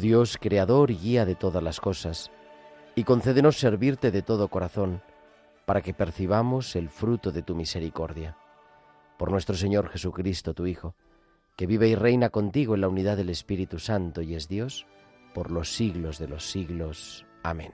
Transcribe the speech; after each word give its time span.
Dios, 0.00 0.38
creador 0.40 0.90
y 0.90 0.96
guía 0.96 1.24
de 1.24 1.34
todas 1.34 1.62
las 1.62 1.80
cosas, 1.80 2.30
y 2.94 3.04
concédenos 3.04 3.58
servirte 3.58 4.10
de 4.10 4.22
todo 4.22 4.48
corazón, 4.48 5.02
para 5.64 5.82
que 5.82 5.94
percibamos 5.94 6.74
el 6.74 6.88
fruto 6.88 7.30
de 7.30 7.42
tu 7.42 7.54
misericordia. 7.54 8.36
Por 9.18 9.30
nuestro 9.30 9.54
Señor 9.54 9.88
Jesucristo, 9.88 10.54
tu 10.54 10.66
Hijo, 10.66 10.94
que 11.56 11.66
vive 11.66 11.88
y 11.88 11.94
reina 11.94 12.30
contigo 12.30 12.74
en 12.74 12.80
la 12.80 12.88
unidad 12.88 13.16
del 13.16 13.28
Espíritu 13.28 13.78
Santo 13.78 14.22
y 14.22 14.34
es 14.34 14.48
Dios, 14.48 14.86
por 15.34 15.50
los 15.50 15.72
siglos 15.72 16.18
de 16.18 16.28
los 16.28 16.50
siglos. 16.50 17.26
Amén. 17.42 17.72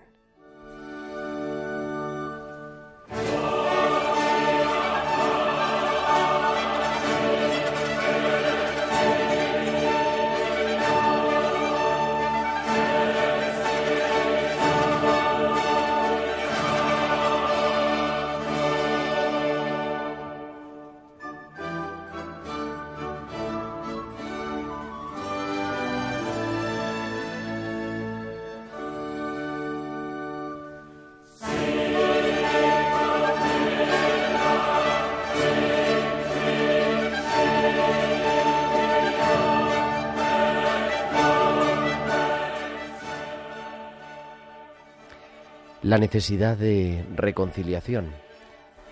La 45.86 45.98
necesidad 45.98 46.56
de 46.56 47.06
reconciliación. 47.14 48.12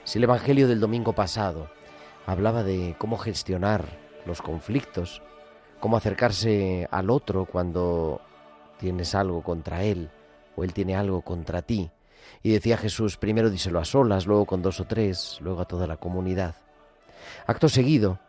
Si 0.04 0.18
el 0.18 0.24
Evangelio 0.24 0.68
del 0.68 0.78
domingo 0.78 1.12
pasado 1.12 1.68
hablaba 2.24 2.62
de 2.62 2.94
cómo 2.98 3.18
gestionar 3.18 3.84
los 4.26 4.40
conflictos, 4.40 5.20
cómo 5.80 5.96
acercarse 5.96 6.86
al 6.92 7.10
otro 7.10 7.46
cuando 7.46 8.20
tienes 8.78 9.16
algo 9.16 9.42
contra 9.42 9.82
él 9.82 10.08
o 10.54 10.62
él 10.62 10.72
tiene 10.72 10.94
algo 10.94 11.22
contra 11.22 11.62
ti, 11.62 11.90
y 12.44 12.52
decía 12.52 12.76
Jesús, 12.76 13.16
primero 13.16 13.50
díselo 13.50 13.80
a 13.80 13.84
solas, 13.84 14.24
luego 14.24 14.46
con 14.46 14.62
dos 14.62 14.78
o 14.78 14.84
tres, 14.84 15.38
luego 15.40 15.62
a 15.62 15.66
toda 15.66 15.88
la 15.88 15.96
comunidad. 15.96 16.54
Acto 17.48 17.68
seguido, 17.68 18.20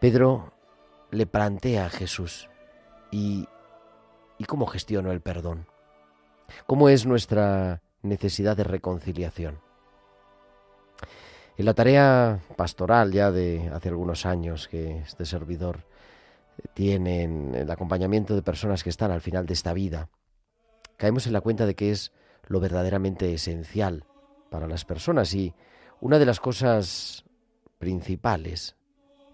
Pedro 0.00 0.52
le 1.12 1.26
plantea 1.26 1.86
a 1.86 1.90
Jesús, 1.90 2.50
¿y, 3.12 3.46
¿y 4.36 4.44
cómo 4.46 4.66
gestiono 4.66 5.12
el 5.12 5.20
perdón? 5.20 5.77
¿Cómo 6.66 6.88
es 6.88 7.06
nuestra 7.06 7.82
necesidad 8.02 8.56
de 8.56 8.64
reconciliación? 8.64 9.60
En 11.56 11.64
la 11.64 11.74
tarea 11.74 12.40
pastoral 12.56 13.12
ya 13.12 13.32
de 13.32 13.68
hace 13.74 13.88
algunos 13.88 14.26
años 14.26 14.68
que 14.68 14.98
este 14.98 15.24
servidor 15.24 15.84
tiene 16.74 17.22
en 17.22 17.54
el 17.54 17.70
acompañamiento 17.70 18.36
de 18.36 18.42
personas 18.42 18.84
que 18.84 18.90
están 18.90 19.10
al 19.10 19.20
final 19.20 19.46
de 19.46 19.54
esta 19.54 19.72
vida, 19.72 20.08
caemos 20.96 21.26
en 21.26 21.32
la 21.32 21.40
cuenta 21.40 21.66
de 21.66 21.74
que 21.74 21.90
es 21.90 22.12
lo 22.46 22.60
verdaderamente 22.60 23.32
esencial 23.34 24.04
para 24.50 24.68
las 24.68 24.84
personas 24.84 25.34
y 25.34 25.54
una 26.00 26.20
de 26.20 26.26
las 26.26 26.38
cosas 26.38 27.24
principales 27.78 28.76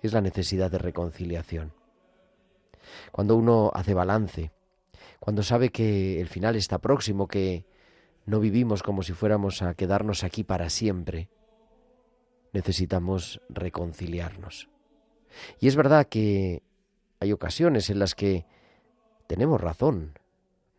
es 0.02 0.12
la 0.14 0.22
necesidad 0.22 0.70
de 0.70 0.78
reconciliación. 0.78 1.74
Cuando 3.12 3.36
uno 3.36 3.70
hace 3.74 3.92
balance 3.92 4.52
cuando 5.24 5.42
sabe 5.42 5.70
que 5.70 6.20
el 6.20 6.28
final 6.28 6.54
está 6.54 6.80
próximo, 6.80 7.28
que 7.28 7.64
no 8.26 8.40
vivimos 8.40 8.82
como 8.82 9.02
si 9.02 9.14
fuéramos 9.14 9.62
a 9.62 9.72
quedarnos 9.72 10.22
aquí 10.22 10.44
para 10.44 10.68
siempre, 10.68 11.30
necesitamos 12.52 13.40
reconciliarnos. 13.48 14.68
Y 15.60 15.68
es 15.68 15.76
verdad 15.76 16.08
que 16.08 16.62
hay 17.20 17.32
ocasiones 17.32 17.88
en 17.88 18.00
las 18.00 18.14
que 18.14 18.44
tenemos 19.26 19.62
razón. 19.62 20.18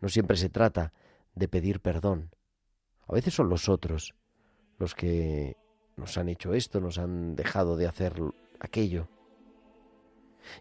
No 0.00 0.08
siempre 0.08 0.36
se 0.36 0.48
trata 0.48 0.92
de 1.34 1.48
pedir 1.48 1.80
perdón. 1.80 2.30
A 3.08 3.14
veces 3.14 3.34
son 3.34 3.48
los 3.48 3.68
otros 3.68 4.14
los 4.78 4.94
que 4.94 5.56
nos 5.96 6.18
han 6.18 6.28
hecho 6.28 6.54
esto, 6.54 6.80
nos 6.80 6.98
han 6.98 7.34
dejado 7.34 7.76
de 7.76 7.88
hacer 7.88 8.14
aquello. 8.60 9.08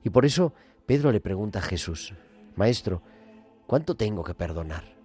Y 0.03 0.09
por 0.09 0.25
eso 0.25 0.55
Pedro 0.87 1.11
le 1.11 1.21
pregunta 1.21 1.59
a 1.59 1.61
Jesús, 1.61 2.15
Maestro, 2.55 3.03
¿Cuánto 3.67 3.95
tengo 3.95 4.23
que 4.23 4.33
perdonar? 4.33 4.95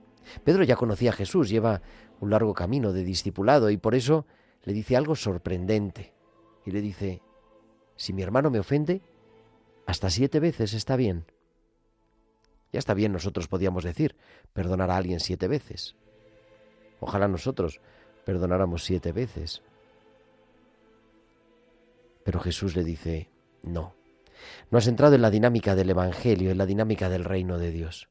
Pedro 0.44 0.64
ya 0.64 0.76
conocía 0.76 1.10
a 1.10 1.14
Jesús, 1.14 1.48
lleva 1.48 1.82
un 2.20 2.30
largo 2.30 2.54
camino 2.54 2.92
de 2.92 3.04
discipulado 3.04 3.70
y 3.70 3.76
por 3.76 3.94
eso 3.94 4.26
le 4.64 4.72
dice 4.72 4.96
algo 4.96 5.16
sorprendente. 5.16 6.12
Y 6.66 6.70
le 6.70 6.80
dice, 6.80 7.22
si 7.96 8.12
mi 8.12 8.22
hermano 8.22 8.50
me 8.50 8.60
ofende, 8.60 9.00
hasta 9.86 10.10
siete 10.10 10.40
veces 10.40 10.74
está 10.74 10.96
bien. 10.96 11.24
Ya 12.72 12.78
está 12.78 12.94
bien, 12.94 13.12
nosotros 13.12 13.48
podíamos 13.48 13.82
decir, 13.82 14.14
perdonar 14.52 14.90
a 14.90 14.96
alguien 14.96 15.20
siete 15.20 15.48
veces. 15.48 15.96
Ojalá 17.00 17.26
nosotros 17.26 17.80
perdonáramos 18.24 18.84
siete 18.84 19.10
veces. 19.10 19.62
Pero 22.22 22.38
Jesús 22.40 22.76
le 22.76 22.84
dice, 22.84 23.30
no, 23.62 23.94
no 24.70 24.78
has 24.78 24.86
entrado 24.86 25.14
en 25.14 25.22
la 25.22 25.30
dinámica 25.30 25.74
del 25.74 25.90
Evangelio, 25.90 26.50
en 26.50 26.58
la 26.58 26.66
dinámica 26.66 27.08
del 27.08 27.24
reino 27.24 27.58
de 27.58 27.72
Dios. 27.72 28.09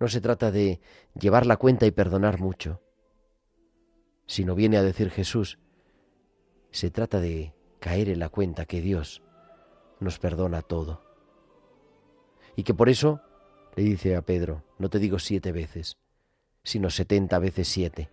No 0.00 0.08
se 0.08 0.20
trata 0.20 0.50
de 0.50 0.80
llevar 1.18 1.46
la 1.46 1.56
cuenta 1.56 1.86
y 1.86 1.90
perdonar 1.90 2.38
mucho, 2.38 2.80
sino 4.26 4.54
viene 4.54 4.76
a 4.76 4.82
decir 4.82 5.10
Jesús, 5.10 5.58
se 6.70 6.90
trata 6.90 7.20
de 7.20 7.54
caer 7.80 8.08
en 8.08 8.18
la 8.18 8.28
cuenta 8.28 8.66
que 8.66 8.80
Dios 8.80 9.22
nos 10.00 10.18
perdona 10.18 10.62
todo. 10.62 11.02
Y 12.54 12.62
que 12.62 12.74
por 12.74 12.88
eso 12.88 13.20
le 13.74 13.82
dice 13.82 14.16
a 14.16 14.22
Pedro, 14.22 14.64
no 14.78 14.90
te 14.90 14.98
digo 14.98 15.18
siete 15.18 15.52
veces, 15.52 15.96
sino 16.62 16.90
setenta 16.90 17.38
veces 17.38 17.68
siete, 17.68 18.10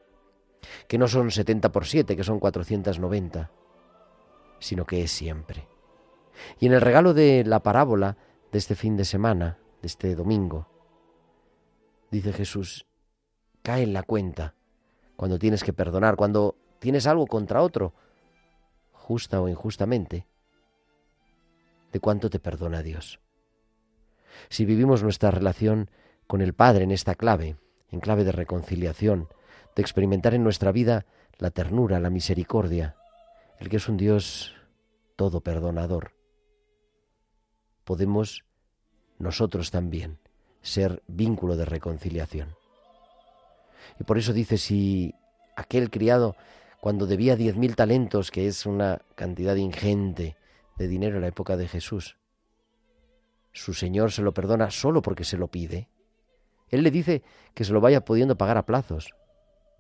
que 0.88 0.98
no 0.98 1.08
son 1.08 1.32
setenta 1.32 1.72
por 1.72 1.86
siete, 1.86 2.16
que 2.16 2.24
son 2.24 2.40
cuatrocientas 2.40 3.00
noventa, 3.00 3.52
sino 4.60 4.86
que 4.86 5.04
es 5.04 5.12
siempre. 5.12 5.68
Y 6.60 6.68
en 6.68 6.74
el 6.74 6.82
regalo 6.82 7.14
de 7.14 7.44
la 7.46 7.62
parábola 7.62 8.18
de 8.52 8.58
este 8.58 8.76
fin 8.76 8.96
de 8.98 9.06
semana, 9.06 9.60
de 9.82 9.88
este 9.88 10.16
domingo, 10.16 10.68
dice 12.12 12.34
Jesús, 12.34 12.86
cae 13.62 13.84
en 13.84 13.94
la 13.94 14.04
cuenta 14.04 14.56
cuando 15.16 15.40
tienes 15.40 15.64
que 15.64 15.74
perdonar, 15.74 16.16
cuando 16.16 16.56
tienes 16.80 17.08
algo 17.08 17.26
contra 17.28 17.62
otro, 17.62 17.94
justa 18.92 19.42
o 19.42 19.48
injustamente, 19.48 20.28
de 21.92 22.00
cuánto 22.00 22.30
te 22.30 22.40
perdona 22.40 22.84
Dios. 22.84 23.20
Si 24.50 24.66
vivimos 24.66 25.04
nuestra 25.04 25.32
relación 25.32 25.90
con 26.28 26.42
el 26.42 26.54
Padre 26.54 26.84
en 26.84 26.92
esta 26.92 27.16
clave, 27.16 27.58
en 27.90 28.00
clave 28.00 28.24
de 28.24 28.32
reconciliación, 28.32 29.30
de 29.76 29.82
experimentar 29.82 30.34
en 30.34 30.44
nuestra 30.44 30.72
vida 30.72 31.06
la 31.38 31.52
ternura, 31.52 32.00
la 32.00 32.10
misericordia, 32.10 32.96
el 33.60 33.70
que 33.70 33.78
es 33.78 33.88
un 33.88 33.98
Dios 33.98 34.54
todo 35.16 35.42
perdonador, 35.42 36.12
podemos 37.84 38.44
nosotros 39.18 39.72
también 39.72 40.20
ser 40.66 41.04
vínculo 41.08 41.56
de 41.56 41.66
reconciliación. 41.66 42.56
Y 44.00 44.04
por 44.04 44.18
eso 44.18 44.34
dice, 44.34 44.58
si 44.58 45.14
aquel 45.56 45.90
criado 45.90 46.36
cuando 46.82 47.06
debía 47.06 47.36
diez 47.36 47.56
mil 47.56 47.76
talentos, 47.76 48.32
que 48.32 48.48
es 48.48 48.66
una 48.66 49.02
cantidad 49.16 49.56
ingente 49.56 50.36
de 50.78 50.88
dinero 50.88 51.16
en 51.16 51.22
la 51.22 51.28
época 51.28 51.56
de 51.56 51.68
Jesús, 51.68 52.18
su 53.54 53.74
Señor 53.74 54.12
se 54.12 54.22
lo 54.22 54.34
perdona 54.34 54.72
solo 54.72 55.02
porque 55.02 55.24
se 55.24 55.38
lo 55.38 55.48
pide. 55.48 55.88
Él 56.70 56.84
le 56.84 56.92
dice 56.92 57.24
que 57.54 57.64
se 57.64 57.72
lo 57.72 57.80
vaya 57.80 58.04
pudiendo 58.04 58.38
pagar 58.38 58.58
a 58.58 58.66
plazos, 58.66 59.14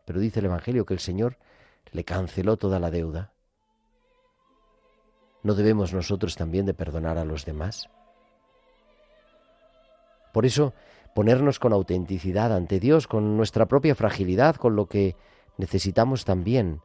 pero 0.05 0.19
dice 0.19 0.39
el 0.39 0.45
Evangelio 0.45 0.85
que 0.85 0.93
el 0.93 0.99
Señor 0.99 1.37
le 1.91 2.03
canceló 2.03 2.57
toda 2.57 2.79
la 2.79 2.91
deuda. 2.91 3.33
¿No 5.43 5.55
debemos 5.55 5.93
nosotros 5.93 6.35
también 6.35 6.65
de 6.65 6.73
perdonar 6.73 7.17
a 7.17 7.25
los 7.25 7.43
demás? 7.43 7.89
Por 10.35 10.45
eso, 10.45 10.73
ponernos 11.13 11.59
con 11.59 11.71
autenticidad 11.71 12.53
ante 12.53 12.81
Dios, 12.81 13.07
con 13.07 13.37
nuestra 13.37 13.67
propia 13.67 13.95
fragilidad, 13.95 14.57
con 14.57 14.75
lo 14.75 14.87
que 14.87 15.15
necesitamos 15.57 16.25
también, 16.25 16.81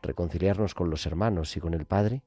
reconciliarnos 0.00 0.72
con 0.72 0.88
los 0.88 1.04
hermanos 1.04 1.54
y 1.54 1.60
con 1.60 1.74
el 1.74 1.84
Padre, 1.84 2.22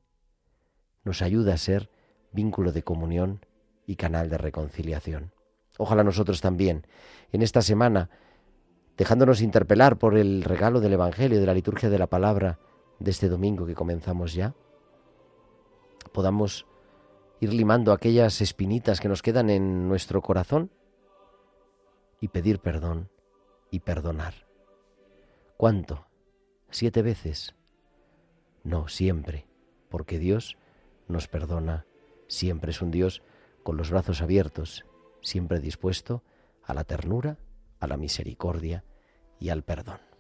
nos 1.04 1.24
ayuda 1.24 1.56
a 1.56 1.58
ser 1.58 1.90
vínculo 2.32 2.74
de 2.74 2.84
comunión 2.84 3.44
y 3.88 3.96
canal 3.96 4.30
de 4.30 4.38
reconciliación. 4.38 5.32
Ojalá 5.80 6.04
nosotros 6.04 6.42
también, 6.42 6.86
en 7.32 7.42
esta 7.42 7.64
semana, 7.64 8.12
dejándonos 8.98 9.42
interpelar 9.42 9.98
por 9.98 10.16
el 10.16 10.44
regalo 10.44 10.80
del 10.80 10.94
Evangelio, 10.94 11.40
de 11.40 11.46
la 11.48 11.56
liturgia 11.56 11.90
de 11.90 11.98
la 11.98 12.06
palabra 12.06 12.60
de 13.00 13.10
este 13.10 13.30
domingo 13.30 13.66
que 13.66 13.74
comenzamos 13.74 14.36
ya, 14.36 14.54
podamos 16.14 16.68
ir 17.42 17.54
limando 17.54 17.92
aquellas 17.92 18.40
espinitas 18.40 19.02
que 19.02 19.10
nos 19.10 19.24
quedan 19.24 19.50
en 19.50 19.90
nuestro 19.90 20.22
corazón 20.22 20.72
y 22.22 22.28
pedir 22.28 22.60
perdón 22.60 23.10
y 23.72 23.80
perdonar. 23.80 24.46
¿Cuánto? 25.58 26.06
¿Siete 26.70 27.02
veces? 27.02 27.56
No, 28.64 28.88
siempre, 28.88 29.48
porque 29.90 30.20
Dios 30.20 30.56
nos 31.08 31.28
perdona, 31.28 31.88
siempre 32.28 32.72
es 32.72 32.82
un 32.82 32.92
Dios 32.92 33.24
con 33.64 33.76
los 33.76 33.90
brazos 33.90 34.22
abiertos, 34.22 34.86
siempre 35.22 35.60
dispuesto 35.60 36.24
a 36.64 36.76
la 36.76 36.84
ternura, 36.84 37.40
a 37.80 37.88
la 37.88 37.98
misericordia 37.98 38.86
y 39.40 39.50
al 39.50 39.64
perdón. 39.64 40.11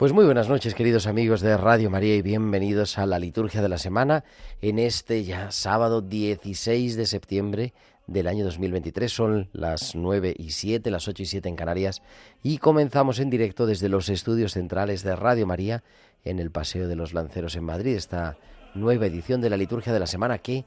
Pues 0.00 0.14
muy 0.14 0.24
buenas 0.24 0.48
noches, 0.48 0.74
queridos 0.74 1.06
amigos 1.06 1.42
de 1.42 1.54
Radio 1.58 1.90
María, 1.90 2.16
y 2.16 2.22
bienvenidos 2.22 2.96
a 2.96 3.04
la 3.04 3.18
liturgia 3.18 3.60
de 3.60 3.68
la 3.68 3.76
semana 3.76 4.24
en 4.62 4.78
este 4.78 5.24
ya 5.24 5.50
sábado 5.50 6.00
16 6.00 6.96
de 6.96 7.04
septiembre 7.04 7.74
del 8.06 8.26
año 8.26 8.42
2023. 8.46 9.12
Son 9.12 9.50
las 9.52 9.94
9 9.94 10.34
y 10.38 10.52
7, 10.52 10.90
las 10.90 11.06
8 11.06 11.22
y 11.22 11.26
7 11.26 11.50
en 11.50 11.54
Canarias, 11.54 12.00
y 12.42 12.56
comenzamos 12.56 13.18
en 13.18 13.28
directo 13.28 13.66
desde 13.66 13.90
los 13.90 14.08
estudios 14.08 14.52
centrales 14.52 15.02
de 15.02 15.14
Radio 15.16 15.46
María 15.46 15.84
en 16.24 16.38
el 16.38 16.50
Paseo 16.50 16.88
de 16.88 16.96
los 16.96 17.12
Lanceros 17.12 17.54
en 17.56 17.64
Madrid, 17.64 17.94
esta 17.94 18.38
nueva 18.74 19.04
edición 19.04 19.42
de 19.42 19.50
la 19.50 19.58
liturgia 19.58 19.92
de 19.92 20.00
la 20.00 20.06
semana 20.06 20.38
que 20.38 20.64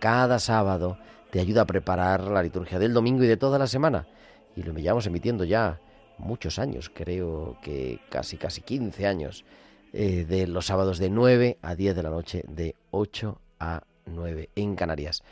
cada 0.00 0.40
sábado 0.40 0.98
te 1.30 1.38
ayuda 1.38 1.62
a 1.62 1.66
preparar 1.66 2.22
la 2.22 2.42
liturgia 2.42 2.80
del 2.80 2.94
domingo 2.94 3.22
y 3.22 3.28
de 3.28 3.36
toda 3.36 3.60
la 3.60 3.68
semana. 3.68 4.08
Y 4.56 4.64
lo 4.64 4.72
llevamos 4.72 5.06
emitiendo 5.06 5.44
ya 5.44 5.78
muchos 6.18 6.58
años, 6.58 6.90
creo 6.94 7.56
que 7.62 8.00
casi 8.08 8.36
casi 8.36 8.60
15 8.60 9.06
años, 9.06 9.44
eh, 9.92 10.24
de 10.26 10.46
los 10.46 10.66
sábados 10.66 10.98
de 10.98 11.10
9 11.10 11.58
a 11.60 11.74
10 11.74 11.94
de 11.94 12.02
la 12.02 12.10
noche, 12.10 12.44
de 12.48 12.74
8 12.92 13.38
a 13.60 13.82
9 14.06 14.48
en 14.56 14.74
Canarias. 14.74 15.22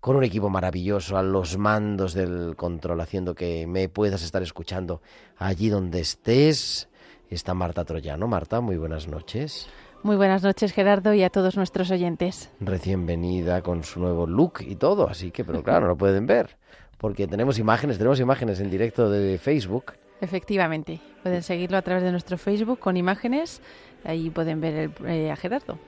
Con 0.00 0.16
un 0.16 0.24
equipo 0.24 0.50
maravilloso 0.50 1.16
a 1.16 1.22
los 1.22 1.56
mandos 1.56 2.14
del 2.14 2.54
control, 2.56 3.00
haciendo 3.00 3.34
que 3.34 3.66
me 3.66 3.88
puedas 3.88 4.22
estar 4.22 4.42
escuchando 4.42 5.00
allí 5.38 5.68
donde 5.68 6.00
estés. 6.00 6.88
Está 7.30 7.54
Marta 7.54 7.84
Troyano. 7.84 8.26
Marta, 8.26 8.60
muy 8.60 8.76
buenas 8.76 9.08
noches. 9.08 9.68
Muy 10.02 10.16
buenas 10.16 10.42
noches, 10.42 10.72
Gerardo, 10.72 11.12
y 11.12 11.22
a 11.22 11.30
todos 11.30 11.56
nuestros 11.56 11.90
oyentes. 11.90 12.50
Recién 12.60 13.04
venida 13.04 13.62
con 13.62 13.84
su 13.84 14.00
nuevo 14.00 14.26
look 14.26 14.60
y 14.60 14.76
todo, 14.76 15.08
así 15.08 15.30
que, 15.30 15.44
pero 15.44 15.62
claro, 15.62 15.80
no 15.82 15.88
lo 15.88 15.96
pueden 15.96 16.26
ver, 16.26 16.56
porque 16.96 17.26
tenemos 17.26 17.58
imágenes, 17.58 17.98
tenemos 17.98 18.18
imágenes 18.18 18.60
en 18.60 18.70
directo 18.70 19.10
de 19.10 19.36
Facebook 19.38 19.92
Efectivamente, 20.20 21.00
pueden 21.22 21.42
seguirlo 21.42 21.78
a 21.78 21.82
través 21.82 22.02
de 22.02 22.10
nuestro 22.10 22.36
Facebook 22.36 22.78
con 22.78 22.96
imágenes, 22.96 23.62
ahí 24.04 24.30
pueden 24.30 24.60
ver 24.60 24.90
eh, 25.06 25.30
a 25.30 25.36
Gerardo. 25.36 25.78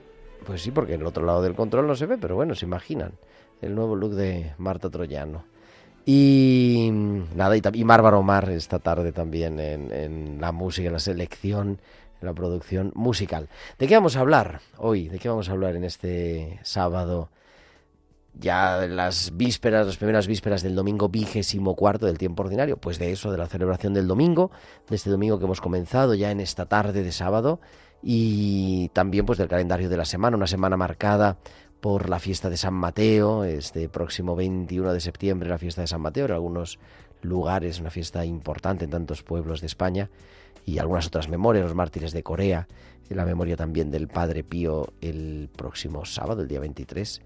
Pues 0.46 0.62
sí, 0.62 0.70
porque 0.70 0.94
en 0.94 1.02
el 1.02 1.06
otro 1.06 1.24
lado 1.24 1.42
del 1.42 1.54
control 1.54 1.86
no 1.86 1.94
se 1.94 2.06
ve, 2.06 2.18
pero 2.18 2.34
bueno, 2.34 2.54
se 2.54 2.64
imaginan 2.64 3.12
el 3.60 3.74
nuevo 3.74 3.94
look 3.94 4.14
de 4.14 4.54
Marta 4.58 4.90
Troyano. 4.90 5.44
Y 6.04 6.90
nada, 7.36 7.56
y, 7.56 7.62
y 7.74 7.84
Mar 7.84 8.02
Omar 8.14 8.50
esta 8.50 8.80
tarde 8.80 9.12
también 9.12 9.60
en, 9.60 9.92
en 9.92 10.40
la 10.40 10.50
música, 10.50 10.88
en 10.88 10.94
la 10.94 10.98
selección, 10.98 11.78
en 12.20 12.26
la 12.26 12.32
producción 12.32 12.90
musical. 12.94 13.48
¿De 13.78 13.86
qué 13.86 13.94
vamos 13.94 14.16
a 14.16 14.20
hablar 14.20 14.60
hoy? 14.78 15.08
¿De 15.08 15.18
qué 15.18 15.28
vamos 15.28 15.48
a 15.48 15.52
hablar 15.52 15.76
en 15.76 15.84
este 15.84 16.58
sábado 16.62 17.28
ya 18.34 18.86
las 18.86 19.36
vísperas, 19.36 19.86
las 19.86 19.96
primeras 19.96 20.26
vísperas 20.26 20.62
del 20.62 20.74
domingo 20.74 21.08
vigésimo 21.08 21.76
cuarto 21.76 22.06
del 22.06 22.18
tiempo 22.18 22.42
ordinario, 22.42 22.76
pues 22.76 22.98
de 22.98 23.12
eso, 23.12 23.30
de 23.30 23.38
la 23.38 23.46
celebración 23.46 23.94
del 23.94 24.06
domingo, 24.06 24.50
de 24.88 24.96
este 24.96 25.10
domingo 25.10 25.38
que 25.38 25.44
hemos 25.44 25.60
comenzado 25.60 26.14
ya 26.14 26.30
en 26.30 26.40
esta 26.40 26.66
tarde 26.66 27.02
de 27.02 27.12
sábado, 27.12 27.60
y 28.02 28.88
también 28.90 29.26
pues 29.26 29.38
del 29.38 29.48
calendario 29.48 29.88
de 29.88 29.96
la 29.96 30.04
semana, 30.04 30.36
una 30.36 30.46
semana 30.46 30.76
marcada 30.76 31.38
por 31.80 32.08
la 32.08 32.18
fiesta 32.18 32.48
de 32.48 32.56
San 32.56 32.74
Mateo, 32.74 33.44
este 33.44 33.88
próximo 33.88 34.34
21 34.34 34.92
de 34.92 35.00
septiembre 35.00 35.48
la 35.48 35.58
fiesta 35.58 35.82
de 35.82 35.86
San 35.86 36.00
Mateo, 36.00 36.26
en 36.26 36.32
algunos 36.32 36.78
lugares, 37.20 37.80
una 37.80 37.90
fiesta 37.90 38.24
importante 38.24 38.84
en 38.84 38.90
tantos 38.90 39.22
pueblos 39.22 39.60
de 39.60 39.66
España, 39.66 40.10
y 40.64 40.78
algunas 40.78 41.06
otras 41.06 41.28
memorias, 41.28 41.64
los 41.64 41.74
mártires 41.74 42.12
de 42.12 42.22
Corea, 42.22 42.68
la 43.08 43.24
memoria 43.26 43.56
también 43.56 43.90
del 43.90 44.08
Padre 44.08 44.42
Pío 44.42 44.94
el 45.02 45.50
próximo 45.54 46.06
sábado, 46.06 46.42
el 46.42 46.48
día 46.48 46.60
23 46.60 47.20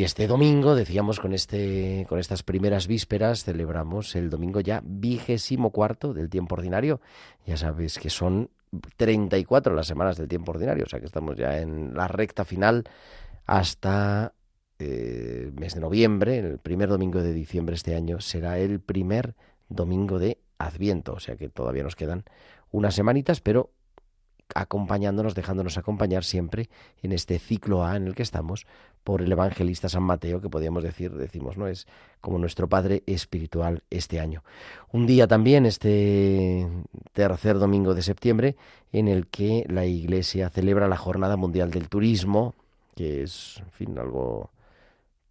Y 0.00 0.04
este 0.04 0.26
domingo, 0.26 0.74
decíamos, 0.74 1.20
con, 1.20 1.34
este, 1.34 2.06
con 2.08 2.18
estas 2.18 2.42
primeras 2.42 2.86
vísperas, 2.86 3.44
celebramos 3.44 4.16
el 4.16 4.30
domingo 4.30 4.60
ya 4.60 4.80
vigésimo 4.82 5.72
cuarto 5.72 6.14
del 6.14 6.30
tiempo 6.30 6.54
ordinario. 6.54 7.02
Ya 7.44 7.58
sabes 7.58 7.98
que 7.98 8.08
son 8.08 8.48
34 8.96 9.74
las 9.74 9.86
semanas 9.86 10.16
del 10.16 10.26
tiempo 10.26 10.52
ordinario, 10.52 10.84
o 10.84 10.88
sea 10.88 11.00
que 11.00 11.04
estamos 11.04 11.36
ya 11.36 11.58
en 11.58 11.92
la 11.92 12.08
recta 12.08 12.46
final 12.46 12.84
hasta 13.44 14.32
el 14.78 14.88
eh, 14.88 15.52
mes 15.60 15.74
de 15.74 15.80
noviembre, 15.82 16.38
el 16.38 16.58
primer 16.60 16.88
domingo 16.88 17.20
de 17.20 17.34
diciembre 17.34 17.74
este 17.74 17.94
año 17.94 18.20
será 18.20 18.58
el 18.58 18.80
primer 18.80 19.34
domingo 19.68 20.18
de 20.18 20.38
Adviento, 20.56 21.12
o 21.12 21.20
sea 21.20 21.36
que 21.36 21.50
todavía 21.50 21.82
nos 21.82 21.94
quedan 21.94 22.24
unas 22.70 22.94
semanitas, 22.94 23.42
pero 23.42 23.70
acompañándonos, 24.54 25.34
dejándonos 25.34 25.78
acompañar 25.78 26.24
siempre 26.24 26.68
en 27.02 27.12
este 27.12 27.38
ciclo 27.38 27.84
A 27.84 27.96
en 27.96 28.06
el 28.06 28.14
que 28.14 28.22
estamos 28.22 28.66
por 29.04 29.22
el 29.22 29.32
evangelista 29.32 29.88
San 29.88 30.02
Mateo, 30.02 30.40
que 30.40 30.50
podríamos 30.50 30.82
decir, 30.82 31.12
decimos, 31.12 31.56
¿no? 31.56 31.66
Es 31.68 31.86
como 32.20 32.38
nuestro 32.38 32.68
Padre 32.68 33.02
espiritual 33.06 33.82
este 33.90 34.20
año. 34.20 34.42
Un 34.92 35.06
día 35.06 35.26
también, 35.26 35.64
este 35.64 36.68
tercer 37.12 37.58
domingo 37.58 37.94
de 37.94 38.02
septiembre, 38.02 38.56
en 38.92 39.08
el 39.08 39.26
que 39.26 39.64
la 39.68 39.86
Iglesia 39.86 40.50
celebra 40.50 40.88
la 40.88 40.96
Jornada 40.96 41.36
Mundial 41.36 41.70
del 41.70 41.88
Turismo, 41.88 42.54
que 42.94 43.22
es, 43.22 43.56
en 43.60 43.70
fin, 43.70 43.98
algo 43.98 44.50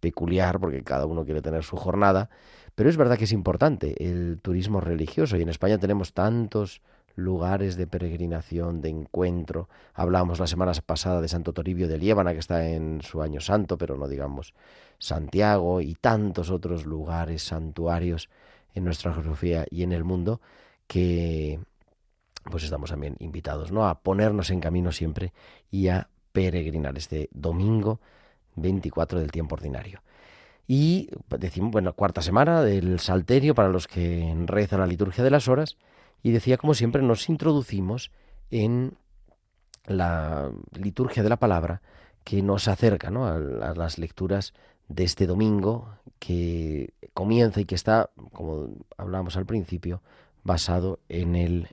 peculiar, 0.00 0.58
porque 0.58 0.82
cada 0.82 1.06
uno 1.06 1.24
quiere 1.24 1.42
tener 1.42 1.62
su 1.62 1.76
jornada, 1.76 2.30
pero 2.74 2.88
es 2.88 2.96
verdad 2.96 3.18
que 3.18 3.24
es 3.24 3.32
importante 3.32 3.94
el 4.04 4.40
turismo 4.40 4.80
religioso, 4.80 5.36
y 5.36 5.42
en 5.42 5.50
España 5.50 5.78
tenemos 5.78 6.12
tantos 6.12 6.80
lugares 7.20 7.76
de 7.76 7.86
peregrinación, 7.86 8.80
de 8.80 8.88
encuentro. 8.88 9.68
Hablábamos 9.94 10.40
la 10.40 10.46
semana 10.46 10.72
pasada 10.84 11.20
de 11.20 11.28
Santo 11.28 11.52
Toribio 11.52 11.88
de 11.88 11.98
Liébana, 11.98 12.32
que 12.32 12.38
está 12.38 12.68
en 12.68 13.02
su 13.02 13.22
año 13.22 13.40
santo, 13.40 13.78
pero 13.78 13.96
no 13.96 14.08
digamos 14.08 14.54
Santiago, 14.98 15.80
y 15.80 15.94
tantos 15.94 16.50
otros 16.50 16.86
lugares, 16.86 17.42
santuarios 17.42 18.28
en 18.74 18.84
nuestra 18.84 19.12
geografía 19.12 19.64
y 19.70 19.82
en 19.82 19.92
el 19.92 20.04
mundo, 20.04 20.40
que 20.86 21.60
pues 22.44 22.64
estamos 22.64 22.90
también 22.90 23.16
invitados 23.18 23.70
¿no? 23.70 23.86
a 23.86 24.00
ponernos 24.00 24.50
en 24.50 24.60
camino 24.60 24.92
siempre 24.92 25.32
y 25.70 25.88
a 25.88 26.08
peregrinar 26.32 26.96
este 26.96 27.28
domingo 27.32 28.00
24 28.56 29.20
del 29.20 29.30
tiempo 29.30 29.54
ordinario. 29.54 30.02
Y 30.66 31.10
decimos, 31.28 31.72
bueno, 31.72 31.94
cuarta 31.94 32.22
semana 32.22 32.62
del 32.62 33.00
Salterio 33.00 33.54
para 33.54 33.68
los 33.68 33.88
que 33.88 34.32
rezan 34.46 34.80
la 34.80 34.86
liturgia 34.86 35.24
de 35.24 35.30
las 35.30 35.48
horas, 35.48 35.76
y 36.22 36.32
decía, 36.32 36.56
como 36.56 36.74
siempre, 36.74 37.02
nos 37.02 37.28
introducimos 37.28 38.10
en 38.50 38.96
la 39.86 40.50
liturgia 40.72 41.22
de 41.22 41.28
la 41.28 41.38
palabra 41.38 41.82
que 42.24 42.42
nos 42.42 42.68
acerca 42.68 43.08
a, 43.08 43.74
las 43.74 43.98
lecturas 43.98 44.52
de 44.88 45.04
este 45.04 45.26
domingo 45.26 45.96
que 46.18 46.92
comienza 47.14 47.60
y 47.60 47.64
que 47.64 47.74
está, 47.74 48.10
como 48.32 48.68
hablábamos 48.96 49.36
al 49.36 49.46
principio, 49.46 50.02
basado 50.42 51.00
en 51.08 51.36
el 51.36 51.68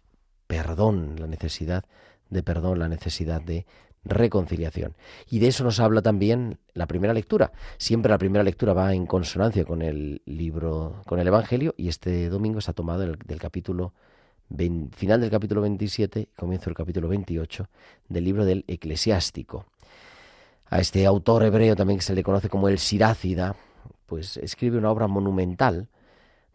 perdón, 0.47 1.15
la 1.19 1.27
necesidad 1.27 1.85
de 2.29 2.43
perdón, 2.43 2.79
la 2.79 2.87
necesidad 2.87 3.41
de 3.41 3.65
reconciliación. 4.05 4.95
Y 5.29 5.39
de 5.39 5.47
eso 5.47 5.63
nos 5.63 5.79
habla 5.79 6.01
también 6.01 6.59
la 6.73 6.85
primera 6.85 7.13
lectura. 7.13 7.51
Siempre 7.77 8.09
la 8.09 8.17
primera 8.17 8.43
lectura 8.43 8.73
va 8.73 8.93
en 8.93 9.05
consonancia 9.05 9.65
con 9.65 9.81
el 9.81 10.21
libro, 10.25 11.01
con 11.05 11.19
el 11.19 11.27
Evangelio, 11.27 11.73
y 11.77 11.89
este 11.89 12.29
domingo 12.29 12.59
está 12.59 12.73
tomado 12.73 13.01
del 13.01 13.39
capítulo 13.39 13.93
final 14.91 15.21
del 15.21 15.29
capítulo 15.29 15.61
27, 15.61 16.29
comienzo 16.35 16.65
del 16.65 16.75
capítulo 16.75 17.07
28 17.09 17.67
del 18.07 18.23
libro 18.23 18.45
del 18.45 18.63
Eclesiástico. 18.67 19.65
A 20.69 20.79
este 20.79 21.05
autor 21.05 21.43
hebreo 21.43 21.75
también 21.75 21.99
que 21.99 22.05
se 22.05 22.15
le 22.15 22.23
conoce 22.23 22.49
como 22.49 22.67
el 22.67 22.79
Sirácida, 22.79 23.55
pues 24.05 24.37
escribe 24.37 24.77
una 24.77 24.91
obra 24.91 25.07
monumental, 25.07 25.89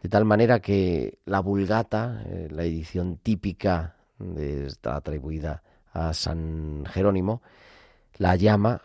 de 0.03 0.09
tal 0.09 0.25
manera 0.25 0.61
que 0.61 1.19
la 1.25 1.41
Vulgata, 1.41 2.23
eh, 2.27 2.49
la 2.51 2.65
edición 2.65 3.19
típica 3.19 3.97
de 4.19 4.67
esta 4.67 4.97
atribuida 4.97 5.63
a 5.93 6.13
San 6.13 6.85
Jerónimo, 6.87 7.43
la 8.17 8.37
llama, 8.37 8.83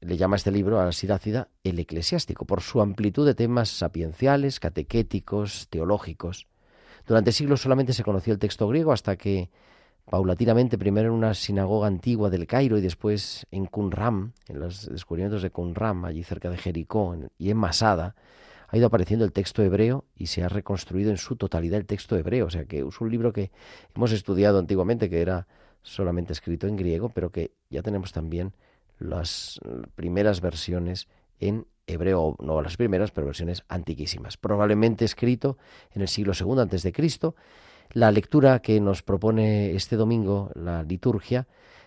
le 0.00 0.16
llama 0.16 0.36
este 0.36 0.50
libro 0.50 0.80
a 0.80 0.84
la 0.84 0.92
Sirácida 0.92 1.48
el 1.62 1.78
Eclesiástico, 1.78 2.44
por 2.44 2.60
su 2.60 2.80
amplitud 2.80 3.26
de 3.26 3.34
temas 3.34 3.70
sapienciales, 3.70 4.60
catequéticos, 4.60 5.68
teológicos. 5.70 6.46
Durante 7.06 7.32
siglos 7.32 7.60
solamente 7.60 7.92
se 7.92 8.02
conoció 8.02 8.32
el 8.32 8.38
texto 8.38 8.66
griego 8.68 8.92
hasta 8.92 9.16
que, 9.16 9.50
paulatinamente, 10.10 10.78
primero 10.78 11.08
en 11.08 11.14
una 11.14 11.34
sinagoga 11.34 11.86
antigua 11.86 12.30
del 12.30 12.46
Cairo 12.46 12.78
y 12.78 12.80
después 12.80 13.46
en 13.50 13.66
Qumran, 13.66 14.32
en 14.48 14.60
los 14.60 14.88
descubrimientos 14.88 15.42
de 15.42 15.50
Qumran, 15.50 16.04
allí 16.04 16.22
cerca 16.22 16.50
de 16.50 16.56
Jericó, 16.56 17.16
y 17.38 17.50
en 17.50 17.56
Masada, 17.56 18.14
ha 18.68 18.76
ido 18.76 18.86
apareciendo 18.86 19.24
el 19.24 19.32
texto 19.32 19.62
hebreo 19.62 20.04
y 20.16 20.26
se 20.26 20.42
ha 20.42 20.48
reconstruido 20.48 21.10
en 21.10 21.16
su 21.16 21.36
totalidad 21.36 21.78
el 21.78 21.86
texto 21.86 22.16
hebreo. 22.16 22.46
O 22.46 22.50
sea 22.50 22.64
que 22.64 22.80
es 22.80 23.00
un 23.00 23.10
libro 23.10 23.32
que 23.32 23.50
hemos 23.94 24.10
estudiado 24.12 24.58
antiguamente, 24.58 25.08
que 25.08 25.20
era 25.20 25.46
solamente 25.82 26.32
escrito 26.32 26.66
en 26.66 26.76
griego, 26.76 27.10
pero 27.10 27.30
que 27.30 27.52
ya 27.70 27.82
tenemos 27.82 28.12
también 28.12 28.52
las 28.98 29.60
primeras 29.94 30.40
versiones 30.40 31.06
en 31.38 31.66
hebreo, 31.86 32.36
no 32.40 32.62
las 32.62 32.76
primeras, 32.76 33.10
pero 33.10 33.26
versiones 33.26 33.64
antiquísimas. 33.68 34.36
Probablemente 34.36 35.04
escrito 35.04 35.58
en 35.92 36.02
el 36.02 36.08
siglo 36.08 36.32
II 36.38 36.60
antes 36.60 36.82
de 36.82 36.92
Cristo. 36.92 37.34
La 37.92 38.10
lectura 38.10 38.60
que 38.60 38.80
nos 38.80 39.02
propone 39.02 39.72
este 39.72 39.96
domingo 39.96 40.50
la 40.54 40.82
liturgia 40.82 41.46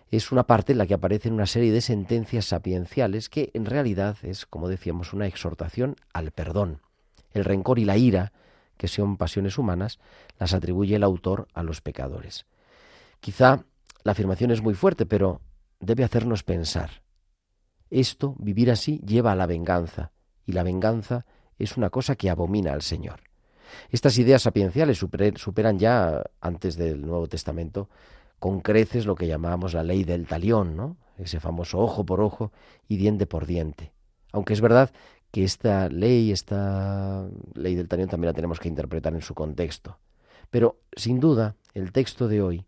es 0.10 0.32
una 0.32 0.44
parte 0.44 0.72
en 0.72 0.78
la 0.78 0.86
que 0.86 0.94
aparecen 0.94 1.34
una 1.34 1.46
serie 1.46 1.72
de 1.72 1.82
sentencias 1.82 2.46
sapienciales 2.46 3.30
que 3.30 3.52
en 3.54 3.66
realidad 3.66 4.18
es, 4.24 4.46
como 4.46 4.70
decíamos, 4.70 5.14
una 5.14 5.28
exhortación 5.28 5.96
al 6.14 6.32
perdón. 6.32 6.80
El 7.34 7.44
rencor 7.44 7.78
y 7.78 7.86
la 7.86 7.98
ira, 7.98 8.32
que 8.78 8.88
son 8.88 9.18
pasiones 9.18 9.58
humanas, 9.58 10.00
las 10.40 10.54
atribuye 10.54 10.96
el 10.96 11.04
autor 11.04 11.48
a 11.54 11.64
los 11.64 11.82
pecadores. 11.82 12.46
Quizá 13.20 13.64
la 14.04 14.14
afirmación 14.14 14.52
es 14.52 14.62
muy 14.62 14.76
fuerte, 14.76 15.06
pero 15.06 15.42
debe 15.80 16.04
hacernos 16.04 16.44
pensar. 16.44 17.02
Esto, 17.90 18.36
vivir 18.40 18.70
así, 18.72 19.00
lleva 19.06 19.32
a 19.32 19.36
la 19.36 19.46
venganza, 19.46 20.12
y 20.46 20.52
la 20.52 20.64
venganza 20.64 21.26
es 21.58 21.78
una 21.78 21.90
cosa 21.90 22.16
que 22.16 22.30
abomina 22.30 22.74
al 22.74 22.82
Señor. 22.82 23.22
Estas 23.90 24.18
ideas 24.18 24.44
sapienciales 24.44 24.98
superan 24.98 25.80
ya, 25.80 26.24
antes 26.42 26.78
del 26.78 27.06
Nuevo 27.06 27.28
Testamento, 27.28 27.90
con 28.40 28.62
creces 28.62 29.06
lo 29.06 29.16
que 29.16 29.28
llamábamos 29.28 29.74
la 29.74 29.84
ley 29.84 30.04
del 30.04 30.28
talión, 30.28 30.76
¿no? 30.76 30.98
ese 31.18 31.40
famoso 31.40 31.80
ojo 31.80 32.06
por 32.06 32.22
ojo 32.22 32.52
y 32.88 32.98
diente 32.98 33.26
por 33.26 33.46
diente. 33.46 33.92
Aunque 34.32 34.54
es 34.54 34.62
verdad 34.62 34.92
que 35.32 35.44
esta 35.44 35.90
ley, 35.90 36.32
esta 36.32 37.28
ley 37.56 37.76
del 37.76 37.88
talión 37.88 38.10
también 38.10 38.30
la 38.30 38.36
tenemos 38.36 38.60
que 38.60 38.70
interpretar 38.70 39.14
en 39.14 39.22
su 39.22 39.34
contexto. 39.34 39.98
Pero, 40.52 40.80
sin 40.96 41.20
duda, 41.20 41.56
el 41.74 41.92
texto 41.92 42.28
de 42.28 42.42
hoy, 42.42 42.68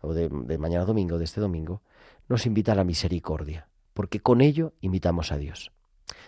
o 0.00 0.14
de, 0.14 0.28
de 0.28 0.58
mañana 0.58 0.84
domingo, 0.84 1.18
de 1.18 1.24
este 1.24 1.40
domingo, 1.40 1.82
nos 2.28 2.46
invita 2.46 2.72
a 2.72 2.76
la 2.76 2.84
misericordia 2.84 3.67
porque 3.98 4.20
con 4.20 4.40
ello 4.42 4.74
imitamos 4.80 5.32
a 5.32 5.38
Dios. 5.38 5.72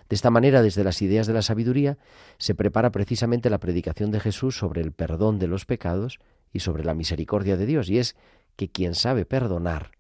De 0.09 0.17
esta 0.17 0.29
manera, 0.29 0.61
desde 0.61 0.83
las 0.83 1.03
ideas 1.03 1.29
de 1.29 1.35
la 1.35 1.41
sabiduría, 1.41 1.99
se 2.37 2.57
prepara 2.57 2.91
precisamente 2.91 3.49
la 3.49 3.61
predicación 3.61 4.11
de 4.11 4.19
Jesús 4.19 4.59
sobre 4.59 4.81
el 4.81 4.91
perdón 4.91 5.39
de 5.39 5.47
los 5.47 5.67
pecados 5.67 6.19
y 6.53 6.59
sobre 6.59 6.83
la 6.83 6.95
misericordia 6.95 7.57
de 7.57 7.67
Dios, 7.67 7.89
y 7.89 7.99
es 7.99 8.17
que 8.57 8.73
quien 8.73 8.97
sabe 8.97 9.25
perdonar 9.25 9.93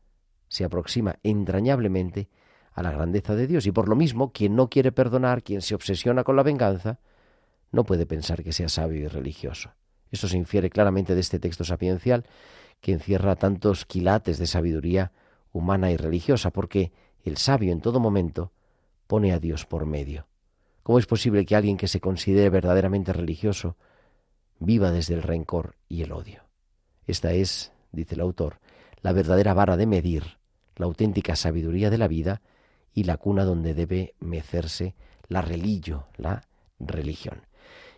se 0.49 0.65
aproxima 0.65 1.21
entrañablemente 1.23 2.29
a 2.73 2.83
la 2.83 2.91
grandeza 2.91 3.37
de 3.37 3.47
Dios, 3.47 3.65
y 3.69 3.71
por 3.71 3.89
lo 3.89 3.95
mismo, 3.95 4.33
quien 4.33 4.57
no 4.57 4.69
quiere 4.69 4.91
perdonar, 4.91 5.45
quien 5.45 5.63
se 5.63 5.77
obsesiona 5.77 6.25
con 6.25 6.35
la 6.35 6.43
venganza, 6.43 6.99
no 7.71 7.85
puede 7.85 8.05
pensar 8.05 8.43
que 8.43 8.53
sea 8.53 8.69
sabio 8.69 9.03
y 9.03 9.07
religioso. 9.07 9.71
Esto 10.11 10.27
se 10.27 10.37
infiere 10.37 10.71
claramente 10.71 11.15
de 11.15 11.21
este 11.21 11.39
texto 11.39 11.63
sapiencial 11.63 12.27
que 12.81 12.91
encierra 12.91 13.37
tantos 13.37 13.87
quilates 13.87 14.39
de 14.39 14.49
sabiduría 14.49 15.13
humana 15.53 15.93
y 15.93 15.97
religiosa, 15.97 16.51
porque 16.51 16.91
el 17.25 17.37
sabio 17.37 17.73
en 17.73 17.81
todo 17.81 18.01
momento 18.01 18.53
pone 19.07 19.33
a 19.33 19.39
Dios 19.39 19.67
por 19.67 19.87
medio. 19.87 20.27
¿Cómo 20.83 20.99
es 20.99 21.07
posible 21.07 21.45
que 21.45 21.57
alguien 21.57 21.77
que 21.77 21.89
se 21.89 22.01
considere 22.01 22.49
verdaderamente 22.49 23.13
religioso 23.13 23.77
viva 24.59 24.91
desde 24.91 25.15
el 25.15 25.23
rencor 25.23 25.77
y 25.89 26.03
el 26.03 26.13
odio? 26.13 26.45
Esta 27.07 27.33
es, 27.33 27.73
dice 27.93 28.15
el 28.15 28.21
autor, 28.21 28.61
la 29.03 29.13
verdadera 29.13 29.55
vara 29.55 29.77
de 29.77 29.87
medir, 29.87 30.39
la 30.77 30.87
auténtica 30.87 31.37
sabiduría 31.37 31.91
de 31.91 31.99
la 31.99 32.09
vida 32.09 32.41
y 32.95 33.05
la 33.05 33.17
cuna 33.17 33.45
donde 33.45 33.75
debe 33.75 34.15
mecerse 34.21 34.95
la 35.29 35.43
religio, 35.43 36.07
la 36.17 36.43
religión. 36.79 37.43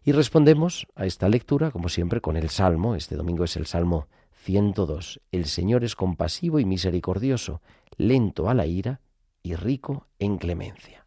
Y 0.05 0.13
respondemos 0.13 0.89
a 0.97 1.07
esta 1.07 1.29
lectura, 1.29 1.71
como 1.71 1.89
siempre, 1.89 2.21
con 2.21 2.37
el 2.37 2.51
Salmo. 2.51 2.97
Este 2.97 3.15
domingo 3.15 3.45
es 3.45 3.57
el 3.57 3.67
Salmo 3.67 4.09
102. 4.43 5.21
El 5.31 5.47
Señor 5.47 5.85
es 5.85 5.95
compasivo 5.95 6.59
y 6.59 6.65
misericordioso, 6.65 7.61
lento 7.97 8.49
a 8.49 8.55
la 8.55 8.67
ira 8.67 9.01
y 9.43 9.55
rico 9.57 10.07
en 10.19 10.39
clemencia. 10.39 11.07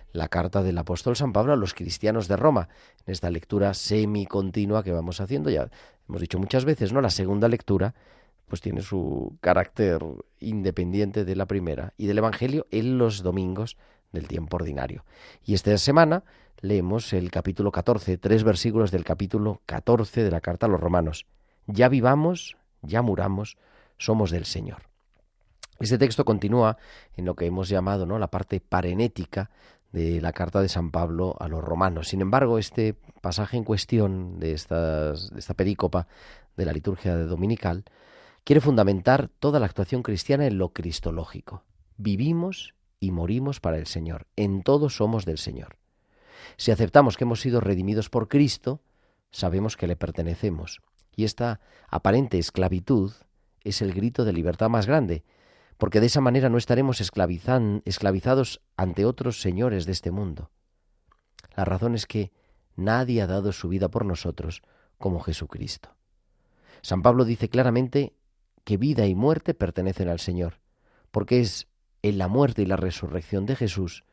la 0.13 0.27
carta 0.27 0.63
del 0.63 0.77
apóstol 0.77 1.15
San 1.15 1.33
Pablo 1.33 1.53
a 1.53 1.55
los 1.55 1.73
cristianos 1.73 2.27
de 2.27 2.37
Roma. 2.37 2.69
En 3.05 3.11
esta 3.11 3.29
lectura 3.29 3.73
semicontinua 3.73 4.83
que 4.83 4.91
vamos 4.91 5.21
haciendo, 5.21 5.49
ya 5.49 5.69
hemos 6.07 6.21
dicho 6.21 6.39
muchas 6.39 6.65
veces, 6.65 6.93
¿no? 6.93 7.01
La 7.01 7.09
segunda 7.09 7.47
lectura 7.47 7.93
pues 8.47 8.59
tiene 8.59 8.81
su 8.81 9.37
carácter 9.39 10.03
independiente 10.41 11.23
de 11.23 11.35
la 11.37 11.45
primera 11.45 11.93
y 11.97 12.07
del 12.07 12.17
Evangelio 12.17 12.67
en 12.69 12.97
los 12.97 13.23
domingos 13.23 13.77
del 14.11 14.27
tiempo 14.27 14.57
ordinario. 14.57 15.05
Y 15.45 15.53
esta 15.53 15.77
semana 15.77 16.23
leemos 16.59 17.13
el 17.13 17.31
capítulo 17.31 17.71
14, 17.71 18.17
tres 18.17 18.43
versículos 18.43 18.91
del 18.91 19.05
capítulo 19.05 19.61
14 19.67 20.23
de 20.23 20.31
la 20.31 20.41
carta 20.41 20.65
a 20.65 20.69
los 20.69 20.81
romanos. 20.81 21.25
Ya 21.67 21.87
vivamos, 21.87 22.57
ya 22.81 23.01
muramos, 23.01 23.57
somos 23.97 24.31
del 24.31 24.45
Señor. 24.45 24.83
Este 25.79 25.97
texto 25.97 26.25
continúa 26.25 26.77
en 27.15 27.25
lo 27.25 27.35
que 27.35 27.45
hemos 27.45 27.69
llamado 27.69 28.05
¿no? 28.05 28.19
la 28.19 28.27
parte 28.27 28.59
parenética 28.59 29.49
de 29.91 30.21
la 30.21 30.33
carta 30.33 30.61
de 30.61 30.69
San 30.69 30.91
Pablo 30.91 31.35
a 31.39 31.47
los 31.47 31.63
romanos. 31.63 32.07
Sin 32.09 32.21
embargo, 32.21 32.57
este 32.57 32.95
pasaje 33.21 33.57
en 33.57 33.63
cuestión 33.63 34.39
de, 34.39 34.53
estas, 34.53 35.29
de 35.29 35.39
esta 35.39 35.53
perícopa 35.53 36.07
de 36.55 36.65
la 36.65 36.73
liturgia 36.73 37.15
dominical 37.17 37.83
quiere 38.43 38.61
fundamentar 38.61 39.29
toda 39.39 39.59
la 39.59 39.65
actuación 39.65 40.03
cristiana 40.03 40.47
en 40.47 40.57
lo 40.57 40.69
cristológico. 40.69 41.63
Vivimos 41.97 42.73
y 42.99 43.11
morimos 43.11 43.59
para 43.59 43.77
el 43.77 43.87
Señor. 43.87 44.27
En 44.35 44.63
todo 44.63 44.89
somos 44.89 45.25
del 45.25 45.37
Señor. 45.37 45.77
Si 46.57 46.71
aceptamos 46.71 47.17
que 47.17 47.23
hemos 47.23 47.41
sido 47.41 47.59
redimidos 47.59 48.09
por 48.09 48.27
Cristo, 48.27 48.81
sabemos 49.31 49.77
que 49.77 49.87
le 49.87 49.95
pertenecemos. 49.95 50.81
Y 51.15 51.25
esta 51.25 51.59
aparente 51.89 52.37
esclavitud 52.39 53.11
es 53.63 53.81
el 53.81 53.93
grito 53.93 54.25
de 54.25 54.33
libertad 54.33 54.69
más 54.69 54.87
grande, 54.87 55.23
porque 55.81 55.99
de 55.99 56.05
esa 56.05 56.21
manera 56.21 56.47
no 56.49 56.59
estaremos 56.59 57.01
esclavizados 57.01 58.61
ante 58.77 59.03
otros 59.03 59.41
señores 59.41 59.87
de 59.87 59.93
este 59.93 60.11
mundo. 60.11 60.51
La 61.55 61.65
razón 61.65 61.95
es 61.95 62.05
que 62.05 62.31
nadie 62.75 63.23
ha 63.23 63.25
dado 63.25 63.51
su 63.51 63.67
vida 63.67 63.89
por 63.89 64.05
nosotros 64.05 64.61
como 64.99 65.21
Jesucristo. 65.21 65.95
San 66.83 67.01
Pablo 67.01 67.25
dice 67.25 67.49
claramente 67.49 68.13
que 68.63 68.77
vida 68.77 69.07
y 69.07 69.15
muerte 69.15 69.55
pertenecen 69.55 70.07
al 70.07 70.19
Señor, 70.19 70.59
porque 71.09 71.39
es 71.39 71.67
en 72.03 72.19
la 72.19 72.27
muerte 72.27 72.61
y 72.61 72.67
la 72.67 72.77
resurrección 72.77 73.47
de 73.47 73.55
Jesús 73.55 74.03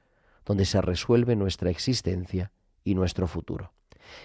donde 0.47 0.65
se 0.65 0.81
resuelve 0.81 1.37
nuestra 1.37 1.69
existencia 1.69 2.51
y 2.83 2.95
nuestro 2.95 3.27
futuro. 3.27 3.75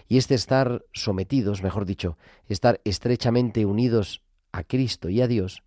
Y 0.07 0.15
este 0.15 0.35
estar 0.35 0.85
sometidos, 0.93 1.61
mejor 1.61 1.85
dicho, 1.85 2.17
estar 2.47 2.79
estrechamente 2.85 3.65
unidos 3.65 4.21
a 4.53 4.63
Cristo 4.63 5.09
y 5.09 5.21
a 5.21 5.27
Dios, 5.27 5.61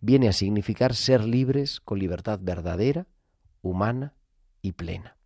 viene 0.00 0.28
a 0.28 0.32
significar 0.32 0.94
ser 0.94 1.24
libres 1.24 1.80
con 1.80 1.98
libertad 1.98 2.38
verdadera, 2.42 3.06
humana 3.62 4.14
y 4.62 4.72
plena. 4.72 5.16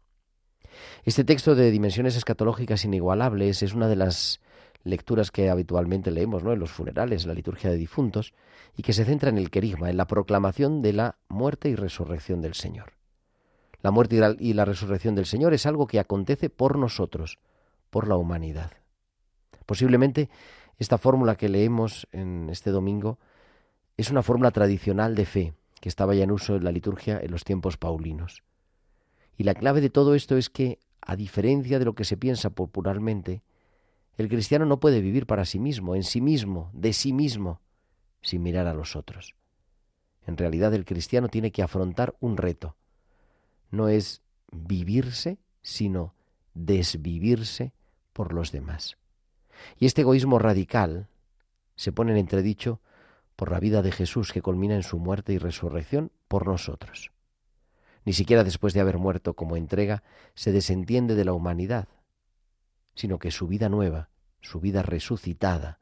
Este 1.05 1.25
texto 1.25 1.55
de 1.55 1.71
dimensiones 1.71 2.17
escatológicas 2.17 2.85
inigualables 2.85 3.63
es 3.63 3.75
una 3.75 3.89
de 3.89 3.97
las 3.97 4.41
lecturas 4.85 5.31
que 5.31 5.51
habitualmente 5.51 6.11
leemos 6.11 6.43
¿no? 6.43 6.53
en 6.53 6.59
los 6.59 6.71
funerales, 6.71 7.23
en 7.23 7.29
la 7.29 7.35
liturgia 7.35 7.71
de 7.71 7.77
difuntos, 7.77 8.33
y 8.77 8.83
que 8.83 8.93
se 8.93 9.05
centra 9.05 9.29
en 9.29 9.39
el 9.39 9.51
querigma, 9.51 9.91
en 9.91 9.97
la 9.97 10.07
proclamación 10.07 10.83
de 10.83 10.93
la 10.93 11.17
muerte 11.29 11.69
y 11.69 11.75
resurrección 11.75 12.41
del 12.41 12.55
Señor. 12.55 12.95
La 13.83 13.91
muerte 13.91 14.21
y 14.39 14.53
la 14.55 14.65
resurrección 14.65 15.15
del 15.15 15.27
Señor 15.27 15.55
es 15.55 15.67
algo 15.67 15.87
que 15.87 15.99
acontece 15.99 16.51
por 16.51 16.79
nosotros, 16.79 17.39
por 17.91 18.09
la 18.09 18.17
humanidad. 18.17 18.71
Posiblemente 19.67 20.31
esta 20.79 20.99
fórmula 20.99 21.37
que 21.37 21.49
leemos 21.49 22.09
en 22.13 22.49
este 22.51 22.71
domingo 22.71 23.19
es 24.03 24.11
una 24.11 24.23
fórmula 24.23 24.51
tradicional 24.51 25.15
de 25.15 25.25
fe 25.25 25.55
que 25.81 25.89
estaba 25.89 26.15
ya 26.15 26.25
en 26.25 26.33
uso 26.33 26.57
en 26.57 26.65
la 26.65 26.73
liturgia 26.73 27.21
en 27.21 27.31
los 27.31 27.45
tiempos 27.45 27.77
paulinos. 27.77 28.43
Y 29.37 29.45
la 29.45 29.55
clave 29.55 29.81
de 29.81 29.91
todo 29.91 30.15
esto 30.15 30.37
es 30.37 30.51
que, 30.51 30.79
a 31.01 31.17
diferencia 31.17 31.79
de 31.79 31.85
lo 31.85 31.95
que 31.95 32.05
se 32.05 32.17
piensa 32.17 32.51
popularmente, 32.51 33.43
el 34.17 34.29
cristiano 34.29 34.67
no 34.67 34.79
puede 34.79 35.01
vivir 35.01 35.27
para 35.27 35.45
sí 35.45 35.59
mismo, 35.59 35.95
en 35.95 36.03
sí 36.03 36.21
mismo, 36.21 36.71
de 36.73 36.93
sí 36.93 37.13
mismo, 37.13 37.61
sin 38.21 38.43
mirar 38.43 38.67
a 38.67 38.75
los 38.75 38.95
otros. 38.95 39.35
En 40.27 40.37
realidad 40.37 40.75
el 40.75 40.85
cristiano 40.85 41.29
tiene 41.29 41.51
que 41.51 41.63
afrontar 41.63 42.15
un 42.21 42.37
reto. 42.37 42.77
No 43.71 43.89
es 43.89 44.23
vivirse, 44.51 45.39
sino 45.63 46.15
desvivirse 46.55 47.73
por 48.13 48.33
los 48.33 48.53
demás. 48.53 48.97
Y 49.79 49.87
este 49.87 50.03
egoísmo 50.03 50.39
radical 50.39 51.09
se 51.77 51.93
pone 51.93 52.13
en 52.13 52.19
entredicho 52.19 52.81
por 53.43 53.51
la 53.51 53.59
vida 53.59 53.83
de 53.83 53.91
Jesús 53.91 54.33
que 54.33 54.41
culmina 54.41 54.77
en 54.77 54.85
su 54.85 55.01
muerte 55.01 55.33
y 55.33 55.39
resurrección 55.39 56.13
por 56.29 56.47
nosotros. 56.47 57.11
Ni 58.05 58.13
siquiera 58.13 58.45
después 58.45 58.73
de 58.73 58.79
haber 58.79 58.99
muerto 58.99 59.35
como 59.35 59.57
entrega 59.57 60.05
se 60.37 60.53
desentiende 60.53 61.17
de 61.17 61.25
la 61.25 61.33
humanidad, 61.33 61.89
sino 62.95 63.19
que 63.19 63.33
su 63.33 63.49
vida 63.49 63.69
nueva, 63.69 64.11
su 64.43 64.61
vida 64.61 64.83
resucitada, 64.83 65.81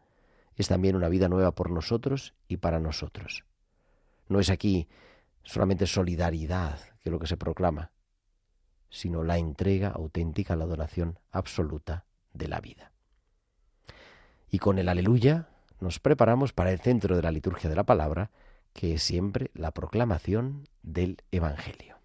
es 0.57 0.68
también 0.68 0.96
una 0.96 1.11
vida 1.11 1.29
nueva 1.29 1.55
por 1.55 1.70
nosotros 1.70 2.33
y 2.49 2.57
para 2.57 2.81
nosotros. 2.81 3.44
No 4.27 4.40
es 4.40 4.49
aquí 4.49 4.88
solamente 5.42 5.87
solidaridad 5.87 6.79
que 7.01 7.11
lo 7.11 7.18
que 7.18 7.27
se 7.27 7.37
proclama, 7.37 7.90
sino 8.88 9.23
la 9.23 9.37
entrega 9.37 9.88
auténtica, 9.88 10.57
la 10.57 10.64
adoración 10.64 11.18
absoluta 11.31 12.07
de 12.33 12.49
la 12.49 12.62
vida. 12.62 12.92
Y 14.51 14.61
con 14.61 14.79
el 14.79 14.88
aleluya 14.88 15.51
nos 15.80 15.98
preparamos 15.98 16.52
para 16.52 16.72
el 16.72 16.80
centro 16.80 17.16
de 17.16 17.22
la 17.22 17.30
liturgia 17.30 17.70
de 17.70 17.76
la 17.76 17.84
palabra, 17.84 18.30
que 18.72 18.94
es 18.94 19.02
siempre 19.02 19.50
la 19.54 19.72
proclamación 19.72 20.68
del 20.82 21.22
Evangelio. 21.30 21.99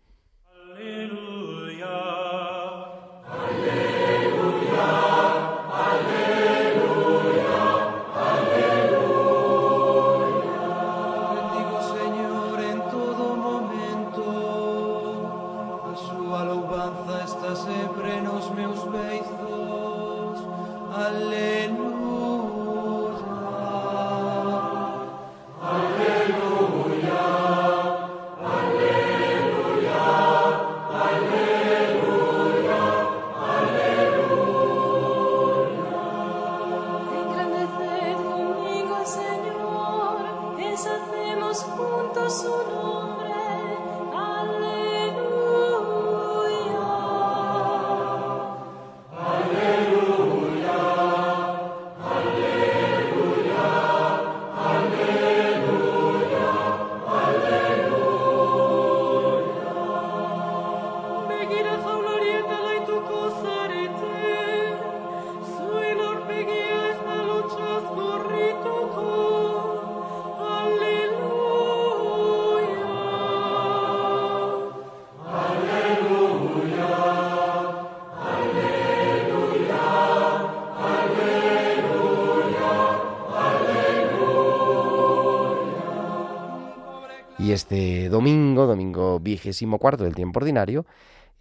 Este 87.55 88.09
domingo, 88.09 88.67
domingo 88.67 89.19
vigésimo 89.19 89.79
cuarto 89.79 90.03
del 90.03 90.13
tiempo 90.13 90.39
ordinario, 90.39 90.85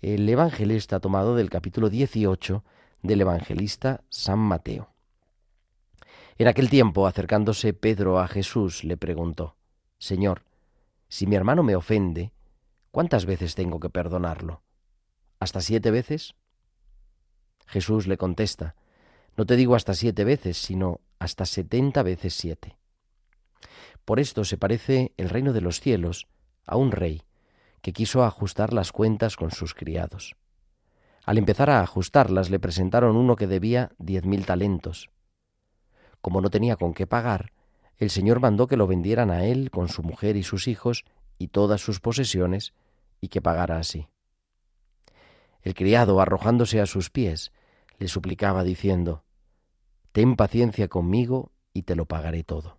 el 0.01 0.29
Evangelio 0.29 0.77
está 0.77 1.01
tomado 1.01 1.35
del 1.37 1.51
capítulo 1.51 1.91
18 1.91 2.65
del 3.03 3.21
Evangelista 3.21 4.03
San 4.09 4.39
Mateo. 4.39 4.89
En 6.39 6.49
aquel 6.49 6.71
tiempo, 6.71 7.07
acercándose 7.07 7.75
Pedro 7.75 8.19
a 8.19 8.29
Jesús, 8.29 8.85
le 8.85 8.97
preguntó, 8.97 9.57
Señor, 9.99 10.45
si 11.09 11.27
mi 11.27 11.37
hermano 11.37 11.63
me 11.63 11.77
ofende, 11.77 12.33
¿cuántas 12.91 13.27
veces 13.27 13.55
tengo 13.55 13.79
que 13.79 13.91
perdonarlo? 13.91 14.63
¿Hasta 15.39 15.61
siete 15.61 15.91
veces? 15.91 16.35
Jesús 17.67 18.07
le 18.07 18.17
contesta, 18.17 18.77
No 19.37 19.47
te 19.47 19.57
digo 19.57 19.75
hasta 19.75 19.95
siete 19.95 20.25
veces, 20.25 20.59
sino 20.59 21.01
hasta 21.19 21.45
setenta 21.45 22.03
veces 22.03 22.35
siete. 22.35 22.77
Por 24.05 24.21
esto 24.21 24.45
se 24.45 24.59
parece 24.59 25.13
el 25.17 25.29
reino 25.31 25.53
de 25.53 25.61
los 25.61 25.81
cielos 25.81 26.27
a 26.67 26.77
un 26.77 26.93
rey 26.93 27.23
que 27.81 27.93
quiso 27.93 28.25
ajustar 28.25 28.73
las 28.73 28.93
cuentas 28.93 29.37
con 29.37 29.51
sus 29.51 29.75
criados. 29.75 30.37
Al 31.25 31.39
empezar 31.39 31.71
a 31.71 31.81
ajustarlas 31.81 32.51
le 32.51 32.59
presentaron 32.59 33.17
uno 33.17 33.37
que 33.37 33.47
debía 33.47 33.93
diez 33.99 34.25
mil 34.25 34.47
talentos. 34.47 35.11
Como 36.21 36.41
no 36.41 36.51
tenía 36.51 36.77
con 36.77 36.95
qué 36.95 37.07
pagar, 37.07 37.53
el 37.99 38.11
Señor 38.11 38.41
mandó 38.41 38.67
que 38.67 38.77
lo 38.77 38.87
vendieran 38.87 39.31
a 39.31 39.45
él 39.45 39.71
con 39.71 39.89
su 39.89 40.03
mujer 40.03 40.37
y 40.37 40.43
sus 40.43 40.69
hijos 40.69 41.05
y 41.39 41.49
todas 41.49 41.81
sus 41.81 42.01
posesiones, 42.01 42.73
y 43.21 43.29
que 43.29 43.41
pagara 43.41 43.79
así. 43.79 44.09
El 45.63 45.75
criado, 45.75 46.21
arrojándose 46.21 46.81
a 46.81 46.87
sus 46.87 47.11
pies, 47.11 47.53
le 47.99 48.09
suplicaba 48.09 48.65
diciendo, 48.65 49.25
Ten 50.13 50.37
paciencia 50.37 50.89
conmigo 50.89 51.53
y 51.73 51.83
te 51.83 51.97
lo 51.97 52.07
pagaré 52.07 52.45
todo. 52.45 52.79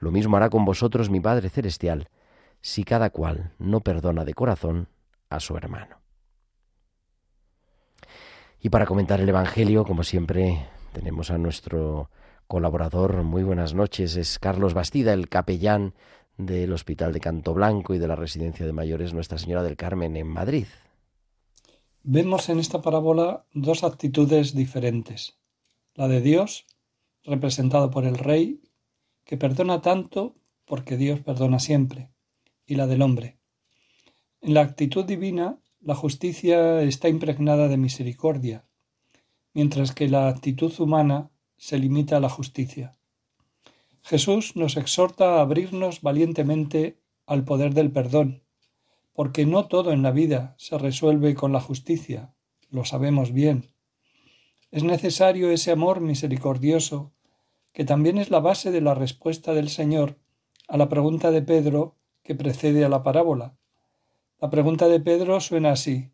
Lo 0.00 0.10
mismo 0.10 0.36
hará 0.36 0.50
con 0.50 0.64
vosotros 0.64 1.10
mi 1.10 1.20
Padre 1.20 1.50
Celestial, 1.50 2.08
si 2.62 2.84
cada 2.84 3.10
cual 3.10 3.52
no 3.58 3.80
perdona 3.80 4.24
de 4.24 4.34
corazón 4.34 4.88
a 5.28 5.40
su 5.40 5.56
hermano. 5.56 5.98
Y 8.60 8.70
para 8.70 8.86
comentar 8.86 9.20
el 9.20 9.28
Evangelio, 9.28 9.84
como 9.84 10.02
siempre, 10.02 10.66
tenemos 10.92 11.30
a 11.30 11.38
nuestro 11.38 12.10
colaborador. 12.46 13.22
Muy 13.22 13.42
buenas 13.42 13.74
noches, 13.74 14.16
es 14.16 14.38
Carlos 14.38 14.74
Bastida, 14.74 15.12
el 15.12 15.28
capellán 15.28 15.94
del 16.36 16.72
Hospital 16.72 17.12
de 17.12 17.20
Canto 17.20 17.54
Blanco 17.54 17.94
y 17.94 17.98
de 17.98 18.08
la 18.08 18.16
Residencia 18.16 18.66
de 18.66 18.72
Mayores 18.72 19.14
Nuestra 19.14 19.38
Señora 19.38 19.62
del 19.62 19.76
Carmen 19.76 20.16
en 20.16 20.26
Madrid. 20.26 20.66
Vemos 22.02 22.48
en 22.48 22.58
esta 22.58 22.80
parábola 22.80 23.44
dos 23.52 23.84
actitudes 23.84 24.54
diferentes. 24.54 25.38
La 25.94 26.08
de 26.08 26.22
Dios, 26.22 26.66
representado 27.24 27.90
por 27.90 28.04
el 28.04 28.16
Rey, 28.16 28.62
que 29.30 29.36
perdona 29.36 29.80
tanto 29.80 30.34
porque 30.64 30.96
Dios 30.96 31.20
perdona 31.20 31.60
siempre, 31.60 32.10
y 32.66 32.74
la 32.74 32.88
del 32.88 33.00
hombre. 33.00 33.38
En 34.40 34.54
la 34.54 34.62
actitud 34.62 35.04
divina, 35.04 35.60
la 35.80 35.94
justicia 35.94 36.82
está 36.82 37.08
impregnada 37.08 37.68
de 37.68 37.76
misericordia, 37.76 38.64
mientras 39.54 39.94
que 39.94 40.08
la 40.08 40.26
actitud 40.26 40.72
humana 40.80 41.30
se 41.56 41.78
limita 41.78 42.16
a 42.16 42.20
la 42.20 42.28
justicia. 42.28 42.98
Jesús 44.02 44.56
nos 44.56 44.76
exhorta 44.76 45.36
a 45.36 45.42
abrirnos 45.42 46.00
valientemente 46.00 46.98
al 47.24 47.44
poder 47.44 47.72
del 47.72 47.92
perdón, 47.92 48.42
porque 49.12 49.46
no 49.46 49.68
todo 49.68 49.92
en 49.92 50.02
la 50.02 50.10
vida 50.10 50.56
se 50.58 50.76
resuelve 50.76 51.36
con 51.36 51.52
la 51.52 51.60
justicia, 51.60 52.34
lo 52.68 52.84
sabemos 52.84 53.32
bien. 53.32 53.70
Es 54.72 54.82
necesario 54.82 55.52
ese 55.52 55.70
amor 55.70 56.00
misericordioso 56.00 57.12
que 57.72 57.84
también 57.84 58.18
es 58.18 58.30
la 58.30 58.40
base 58.40 58.70
de 58.70 58.80
la 58.80 58.94
respuesta 58.94 59.54
del 59.54 59.68
Señor 59.68 60.18
a 60.68 60.76
la 60.76 60.88
pregunta 60.88 61.30
de 61.30 61.42
Pedro 61.42 61.96
que 62.22 62.34
precede 62.34 62.84
a 62.84 62.88
la 62.88 63.02
parábola. 63.02 63.56
La 64.38 64.50
pregunta 64.50 64.88
de 64.88 65.00
Pedro 65.00 65.40
suena 65.40 65.72
así 65.72 66.10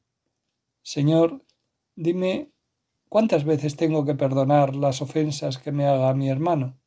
Señor, 0.83 1.45
dime 1.97 2.53
cuántas 3.09 3.45
veces 3.45 3.75
tengo 3.75 4.05
que 4.05 4.15
perdonar 4.15 4.77
las 4.77 5.03
ofensas 5.03 5.59
que 5.59 5.73
me 5.73 5.87
haga 5.87 6.15
mi 6.15 6.29
hermano. 6.29 6.79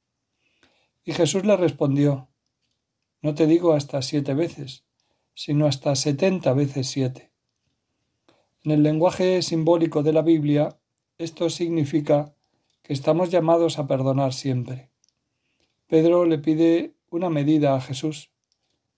Y 1.04 1.12
Jesús 1.12 1.46
le 1.46 1.58
respondió 1.58 2.30
No 3.22 3.36
te 3.36 3.46
digo 3.46 3.74
hasta 3.74 4.02
siete 4.02 4.34
veces, 4.34 4.86
sino 5.34 5.66
hasta 5.66 5.96
setenta 5.96 6.54
veces 6.54 6.88
siete. 6.88 7.34
En 8.64 8.72
el 8.72 8.84
lenguaje 8.84 9.42
simbólico 9.42 10.02
de 10.02 10.14
la 10.14 10.22
Biblia, 10.22 10.80
esto 11.18 11.50
significa 11.50 12.34
estamos 12.89 13.30
llamados 13.30 13.78
a 13.78 13.86
perdonar 13.86 14.34
siempre. 14.34 14.89
Pedro 15.86 16.25
le 16.25 16.39
pide 16.39 16.95
una 17.12 17.30
medida 17.30 17.75
a 17.75 17.82
Jesús 17.82 18.32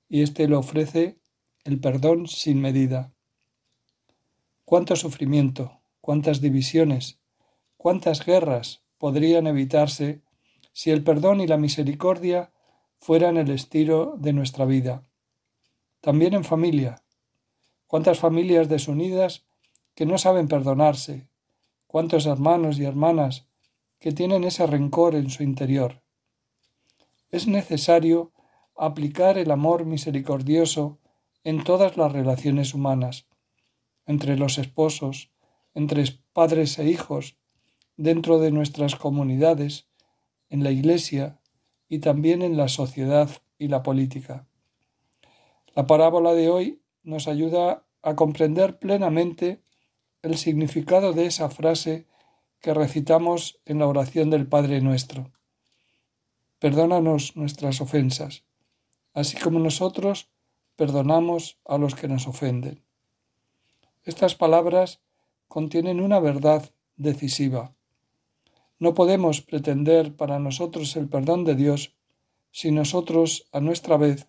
y 0.08 0.22
éste 0.22 0.48
le 0.48 0.56
ofrece 0.56 1.20
el 1.66 1.78
perdón 1.82 2.28
sin 2.28 2.62
medida. 2.62 3.12
Cuánto 4.64 4.96
sufrimiento, 4.96 5.82
cuántas 6.00 6.40
divisiones, 6.40 7.20
cuántas 7.76 8.26
guerras 8.26 8.82
podrían 8.98 9.46
evitarse 9.46 10.22
si 10.72 10.92
el 10.92 11.04
perdón 11.04 11.42
y 11.42 11.48
la 11.48 11.58
misericordia 11.58 12.54
fueran 12.98 13.36
el 13.36 13.52
estilo 13.52 14.16
de 14.18 14.32
nuestra 14.32 14.64
vida. 14.64 15.04
También 16.00 16.34
en 16.34 16.46
familia. 16.46 17.04
Cuántas 17.88 18.20
familias 18.20 18.70
desunidas 18.70 19.44
que 19.96 20.06
no 20.06 20.18
saben 20.18 20.48
perdonarse, 20.48 21.28
cuántos 21.88 22.26
hermanos 22.26 22.80
y 22.80 22.86
hermanas 22.86 23.51
que 24.02 24.12
tienen 24.12 24.44
ese 24.44 24.66
rencor 24.66 25.16
en 25.16 25.30
su 25.30 25.44
interior. 25.44 26.02
Es 27.30 27.48
necesario 27.48 28.34
aplicar 28.76 29.38
el 29.38 29.52
amor 29.52 29.86
misericordioso 29.86 30.98
en 31.44 31.64
todas 31.64 31.98
las 31.98 32.12
relaciones 32.12 32.74
humanas, 32.74 33.28
entre 34.08 34.38
los 34.38 34.58
esposos, 34.58 35.32
entre 35.76 36.04
padres 36.34 36.80
e 36.80 36.90
hijos, 36.90 37.38
dentro 37.96 38.40
de 38.40 38.52
nuestras 38.52 38.96
comunidades, 38.96 39.88
en 40.50 40.64
la 40.64 40.72
Iglesia 40.72 41.40
y 41.88 42.00
también 42.00 42.42
en 42.42 42.58
la 42.58 42.70
sociedad 42.70 43.30
y 43.60 43.68
la 43.68 43.84
política. 43.84 44.48
La 45.76 45.86
parábola 45.86 46.34
de 46.34 46.50
hoy 46.50 46.82
nos 47.04 47.28
ayuda 47.28 47.86
a 48.02 48.16
comprender 48.16 48.80
plenamente 48.80 49.62
el 50.24 50.38
significado 50.38 51.14
de 51.14 51.28
esa 51.28 51.50
frase 51.50 52.08
que 52.62 52.74
recitamos 52.74 53.60
en 53.66 53.80
la 53.80 53.88
oración 53.88 54.30
del 54.30 54.48
Padre 54.48 54.82
nuestro. 54.82 55.32
Perdónanos 56.60 57.36
nuestras 57.36 57.82
ofensas, 57.82 58.44
así 59.14 59.38
como 59.38 59.58
nosotros 59.60 60.30
perdonamos 60.76 61.58
a 61.66 61.80
los 61.80 61.96
que 61.96 62.08
nos 62.08 62.28
ofenden. 62.28 62.84
Estas 64.04 64.36
palabras 64.36 65.02
contienen 65.48 66.00
una 66.00 66.20
verdad 66.20 66.72
decisiva. 66.98 67.74
No 68.78 68.94
podemos 68.94 69.42
pretender 69.42 70.16
para 70.16 70.40
nosotros 70.40 70.96
el 70.96 71.10
perdón 71.10 71.46
de 71.46 71.56
Dios 71.56 71.96
si 72.52 72.72
nosotros, 72.72 73.48
a 73.52 73.60
nuestra 73.60 73.98
vez, 73.98 74.28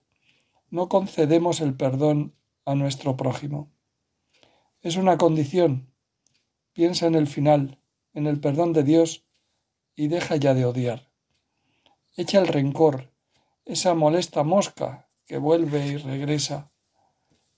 no 0.70 0.88
concedemos 0.88 1.60
el 1.60 1.74
perdón 1.74 2.34
a 2.64 2.74
nuestro 2.74 3.16
prójimo. 3.16 3.70
Es 4.80 4.96
una 4.96 5.18
condición. 5.18 5.92
Piensa 6.72 7.06
en 7.06 7.14
el 7.14 7.26
final 7.26 7.81
en 8.14 8.26
el 8.26 8.40
perdón 8.40 8.72
de 8.72 8.82
Dios 8.82 9.24
y 9.94 10.08
deja 10.08 10.36
ya 10.36 10.54
de 10.54 10.64
odiar. 10.64 11.10
Echa 12.16 12.40
el 12.40 12.48
rencor, 12.48 13.12
esa 13.64 13.94
molesta 13.94 14.42
mosca 14.42 15.08
que 15.24 15.38
vuelve 15.38 15.86
y 15.86 15.96
regresa. 15.96 16.72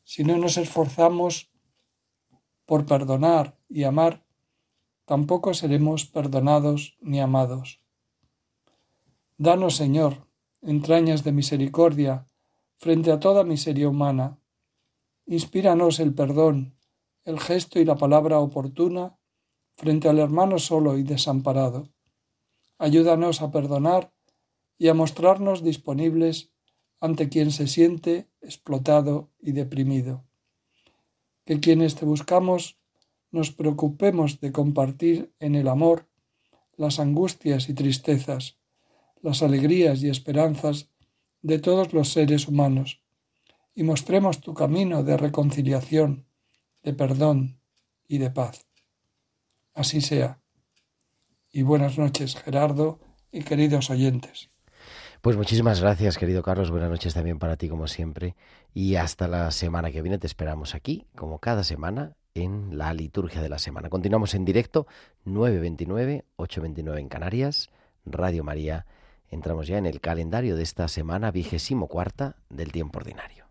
Si 0.04 0.22
no 0.22 0.36
nos 0.36 0.56
esforzamos 0.56 1.50
por 2.66 2.86
perdonar 2.86 3.58
y 3.68 3.84
amar, 3.84 4.24
tampoco 5.04 5.54
seremos 5.54 6.06
perdonados 6.06 6.96
ni 7.00 7.20
amados. 7.20 7.80
Danos, 9.36 9.76
Señor, 9.76 10.28
entrañas 10.62 11.24
de 11.24 11.32
misericordia 11.32 12.28
frente 12.76 13.10
a 13.10 13.18
toda 13.18 13.44
miseria 13.44 13.88
humana. 13.88 14.38
Inspíranos 15.26 16.00
el 16.00 16.14
perdón, 16.14 16.78
el 17.24 17.40
gesto 17.40 17.80
y 17.80 17.84
la 17.84 17.96
palabra 17.96 18.38
oportuna 18.38 19.18
frente 19.76 20.08
al 20.08 20.18
hermano 20.18 20.58
solo 20.58 20.98
y 20.98 21.02
desamparado. 21.02 21.88
Ayúdanos 22.78 23.42
a 23.42 23.50
perdonar 23.50 24.12
y 24.78 24.88
a 24.88 24.94
mostrarnos 24.94 25.62
disponibles 25.62 26.50
ante 27.00 27.28
quien 27.28 27.50
se 27.50 27.66
siente 27.66 28.28
explotado 28.40 29.30
y 29.40 29.52
deprimido. 29.52 30.24
Que 31.44 31.60
quienes 31.60 31.94
te 31.94 32.04
buscamos 32.04 32.78
nos 33.30 33.50
preocupemos 33.50 34.40
de 34.40 34.52
compartir 34.52 35.34
en 35.40 35.54
el 35.54 35.68
amor 35.68 36.08
las 36.76 36.98
angustias 37.00 37.68
y 37.68 37.74
tristezas, 37.74 38.58
las 39.22 39.42
alegrías 39.42 40.02
y 40.02 40.08
esperanzas 40.08 40.88
de 41.42 41.58
todos 41.58 41.92
los 41.92 42.10
seres 42.10 42.48
humanos, 42.48 43.02
y 43.74 43.82
mostremos 43.82 44.40
tu 44.40 44.54
camino 44.54 45.02
de 45.02 45.16
reconciliación, 45.16 46.26
de 46.82 46.92
perdón 46.92 47.60
y 48.06 48.18
de 48.18 48.30
paz. 48.30 48.66
Así 49.74 50.00
sea. 50.00 50.40
Y 51.50 51.62
buenas 51.62 51.98
noches, 51.98 52.36
Gerardo 52.36 53.00
y 53.30 53.42
queridos 53.42 53.90
oyentes. 53.90 54.50
Pues 55.20 55.36
muchísimas 55.36 55.80
gracias, 55.80 56.18
querido 56.18 56.42
Carlos. 56.42 56.70
Buenas 56.70 56.90
noches 56.90 57.14
también 57.14 57.38
para 57.38 57.56
ti, 57.56 57.68
como 57.68 57.88
siempre. 57.88 58.36
Y 58.72 58.96
hasta 58.96 59.26
la 59.26 59.50
semana 59.50 59.90
que 59.90 60.02
viene 60.02 60.18
te 60.18 60.26
esperamos 60.26 60.74
aquí, 60.74 61.06
como 61.16 61.38
cada 61.38 61.64
semana, 61.64 62.16
en 62.34 62.76
la 62.76 62.92
liturgia 62.92 63.40
de 63.40 63.48
la 63.48 63.58
semana. 63.58 63.88
Continuamos 63.88 64.34
en 64.34 64.44
directo, 64.44 64.86
9.29, 65.24 66.24
8.29 66.36 66.98
en 66.98 67.08
Canarias, 67.08 67.70
Radio 68.04 68.44
María. 68.44 68.86
Entramos 69.28 69.66
ya 69.66 69.78
en 69.78 69.86
el 69.86 70.00
calendario 70.00 70.56
de 70.56 70.62
esta 70.62 70.88
semana 70.88 71.30
vigésimo 71.30 71.88
cuarta 71.88 72.36
del 72.50 72.70
tiempo 72.70 72.98
ordinario. 72.98 73.43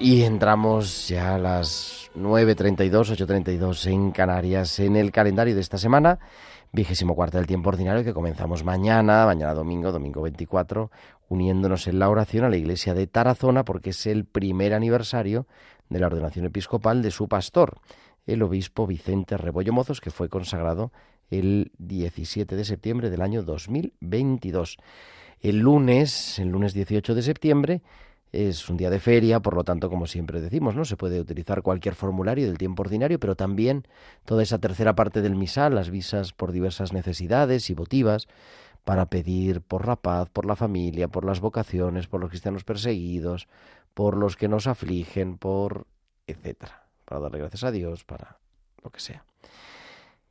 Entramos 0.00 1.08
ya 1.08 1.34
a 1.34 1.38
las 1.38 2.10
9.32, 2.14 3.16
8.32 3.16 3.90
en 3.90 4.12
Canarias 4.12 4.78
en 4.78 4.94
el 4.96 5.10
calendario 5.10 5.54
de 5.56 5.60
esta 5.60 5.76
semana, 5.76 6.20
vigésimo 6.72 7.16
cuarta 7.16 7.38
del 7.38 7.48
tiempo 7.48 7.70
ordinario 7.70 8.04
que 8.04 8.14
comenzamos 8.14 8.62
mañana, 8.62 9.26
mañana 9.26 9.54
domingo, 9.54 9.90
domingo 9.90 10.22
24, 10.22 10.90
uniéndonos 11.28 11.88
en 11.88 11.98
la 11.98 12.08
oración 12.08 12.44
a 12.44 12.48
la 12.48 12.56
iglesia 12.56 12.94
de 12.94 13.08
Tarazona 13.08 13.64
porque 13.64 13.90
es 13.90 14.06
el 14.06 14.24
primer 14.24 14.72
aniversario 14.72 15.46
de 15.88 15.98
la 15.98 16.06
ordenación 16.06 16.44
episcopal 16.44 17.02
de 17.02 17.10
su 17.10 17.28
pastor, 17.28 17.80
el 18.26 18.42
obispo 18.42 18.86
Vicente 18.86 19.36
Rebollo 19.36 19.72
Mozos, 19.72 20.00
que 20.00 20.10
fue 20.10 20.28
consagrado 20.28 20.92
el 21.30 21.72
17 21.78 22.54
de 22.54 22.64
septiembre 22.64 23.10
del 23.10 23.22
año 23.22 23.42
2022. 23.42 24.76
El 25.40 25.58
lunes, 25.58 26.38
el 26.38 26.48
lunes 26.48 26.72
18 26.72 27.14
de 27.14 27.22
septiembre, 27.22 27.82
es 28.32 28.68
un 28.68 28.76
día 28.76 28.90
de 28.90 29.00
feria, 29.00 29.40
por 29.40 29.54
lo 29.54 29.64
tanto, 29.64 29.88
como 29.88 30.06
siempre 30.06 30.40
decimos, 30.40 30.74
¿no? 30.74 30.84
Se 30.84 30.96
puede 30.96 31.20
utilizar 31.20 31.62
cualquier 31.62 31.94
formulario 31.94 32.46
del 32.46 32.58
tiempo 32.58 32.82
ordinario, 32.82 33.18
pero 33.18 33.36
también 33.36 33.86
toda 34.24 34.42
esa 34.42 34.58
tercera 34.58 34.94
parte 34.94 35.22
del 35.22 35.34
misal, 35.34 35.74
las 35.74 35.90
visas 35.90 36.32
por 36.32 36.52
diversas 36.52 36.92
necesidades 36.92 37.70
y 37.70 37.74
votivas, 37.74 38.28
para 38.84 39.06
pedir 39.06 39.60
por 39.60 39.86
la 39.86 39.96
paz, 39.96 40.30
por 40.30 40.46
la 40.46 40.56
familia, 40.56 41.08
por 41.08 41.24
las 41.24 41.40
vocaciones, 41.40 42.06
por 42.06 42.20
los 42.20 42.30
cristianos 42.30 42.64
perseguidos, 42.64 43.48
por 43.94 44.16
los 44.16 44.36
que 44.36 44.48
nos 44.48 44.66
afligen, 44.66 45.38
por 45.38 45.86
etcétera, 46.26 46.86
para 47.04 47.20
darle 47.20 47.38
gracias 47.38 47.64
a 47.64 47.70
Dios, 47.70 48.04
para 48.04 48.38
lo 48.82 48.90
que 48.90 49.00
sea. 49.00 49.24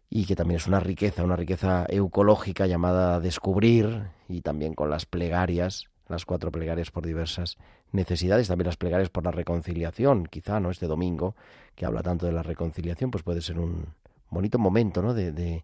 Y 0.10 0.26
que 0.26 0.36
también 0.36 0.58
es 0.58 0.68
una 0.68 0.80
riqueza, 0.80 1.24
una 1.24 1.36
riqueza 1.36 1.86
eucológica 1.90 2.66
llamada 2.66 3.20
descubrir, 3.20 4.04
y 4.30 4.42
también 4.42 4.74
con 4.74 4.90
las 4.90 5.06
plegarias, 5.06 5.90
las 6.08 6.26
cuatro 6.26 6.52
plegarias 6.52 6.92
por 6.92 7.06
diversas 7.06 7.58
necesidades, 7.92 8.48
también 8.48 8.68
las 8.68 8.78
plegarias 8.78 9.10
por 9.10 9.24
la 9.24 9.32
reconciliación, 9.32 10.26
quizá, 10.26 10.60
¿no? 10.60 10.72
Este 10.72 10.88
domingo, 10.88 11.36
que 11.76 11.86
habla 11.86 12.04
tanto 12.04 12.26
de 12.26 12.32
la 12.32 12.44
reconciliación, 12.44 13.12
pues 13.12 13.24
puede 13.24 13.42
ser 13.42 13.60
un 13.60 13.86
bonito 14.30 14.60
momento, 14.60 15.02
¿no? 15.02 15.14
De, 15.14 15.32
de 15.32 15.64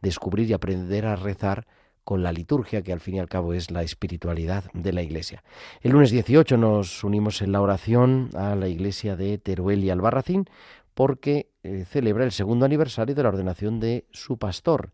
descubrir 0.00 0.48
y 0.48 0.52
aprender 0.52 1.06
a 1.06 1.16
rezar 1.16 1.66
con 2.04 2.22
la 2.22 2.32
liturgia, 2.32 2.80
que 2.80 2.92
al 2.92 3.00
fin 3.00 3.16
y 3.16 3.18
al 3.18 3.28
cabo 3.28 3.52
es 3.52 3.70
la 3.70 3.82
espiritualidad 3.82 4.64
de 4.72 4.94
la 4.94 5.02
Iglesia. 5.02 5.44
El 5.82 5.92
lunes 5.92 6.10
18 6.10 6.56
nos 6.56 7.04
unimos 7.04 7.42
en 7.42 7.52
la 7.52 7.60
oración 7.60 8.30
a 8.34 8.54
la 8.54 8.68
Iglesia 8.68 9.14
de 9.14 9.36
Teruel 9.36 9.84
y 9.84 9.90
Albarracín, 9.90 10.46
porque 10.94 11.50
eh, 11.62 11.84
celebra 11.86 12.24
el 12.24 12.32
segundo 12.32 12.64
aniversario 12.64 13.14
de 13.14 13.22
la 13.22 13.28
ordenación 13.28 13.78
de 13.78 14.06
su 14.10 14.38
pastor, 14.38 14.90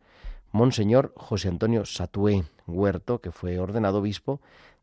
Monseñor 0.51 1.13
José 1.17 1.49
Antonio 1.49 1.85
Satué 1.85 2.45
Huerto, 2.67 3.21
que 3.21 3.31
fue 3.31 3.59
ordenado 3.59 3.99
obispo 3.99 4.41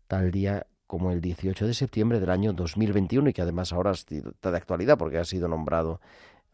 tal 0.07 0.31
día 0.31 0.67
como 0.91 1.13
el 1.13 1.21
18 1.21 1.67
de 1.67 1.73
septiembre 1.73 2.19
del 2.19 2.29
año 2.29 2.51
2021 2.51 3.29
y 3.29 3.33
que 3.33 3.41
además 3.41 3.71
ahora 3.71 3.91
está 3.91 4.51
de 4.51 4.57
actualidad 4.57 4.97
porque 4.97 5.19
ha 5.19 5.23
sido 5.23 5.47
nombrado 5.47 6.01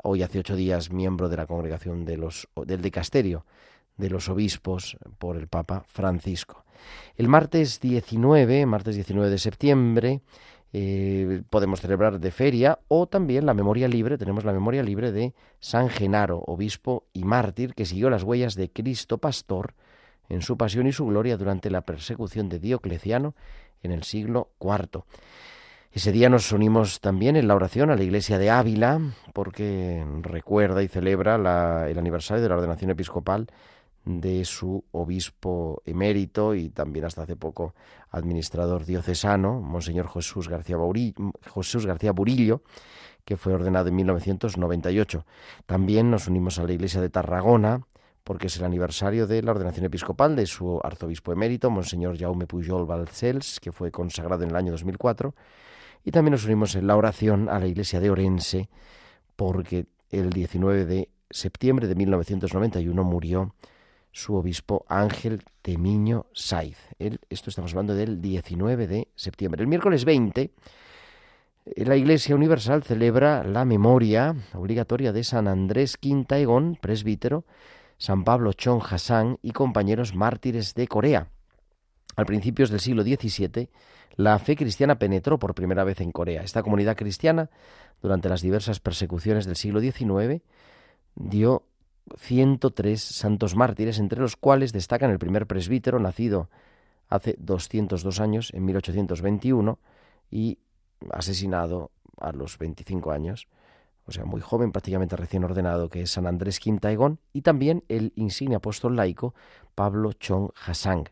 hoy 0.03 0.21
hace 0.21 0.37
ocho 0.37 0.55
días 0.55 0.91
miembro 0.91 1.27
de 1.27 1.37
la 1.37 1.47
congregación 1.47 2.05
de 2.05 2.17
los, 2.17 2.47
del 2.67 2.83
dicasterio 2.83 3.47
de 3.97 4.11
los 4.11 4.29
obispos 4.29 4.95
por 5.17 5.37
el 5.37 5.47
Papa 5.47 5.83
Francisco. 5.87 6.65
El 7.15 7.29
martes 7.29 7.79
19, 7.79 8.67
martes 8.67 8.93
19 8.93 9.31
de 9.31 9.39
septiembre, 9.39 10.21
eh, 10.71 11.41
podemos 11.49 11.81
celebrar 11.81 12.19
de 12.19 12.29
feria 12.29 12.77
o 12.89 13.07
también 13.07 13.47
la 13.47 13.55
memoria 13.55 13.87
libre, 13.87 14.19
tenemos 14.19 14.45
la 14.45 14.53
memoria 14.53 14.83
libre 14.83 15.11
de 15.11 15.33
San 15.59 15.89
Genaro, 15.89 16.43
obispo 16.45 17.05
y 17.11 17.23
mártir, 17.23 17.73
que 17.73 17.87
siguió 17.87 18.11
las 18.11 18.21
huellas 18.21 18.53
de 18.53 18.69
Cristo 18.69 19.17
Pastor 19.17 19.73
en 20.29 20.41
su 20.41 20.57
pasión 20.57 20.87
y 20.87 20.91
su 20.91 21.05
gloria 21.05 21.37
durante 21.37 21.69
la 21.69 21.81
persecución 21.81 22.49
de 22.49 22.59
Diocleciano 22.59 23.35
en 23.83 23.91
el 23.91 24.03
siglo 24.03 24.49
IV. 24.59 25.03
Ese 25.91 26.11
día 26.11 26.29
nos 26.29 26.51
unimos 26.51 26.99
también 26.99 27.35
en 27.35 27.47
la 27.47 27.55
oración 27.55 27.89
a 27.89 27.95
la 27.95 28.03
iglesia 28.03 28.37
de 28.37 28.49
Ávila, 28.49 29.01
porque 29.33 30.05
recuerda 30.21 30.83
y 30.83 30.87
celebra 30.87 31.35
el 31.89 31.97
aniversario 31.97 32.43
de 32.43 32.49
la 32.49 32.55
ordenación 32.55 32.91
episcopal 32.91 33.47
de 34.07 34.45
su 34.45 34.83
obispo 34.91 35.81
emérito 35.85 36.55
y 36.55 36.69
también 36.69 37.05
hasta 37.05 37.23
hace 37.23 37.35
poco 37.35 37.73
administrador 38.11 38.85
diocesano, 38.85 39.59
Monseñor 39.59 40.09
Jesús 40.09 40.47
García, 40.47 40.77
Jesús 41.53 41.85
García 41.85 42.11
Burillo, 42.11 42.61
que 43.25 43.35
fue 43.35 43.53
ordenado 43.53 43.89
en 43.89 43.95
1998. 43.95 45.25
También 45.65 46.09
nos 46.09 46.27
unimos 46.27 46.59
a 46.59 46.63
la 46.63 46.71
iglesia 46.71 47.01
de 47.01 47.09
Tarragona, 47.09 47.81
porque 48.27 48.47
es 48.47 48.57
el 48.57 48.65
aniversario 48.65 49.25
de 49.25 49.41
la 49.41 49.51
ordenación 49.51 49.85
episcopal 49.85 50.35
de 50.35 50.45
su 50.45 50.81
arzobispo 50.83 51.31
emérito, 51.31 51.69
Monseñor 51.69 52.19
Jaume 52.19 52.45
Pujol 52.45 52.85
Balcells, 52.85 53.61
que 53.61 53.71
fue 53.71 53.89
consagrado 53.89 54.43
en 54.43 54.49
el 54.49 54.57
año 54.57 54.73
2004. 54.73 55.33
Y 56.03 56.11
también 56.11 56.33
nos 56.33 56.43
unimos 56.43 56.75
en 56.75 56.87
la 56.87 56.97
oración 56.97 57.47
a 57.47 57.57
la 57.57 57.67
iglesia 57.67 58.01
de 58.01 58.09
Orense, 58.09 58.67
porque 59.37 59.85
el 60.11 60.31
19 60.31 60.83
de 60.83 61.07
septiembre 61.29 61.87
de 61.87 61.95
1991 61.95 63.01
murió 63.05 63.55
su 64.11 64.35
obispo 64.35 64.83
Ángel 64.89 65.43
Temiño 65.61 66.25
Saiz. 66.33 66.79
esto 66.99 67.49
estamos 67.49 67.71
hablando 67.71 67.95
del 67.95 68.21
19 68.21 68.87
de 68.87 69.07
septiembre. 69.15 69.61
El 69.61 69.69
miércoles 69.69 70.03
20, 70.03 70.51
la 71.77 71.95
Iglesia 71.95 72.35
Universal 72.35 72.83
celebra 72.83 73.45
la 73.45 73.63
memoria 73.63 74.35
obligatoria 74.53 75.13
de 75.13 75.23
San 75.23 75.47
Andrés 75.47 75.95
Quintaegón, 75.95 76.77
presbítero, 76.81 77.45
San 77.97 78.23
Pablo 78.23 78.53
Chon 78.53 78.79
Hassan 78.81 79.39
y 79.41 79.51
compañeros 79.51 80.13
mártires 80.15 80.75
de 80.75 80.87
Corea. 80.87 81.29
Al 82.15 82.25
principios 82.25 82.69
del 82.69 82.79
siglo 82.79 83.03
XVII, 83.03 83.69
la 84.15 84.39
fe 84.39 84.55
cristiana 84.55 84.97
penetró 84.97 85.37
por 85.37 85.53
primera 85.53 85.83
vez 85.83 86.01
en 86.01 86.11
Corea. 86.11 86.41
Esta 86.41 86.63
comunidad 86.63 86.97
cristiana, 86.97 87.49
durante 88.01 88.29
las 88.29 88.41
diversas 88.41 88.79
persecuciones 88.79 89.45
del 89.45 89.55
siglo 89.55 89.79
XIX, 89.79 90.41
dio 91.15 91.63
103 92.17 92.99
santos 93.01 93.55
mártires, 93.55 93.99
entre 93.99 94.19
los 94.19 94.35
cuales 94.35 94.73
destacan 94.73 95.11
el 95.11 95.19
primer 95.19 95.45
presbítero, 95.45 95.99
nacido 95.99 96.49
hace 97.09 97.35
202 97.39 98.19
años, 98.19 98.51
en 98.53 98.65
1821, 98.65 99.79
y 100.31 100.57
asesinado 101.11 101.91
a 102.19 102.31
los 102.31 102.57
25 102.57 103.11
años, 103.11 103.47
o 104.07 104.11
sea, 104.11 104.23
muy 104.23 104.39
joven, 104.39 104.71
prácticamente 104.71 105.17
recién 105.17 105.43
ordenado, 105.43 105.89
que 105.89 106.01
es 106.01 106.11
San 106.11 106.27
Andrés 106.27 106.59
Quintaegón, 106.59 107.19
y 107.33 107.41
también 107.41 107.83
el 107.89 108.13
insigne 108.15 108.55
apóstol 108.55 108.95
laico 108.95 109.35
Pablo 109.75 110.13
Chong 110.13 110.51
Hasang. 110.65 111.09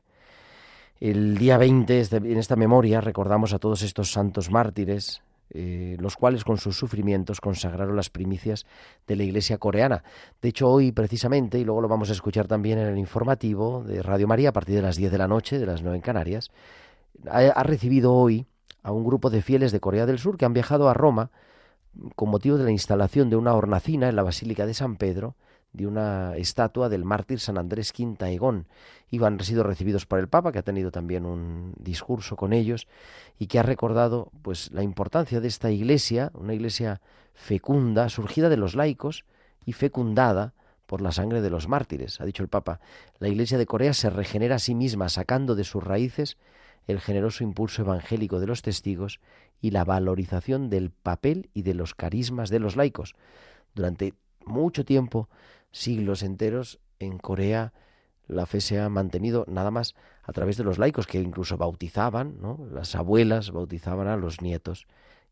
El 1.02 1.38
día 1.38 1.58
20, 1.58 2.08
en 2.12 2.38
esta 2.38 2.56
memoria, 2.56 3.02
recordamos 3.02 3.54
a 3.54 3.60
todos 3.60 3.82
estos 3.82 4.14
santos 4.14 4.50
mártires, 4.50 5.22
eh, 5.50 5.98
los 6.00 6.16
cuales 6.16 6.46
con 6.46 6.58
sus 6.58 6.78
sufrimientos 6.78 7.41
consagraron 7.41 7.98
las 7.98 8.10
primicias 8.10 8.66
de 9.06 9.18
la 9.18 9.24
Iglesia 9.24 9.58
coreana. 9.58 10.04
De 10.41 10.50
hecho, 10.50 10.70
hoy 10.70 10.93
precisamente, 10.93 11.60
y 11.60 11.66
luego 11.66 11.82
lo 11.82 11.89
vamos 11.89 12.10
a 12.10 12.14
escuchar 12.14 12.48
también 12.48 12.80
en 12.80 12.88
el 12.88 12.98
informativo 12.98 13.84
de 13.84 14.02
Radio 14.02 14.26
María 14.26 14.50
a 14.50 14.54
partir 14.54 14.76
de 14.76 14.82
las 14.82 14.96
10 14.96 15.12
de 15.12 15.18
la 15.18 15.28
noche, 15.28 15.60
de 15.60 15.66
las 15.66 15.82
9 15.82 15.98
en 15.98 16.02
Canarias, 16.02 16.50
ha 17.30 17.64
recibido 17.64 18.14
hoy 18.14 18.46
a 18.84 18.91
un 18.91 19.04
grupo 19.04 19.30
de 19.30 19.41
fieles 19.41 19.72
de 19.72 19.80
Corea 19.80 20.06
del 20.06 20.20
Sur 20.20 20.38
que 20.38 20.46
han 20.46 20.54
viajado 20.54 20.89
a 20.89 20.93
Roma 20.93 21.32
con 22.16 22.30
motivo 22.30 22.58
de 22.58 22.64
la 22.64 22.72
instalación 22.72 23.30
de 23.30 23.36
una 23.36 23.54
hornacina 23.54 24.10
en 24.10 24.16
la 24.16 24.24
Basílica 24.24 24.66
de 24.66 24.74
San 24.74 24.96
Pedro 24.98 25.36
de 25.76 25.88
una 25.88 26.36
estatua 26.38 26.89
del 26.89 27.04
mártir 27.04 27.39
San 27.39 27.58
Andrés 27.58 27.91
Quintaegón. 27.91 28.68
Y 29.10 29.24
han 29.24 29.39
sido 29.41 29.64
recibidos 29.64 30.06
por 30.06 30.20
el 30.20 30.28
Papa, 30.28 30.52
que 30.52 30.60
ha 30.60 30.64
tenido 30.64 30.91
también 30.91 31.26
un 31.26 31.74
discurso 31.78 32.36
con 32.36 32.54
ellos 32.54 32.88
y 33.38 33.48
que 33.48 33.60
ha 33.60 33.64
recordado 33.64 34.32
pues 34.41 34.72
la 34.72 34.84
importancia 34.84 35.41
de 35.41 35.48
esta 35.48 35.72
iglesia, 35.72 36.32
una 36.34 36.54
iglesia 36.54 37.02
fecunda, 37.34 38.10
surgida 38.10 38.50
de 38.50 38.58
los 38.58 38.76
laicos 38.76 39.26
y 39.66 39.74
fecundada 39.74 40.54
por 40.86 41.02
la 41.02 41.12
sangre 41.12 41.41
de 41.41 41.50
los 41.50 41.68
mártires. 41.68 42.22
Ha 42.22 42.26
dicho 42.26 42.43
el 42.43 42.50
Papa, 42.50 42.80
la 43.20 43.28
iglesia 43.28 43.58
de 43.58 43.66
Corea 43.66 43.93
se 43.93 44.10
regenera 44.10 44.56
a 44.56 44.60
sí 44.60 44.76
misma 44.76 45.10
sacando 45.10 45.56
de 45.56 45.64
sus 45.64 45.84
raíces 45.84 46.38
el 46.88 47.00
generoso 47.00 47.44
impulso 47.44 47.82
evangélico 47.82 48.40
de 48.40 48.48
los 48.48 48.62
testigos 48.62 49.20
y 49.62 49.72
la 49.72 49.84
valorización 49.84 50.70
del 50.70 50.92
papel 50.92 51.50
y 51.54 51.64
de 51.64 51.74
los 51.74 51.96
carismas 51.96 52.50
de 52.50 52.60
los 52.60 52.76
laicos. 52.76 53.16
Durante 53.74 54.14
mucho 54.46 54.86
tiempo 54.86 55.30
siglos 55.72 56.24
enteros 56.24 56.80
en 57.00 57.18
Corea 57.18 57.74
la 58.28 58.46
fe 58.46 58.62
se 58.62 58.80
ha 58.80 58.90
mantenido 58.90 59.46
nada 59.48 59.72
más 59.72 59.96
a 60.24 60.32
través 60.32 60.58
de 60.58 60.64
los 60.64 60.80
laicos 60.80 61.08
que 61.08 61.22
incluso 61.22 61.58
bautizaban, 61.58 62.38
las 62.72 62.96
abuelas 62.96 63.52
bautizaban 63.52 64.08
a 64.08 64.18
los 64.18 64.42
nietos 64.42 64.88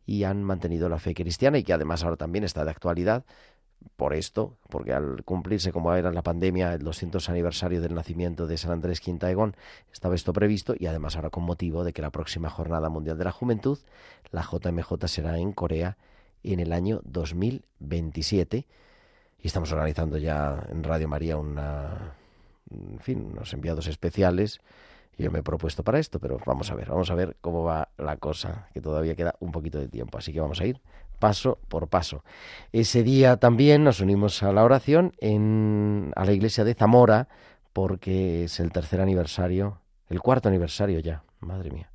y 0.06 0.26
han 0.26 0.44
mantenido 0.44 0.90
la 0.90 1.00
fe 1.00 1.14
cristiana 1.14 1.58
y 1.58 1.64
que 1.64 1.74
además 1.74 2.04
ahora 2.04 2.18
también 2.18 2.44
está 2.44 2.66
de 2.66 2.72
actualidad 2.72 3.26
por 3.96 4.14
esto, 4.14 4.58
porque 4.70 4.94
al 4.94 5.24
cumplirse 5.24 5.72
como 5.72 5.94
era 5.94 6.12
la 6.12 6.24
pandemia 6.24 6.74
el 6.74 6.84
200 6.84 7.30
aniversario 7.30 7.82
del 7.82 7.94
nacimiento 7.94 8.48
de 8.48 8.58
San 8.58 8.72
Andrés 8.72 9.00
Quintaegón, 9.00 9.56
estaba 9.92 10.16
esto 10.16 10.34
previsto 10.34 10.76
y 10.78 10.88
además 10.88 11.16
ahora 11.16 11.30
con 11.30 11.44
motivo 11.44 11.84
de 11.84 11.94
que 11.94 12.02
la 12.02 12.10
próxima 12.10 12.50
Jornada 12.50 12.90
Mundial 12.90 13.18
de 13.18 13.24
la 13.24 13.32
Juventud, 13.32 13.80
la 14.32 14.42
JMJ 14.42 15.08
será 15.08 15.38
en 15.38 15.52
Corea 15.54 15.98
en 16.44 16.60
el 16.60 16.74
año 16.74 17.02
2027 17.06 18.66
y 19.42 19.48
estamos 19.48 19.72
organizando 19.72 20.18
ya 20.18 20.66
en 20.70 20.84
Radio 20.84 21.08
María 21.08 21.38
una, 21.38 22.16
en 22.72 23.00
fin, 23.00 23.30
unos 23.32 23.54
enviados 23.54 23.88
especiales. 23.88 24.62
Yo 25.18 25.30
me 25.30 25.40
he 25.40 25.44
propuesto 25.44 25.84
para 25.84 26.00
esto, 26.00 26.20
pero 26.20 26.40
vamos 26.46 26.72
a 26.72 26.76
ver, 26.76 26.90
vamos 26.90 27.12
a 27.12 27.16
ver 27.16 27.36
cómo 27.42 27.64
va 27.64 27.90
la 27.98 28.18
cosa, 28.18 28.68
que 28.74 28.82
todavía 28.82 29.16
queda 29.16 29.36
un 29.40 29.52
poquito 29.52 29.78
de 29.78 29.88
tiempo, 29.88 30.18
así 30.18 30.34
que 30.34 30.40
vamos 30.40 30.60
a 30.60 30.66
ir 30.66 30.82
paso 31.20 31.60
por 31.70 31.88
paso. 31.88 32.24
Ese 32.72 33.04
día 33.04 33.38
también 33.38 33.84
nos 33.84 34.00
unimos 34.00 34.44
a 34.44 34.52
la 34.52 34.64
oración 34.64 35.14
en, 35.20 36.12
a 36.16 36.26
la 36.26 36.34
iglesia 36.34 36.64
de 36.64 36.74
Zamora, 36.74 37.28
porque 37.74 38.46
es 38.46 38.60
el 38.60 38.72
tercer 38.72 39.02
aniversario, 39.02 39.80
el 40.10 40.22
cuarto 40.22 40.50
aniversario 40.50 41.00
ya, 41.00 41.24
madre 41.40 41.72
mía, 41.72 41.90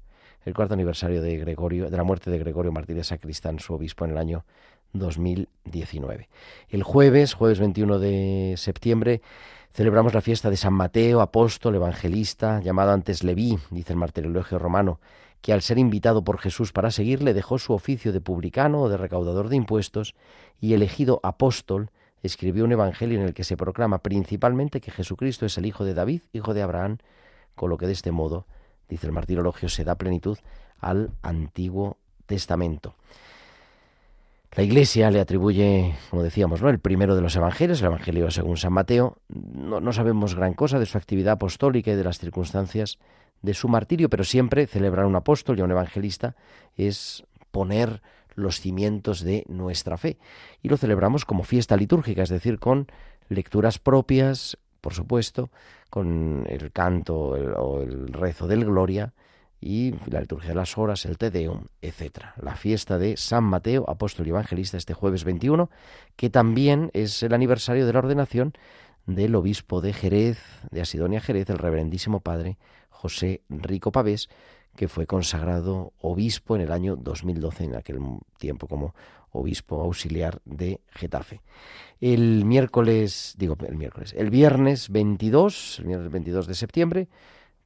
el 0.45 0.55
cuarto 0.55 0.75
aniversario 0.75 1.23
de 1.23 1.37
Gregorio, 1.39 1.91
de 1.91 1.97
la 1.97 2.05
muerte 2.05 2.31
de 2.31 2.39
Gregorio 2.39 2.73
Martínez 2.73 3.09
Sacristán, 3.09 3.59
su 3.59 3.75
obispo 3.75 4.05
en 4.05 4.13
el 4.13 4.19
año 4.19 4.45
2019. 4.93 6.29
El 6.69 6.83
jueves, 6.83 7.35
jueves 7.35 7.61
21 7.61 7.99
de 7.99 8.55
septiembre, 8.57 9.23
celebramos 9.73 10.15
la 10.15 10.21
fiesta 10.21 10.51
de 10.51 10.57
San 10.57 10.73
Mateo, 10.73 11.21
apóstol, 11.21 11.75
evangelista, 11.75 12.61
llamado 12.61 12.93
antes 12.93 13.23
Leví, 13.23 13.59
dice 13.71 13.93
el 13.93 13.99
martirologio 13.99 14.59
romano, 14.59 15.01
que 15.41 15.53
al 15.53 15.63
ser 15.63 15.79
invitado 15.79 16.25
por 16.25 16.39
Jesús 16.39 16.73
para 16.73 16.91
seguirle 16.91 17.35
dejó 17.35 17.59
su 17.59 17.73
oficio 17.73 18.13
de 18.13 18.21
publicano 18.21 18.83
o 18.83 18.89
de 18.89 18.97
recaudador 18.97 19.49
de 19.49 19.57
impuestos 19.57 20.15
y 20.61 20.75
elegido 20.75 21.21
apóstol, 21.23 21.91
escribió 22.23 22.65
un 22.65 22.73
evangelio 22.73 23.21
en 23.21 23.27
el 23.27 23.35
que 23.35 23.45
se 23.45 23.57
proclama 23.57 23.99
principalmente 23.99 24.81
que 24.81 24.91
Jesucristo 24.91 25.47
es 25.47 25.57
el 25.59 25.67
hijo 25.67 25.85
de 25.85 25.95
David, 25.95 26.23
hijo 26.33 26.55
de 26.55 26.63
Abraham, 26.63 26.99
con 27.55 27.71
lo 27.71 27.79
que 27.79 27.87
de 27.87 27.93
este 27.93 28.11
modo, 28.11 28.47
dice 28.89 29.07
el 29.07 29.13
martirologio, 29.13 29.69
se 29.69 29.85
da 29.85 29.95
plenitud 29.95 30.39
al 30.81 31.11
Antiguo 31.23 31.99
Testamento. 32.27 32.95
La 34.53 34.63
Iglesia 34.63 35.11
le 35.11 35.21
atribuye, 35.21 35.95
como 36.11 36.23
decíamos, 36.23 36.63
¿no? 36.63 36.71
el 36.71 36.79
primero 36.81 37.15
de 37.15 37.21
los 37.21 37.37
evangelios, 37.37 37.81
el 37.81 37.87
Evangelio 37.87 38.31
según 38.31 38.57
San 38.57 38.73
Mateo. 38.73 39.19
No, 39.29 39.81
no, 39.81 39.93
sabemos 39.93 40.35
gran 40.35 40.55
cosa 40.55 40.79
de 40.79 40.87
su 40.87 40.97
actividad 40.97 41.35
apostólica 41.35 41.93
y 41.93 41.97
de 41.97 42.05
las 42.05 42.19
circunstancias 42.19 42.99
de 43.43 43.55
su 43.55 43.69
martirio, 43.69 44.09
pero 44.09 44.25
siempre 44.25 44.67
celebrar 44.67 45.07
un 45.07 45.17
apóstol 45.17 45.59
y 45.59 45.63
a 45.63 45.65
un 45.65 45.71
evangelista 45.71 46.37
es 46.77 47.25
poner 47.51 48.03
los 48.35 48.61
cimientos 48.61 49.23
de 49.23 49.45
nuestra 49.49 49.99
fe. 49.99 50.19
Y 50.63 50.69
lo 50.69 50.77
celebramos 50.77 51.25
como 51.25 51.43
fiesta 51.43 51.77
litúrgica, 51.77 52.23
es 52.23 52.29
decir, 52.29 52.59
con 52.59 52.87
lecturas 53.29 53.79
propias, 53.79 54.57
por 54.81 54.95
supuesto, 54.95 55.51
con 55.91 56.47
el 56.49 56.71
canto 56.73 57.17
o 57.17 57.83
el 57.83 58.09
rezo 58.09 58.47
del 58.47 58.65
Gloria 58.65 59.13
y 59.61 59.95
la 60.07 60.21
liturgia 60.21 60.51
de 60.51 60.55
las 60.55 60.79
horas, 60.79 61.05
el 61.05 61.19
Te 61.19 61.31
Deum, 61.31 61.67
etc. 61.83 62.27
La 62.41 62.55
fiesta 62.55 62.99
de 62.99 63.17
San 63.17 63.45
Mateo, 63.45 63.85
apóstol 63.89 64.27
y 64.27 64.31
evangelista, 64.31 64.77
este 64.77 64.95
jueves 64.95 65.25
21, 65.25 65.69
que 66.17 66.31
también 66.31 66.91
es 66.95 67.23
el 67.23 67.35
aniversario 67.35 67.87
de 67.87 67.93
la 67.93 67.99
ordenación 67.99 68.53
del 69.07 69.35
obispo 69.35 69.81
de 69.81 69.93
Jerez, 69.93 70.39
de 70.71 70.83
Asidonia 70.83 71.21
Jerez, 71.21 71.51
el 71.51 71.59
reverendísimo 71.59 72.21
padre 72.21 72.59
José 72.99 73.43
Rico 73.49 73.93
Pavés, 73.93 74.29
que 74.75 74.89
fue 74.89 75.07
consagrado 75.07 75.93
obispo 76.01 76.57
en 76.57 76.63
el 76.63 76.73
año 76.73 76.97
2012, 76.97 77.65
en 77.65 77.77
aquel 77.77 78.01
tiempo 78.39 78.67
como 78.67 78.93
obispo 79.31 79.81
auxiliar 79.81 80.41
de 80.45 80.81
Getafe. 80.91 81.41
El 82.01 82.45
miércoles, 82.45 83.37
digo 83.39 83.57
el 83.67 83.77
miércoles, 83.77 84.15
el 84.17 84.31
viernes 84.31 84.89
22, 84.91 85.79
el 85.79 85.87
viernes 85.87 86.11
22 86.11 86.47
de 86.49 86.55
septiembre, 86.55 87.09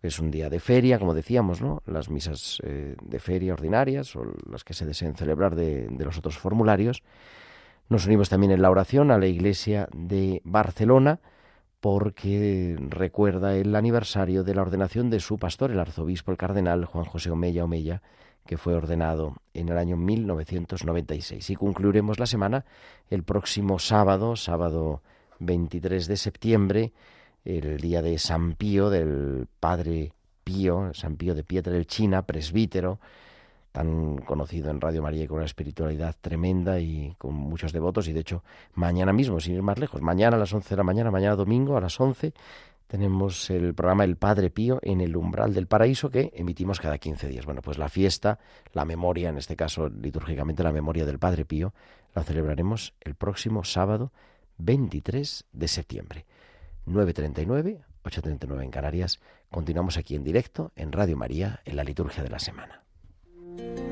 es 0.02 0.18
un 0.18 0.30
día 0.30 0.50
de 0.50 0.60
feria, 0.60 0.98
como 0.98 1.14
decíamos, 1.14 1.62
¿no? 1.62 1.82
Las 1.86 2.10
misas 2.10 2.60
eh, 2.64 2.96
de 3.00 3.18
feria 3.18 3.54
ordinarias 3.54 4.14
o 4.16 4.24
las 4.50 4.64
que 4.64 4.74
se 4.74 4.84
deseen 4.84 5.16
celebrar 5.16 5.54
de, 5.54 5.86
de 5.88 6.04
los 6.04 6.18
otros 6.18 6.36
formularios. 6.36 7.02
Nos 7.88 8.06
unimos 8.06 8.28
también 8.28 8.52
en 8.52 8.60
la 8.60 8.70
oración 8.70 9.10
a 9.10 9.18
la 9.18 9.28
iglesia 9.28 9.88
de 9.94 10.42
Barcelona, 10.44 11.20
porque 11.82 12.76
recuerda 12.90 13.56
el 13.56 13.74
aniversario 13.74 14.44
de 14.44 14.54
la 14.54 14.62
ordenación 14.62 15.10
de 15.10 15.18
su 15.18 15.36
pastor, 15.36 15.72
el 15.72 15.80
arzobispo, 15.80 16.30
el 16.30 16.36
cardenal 16.36 16.84
Juan 16.84 17.04
José 17.04 17.32
Omeya 17.32 17.64
Omeya, 17.64 18.02
que 18.46 18.56
fue 18.56 18.76
ordenado 18.76 19.34
en 19.52 19.68
el 19.68 19.76
año 19.76 19.96
1996. 19.96 21.50
Y 21.50 21.56
concluiremos 21.56 22.20
la 22.20 22.26
semana 22.26 22.64
el 23.10 23.24
próximo 23.24 23.80
sábado, 23.80 24.36
sábado 24.36 25.02
23 25.40 26.06
de 26.06 26.16
septiembre, 26.16 26.92
el 27.44 27.80
día 27.80 28.00
de 28.00 28.16
San 28.20 28.54
Pío, 28.54 28.88
del 28.88 29.48
Padre 29.58 30.12
Pío, 30.44 30.94
San 30.94 31.16
Pío 31.16 31.34
de 31.34 31.42
Pietra 31.42 31.72
del 31.72 31.88
China, 31.88 32.22
presbítero, 32.22 33.00
tan 33.72 34.18
conocido 34.18 34.70
en 34.70 34.80
Radio 34.80 35.02
María 35.02 35.24
y 35.24 35.26
con 35.26 35.38
una 35.38 35.46
espiritualidad 35.46 36.14
tremenda 36.20 36.78
y 36.78 37.14
con 37.18 37.34
muchos 37.34 37.72
devotos. 37.72 38.06
Y 38.06 38.12
de 38.12 38.20
hecho, 38.20 38.44
mañana 38.74 39.12
mismo, 39.12 39.40
sin 39.40 39.54
ir 39.54 39.62
más 39.62 39.78
lejos, 39.78 40.02
mañana 40.02 40.36
a 40.36 40.38
las 40.38 40.52
11 40.52 40.68
de 40.68 40.76
la 40.76 40.84
mañana, 40.84 41.10
mañana 41.10 41.34
domingo 41.34 41.76
a 41.76 41.80
las 41.80 41.98
11, 41.98 42.34
tenemos 42.86 43.48
el 43.48 43.74
programa 43.74 44.04
El 44.04 44.16
Padre 44.16 44.50
Pío 44.50 44.78
en 44.82 45.00
el 45.00 45.16
umbral 45.16 45.54
del 45.54 45.66
paraíso 45.66 46.10
que 46.10 46.30
emitimos 46.34 46.78
cada 46.78 46.98
15 46.98 47.26
días. 47.28 47.46
Bueno, 47.46 47.62
pues 47.62 47.78
la 47.78 47.88
fiesta, 47.88 48.38
la 48.74 48.84
memoria, 48.84 49.30
en 49.30 49.38
este 49.38 49.56
caso 49.56 49.88
litúrgicamente 49.88 50.62
la 50.62 50.72
memoria 50.72 51.06
del 51.06 51.18
Padre 51.18 51.46
Pío, 51.46 51.72
la 52.14 52.22
celebraremos 52.22 52.92
el 53.00 53.14
próximo 53.14 53.64
sábado 53.64 54.12
23 54.58 55.46
de 55.50 55.68
septiembre. 55.68 56.26
9.39, 56.86 57.80
8.39 58.04 58.62
en 58.62 58.70
Canarias. 58.70 59.20
Continuamos 59.50 59.96
aquí 59.96 60.14
en 60.14 60.24
directo 60.24 60.72
en 60.76 60.92
Radio 60.92 61.16
María 61.16 61.60
en 61.64 61.76
la 61.76 61.84
liturgia 61.84 62.22
de 62.22 62.28
la 62.28 62.38
semana. 62.38 62.82
Me 63.58 63.91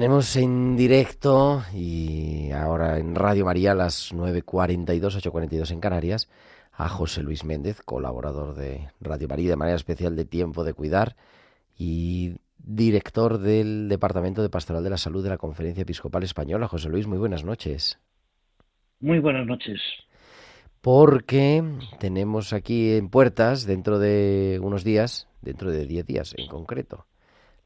tenemos 0.00 0.34
en 0.36 0.78
directo 0.78 1.62
y 1.74 2.52
ahora 2.52 2.96
en 2.98 3.14
Radio 3.14 3.44
María 3.44 3.72
a 3.72 3.74
las 3.74 4.14
9.42, 4.14 5.20
8.42 5.20 5.72
en 5.72 5.80
Canarias 5.80 6.30
a 6.72 6.88
José 6.88 7.22
Luis 7.22 7.44
Méndez, 7.44 7.82
colaborador 7.82 8.54
de 8.54 8.88
Radio 9.02 9.28
María 9.28 9.50
de 9.50 9.56
manera 9.56 9.76
especial 9.76 10.16
de 10.16 10.24
Tiempo 10.24 10.64
de 10.64 10.72
Cuidar 10.72 11.16
y 11.78 12.36
director 12.56 13.36
del 13.36 13.90
Departamento 13.90 14.40
de 14.40 14.48
Pastoral 14.48 14.82
de 14.82 14.88
la 14.88 14.96
Salud 14.96 15.22
de 15.22 15.28
la 15.28 15.36
Conferencia 15.36 15.82
Episcopal 15.82 16.22
Española. 16.22 16.66
José 16.66 16.88
Luis, 16.88 17.06
muy 17.06 17.18
buenas 17.18 17.44
noches. 17.44 18.00
Muy 19.00 19.18
buenas 19.18 19.46
noches. 19.46 19.82
Porque 20.80 21.62
tenemos 21.98 22.54
aquí 22.54 22.92
en 22.92 23.10
puertas, 23.10 23.66
dentro 23.66 23.98
de 23.98 24.60
unos 24.62 24.82
días, 24.82 25.28
dentro 25.42 25.70
de 25.70 25.84
10 25.84 26.06
días 26.06 26.34
en 26.38 26.48
concreto, 26.48 27.04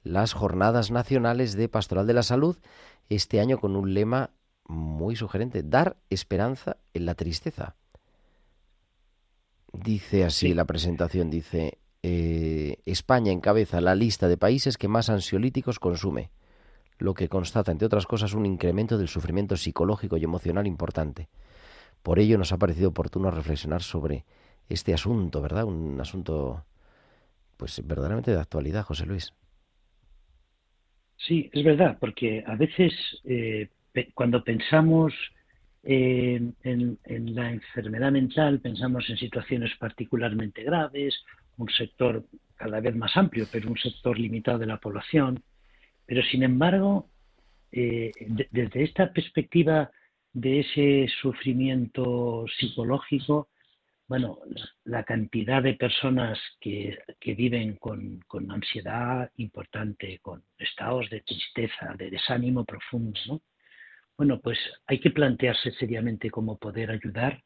las 0.05 0.35
Jornadas 0.35 0.91
Nacionales 0.91 1.57
de 1.57 1.69
Pastoral 1.69 2.07
de 2.07 2.15
la 2.15 2.23
Salud, 2.23 2.57
este 3.09 3.41
año 3.41 3.59
con 3.59 3.75
un 3.75 3.95
lema 3.95 4.31
muy 4.67 5.17
sugerente. 5.17 5.63
Dar 5.63 5.97
esperanza 6.11 6.77
en 6.93 7.07
la 7.07 7.15
tristeza. 7.15 7.77
Dice 9.73 10.25
así 10.25 10.49
Sí. 10.49 10.55
la 10.55 10.67
presentación, 10.67 11.31
dice, 11.31 11.79
eh, 12.03 12.79
España 12.85 13.33
encabeza 13.33 13.81
la 13.81 13.95
lista 13.95 14.29
de 14.29 14.37
países 14.37 14.79
que 14.79 14.89
más 14.89 15.09
ansiolíticos 15.09 15.79
consume, 15.81 16.31
lo 16.99 17.15
que 17.15 17.29
constata, 17.29 17.73
entre 17.73 17.87
otras 17.87 18.07
cosas, 18.07 18.35
un 18.35 18.47
incremento 18.47 18.99
del 18.99 19.09
sufrimiento 19.09 19.57
psicológico 19.57 20.17
y 20.17 20.25
emocional 20.25 20.67
importante. 20.67 21.29
Por 22.03 22.19
ello 22.19 22.39
nos 22.39 22.53
ha 22.53 22.59
parecido 22.59 22.91
oportuno 22.91 23.31
reflexionar 23.31 23.83
sobre 23.83 24.27
este 24.69 24.95
asunto, 24.95 25.41
¿verdad? 25.41 25.65
Un 25.65 26.01
asunto, 26.01 26.65
pues 27.57 27.81
verdaderamente 27.85 28.31
de 28.31 28.39
actualidad, 28.41 28.85
José 28.85 29.07
Luis. 29.07 29.33
Sí, 31.17 31.49
es 31.53 31.65
verdad, 31.65 31.97
porque 32.01 32.45
a 32.47 32.55
veces 32.57 32.93
eh, 33.25 33.69
cuando 34.15 34.43
pensamos 34.45 35.15
eh, 35.83 36.41
en, 36.63 36.99
la 37.35 37.51
enfermedad 37.53 38.13
mental, 38.13 38.61
pensamos 38.61 39.09
en 39.09 39.17
situaciones 39.17 39.73
particularmente 39.79 40.63
graves, 40.63 41.15
un 41.57 41.69
sector 41.71 42.25
cada 42.57 42.81
vez 42.81 42.95
más 42.97 43.17
amplio, 43.17 43.47
pero 43.51 43.69
un 43.71 43.79
sector 43.79 44.19
limitado 44.19 44.59
de 44.59 44.67
la 44.67 44.79
población. 44.79 45.43
Pero 46.07 46.23
sin 46.23 46.43
embargo, 46.43 47.09
eh, 47.73 48.13
de- 48.21 48.49
desde 48.51 48.83
esta 48.85 49.13
perspectiva 49.13 49.91
de 50.33 50.61
ese 50.61 51.09
sufrimiento 51.21 52.45
psicológico, 52.59 53.49
bueno, 54.07 54.39
la, 54.85 55.03
cantidad 55.05 55.63
de 55.63 55.75
personas 55.75 56.39
que, 56.61 56.99
que 57.19 57.35
viven 57.35 57.77
con, 57.77 58.21
con 58.27 58.51
ansiedad 58.51 59.31
importante, 59.37 60.19
con 60.21 60.43
estados 60.59 61.09
de 61.11 61.23
tristeza, 61.23 61.95
de 61.97 62.11
desánimo 62.11 62.65
profundo, 62.65 63.19
¿no? 63.27 63.43
Bueno, 64.17 64.41
pues 64.41 64.59
hay 64.87 65.01
que 65.01 65.11
plantearse 65.11 65.73
seriamente 65.73 66.31
cómo 66.31 66.57
poder 66.59 66.91
ayudar 66.91 67.43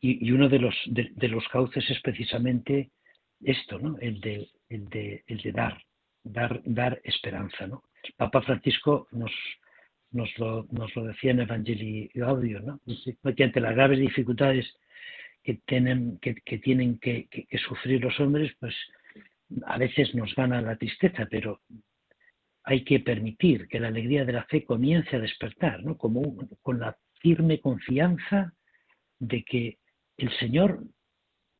y, 0.00 0.26
y 0.26 0.32
uno 0.32 0.48
de 0.48 0.58
los, 0.58 0.74
de, 0.86 1.28
los 1.28 1.46
cauces 1.48 1.88
es 1.88 2.00
precisamente 2.00 2.90
esto, 3.40 3.78
¿no? 3.78 3.96
El 3.98 4.20
de, 4.20 4.48
el 4.68 4.88
de, 4.88 5.24
el 5.26 5.38
de 5.38 5.52
dar, 5.52 5.82
dar, 6.22 6.60
dar 6.64 7.00
esperanza, 7.04 7.66
¿no? 7.66 7.84
Papa 8.16 8.42
Francisco 8.42 9.06
nos, 9.12 9.32
nos, 10.10 10.36
lo, 10.38 10.66
nos 10.70 10.94
lo 10.96 11.04
decía 11.04 11.30
en 11.30 11.40
Evangelii 11.40 12.10
Gaudium, 12.14 12.66
¿no? 12.66 12.80
Dice 12.84 13.16
que 13.36 13.44
ante 13.44 13.60
las 13.60 13.74
graves 13.74 14.00
dificultades 14.00 14.66
que 15.42 15.60
tienen 15.66 16.18
que, 16.98 17.28
sufrir 17.66 18.02
los 18.02 18.18
hombres, 18.20 18.52
pues 18.60 18.74
a 19.66 19.78
veces 19.78 20.14
nos 20.14 20.34
gana 20.34 20.62
la 20.62 20.76
tristeza, 20.76 21.26
pero 21.30 21.60
hay 22.64 22.84
que 22.84 23.00
permitir 23.00 23.68
que 23.68 23.80
la 23.80 23.88
alegría 23.88 24.24
de 24.24 24.32
la 24.32 24.44
fe 24.44 24.64
comience 24.64 25.16
a 25.16 25.20
despertar, 25.20 25.82
¿no? 25.82 25.96
Como 25.96 26.36
con 26.62 26.78
la 26.78 26.96
firme 27.20 27.60
confianza 27.60 28.54
de 29.18 29.44
que 29.44 29.78
el 30.16 30.30
Señor 30.38 30.84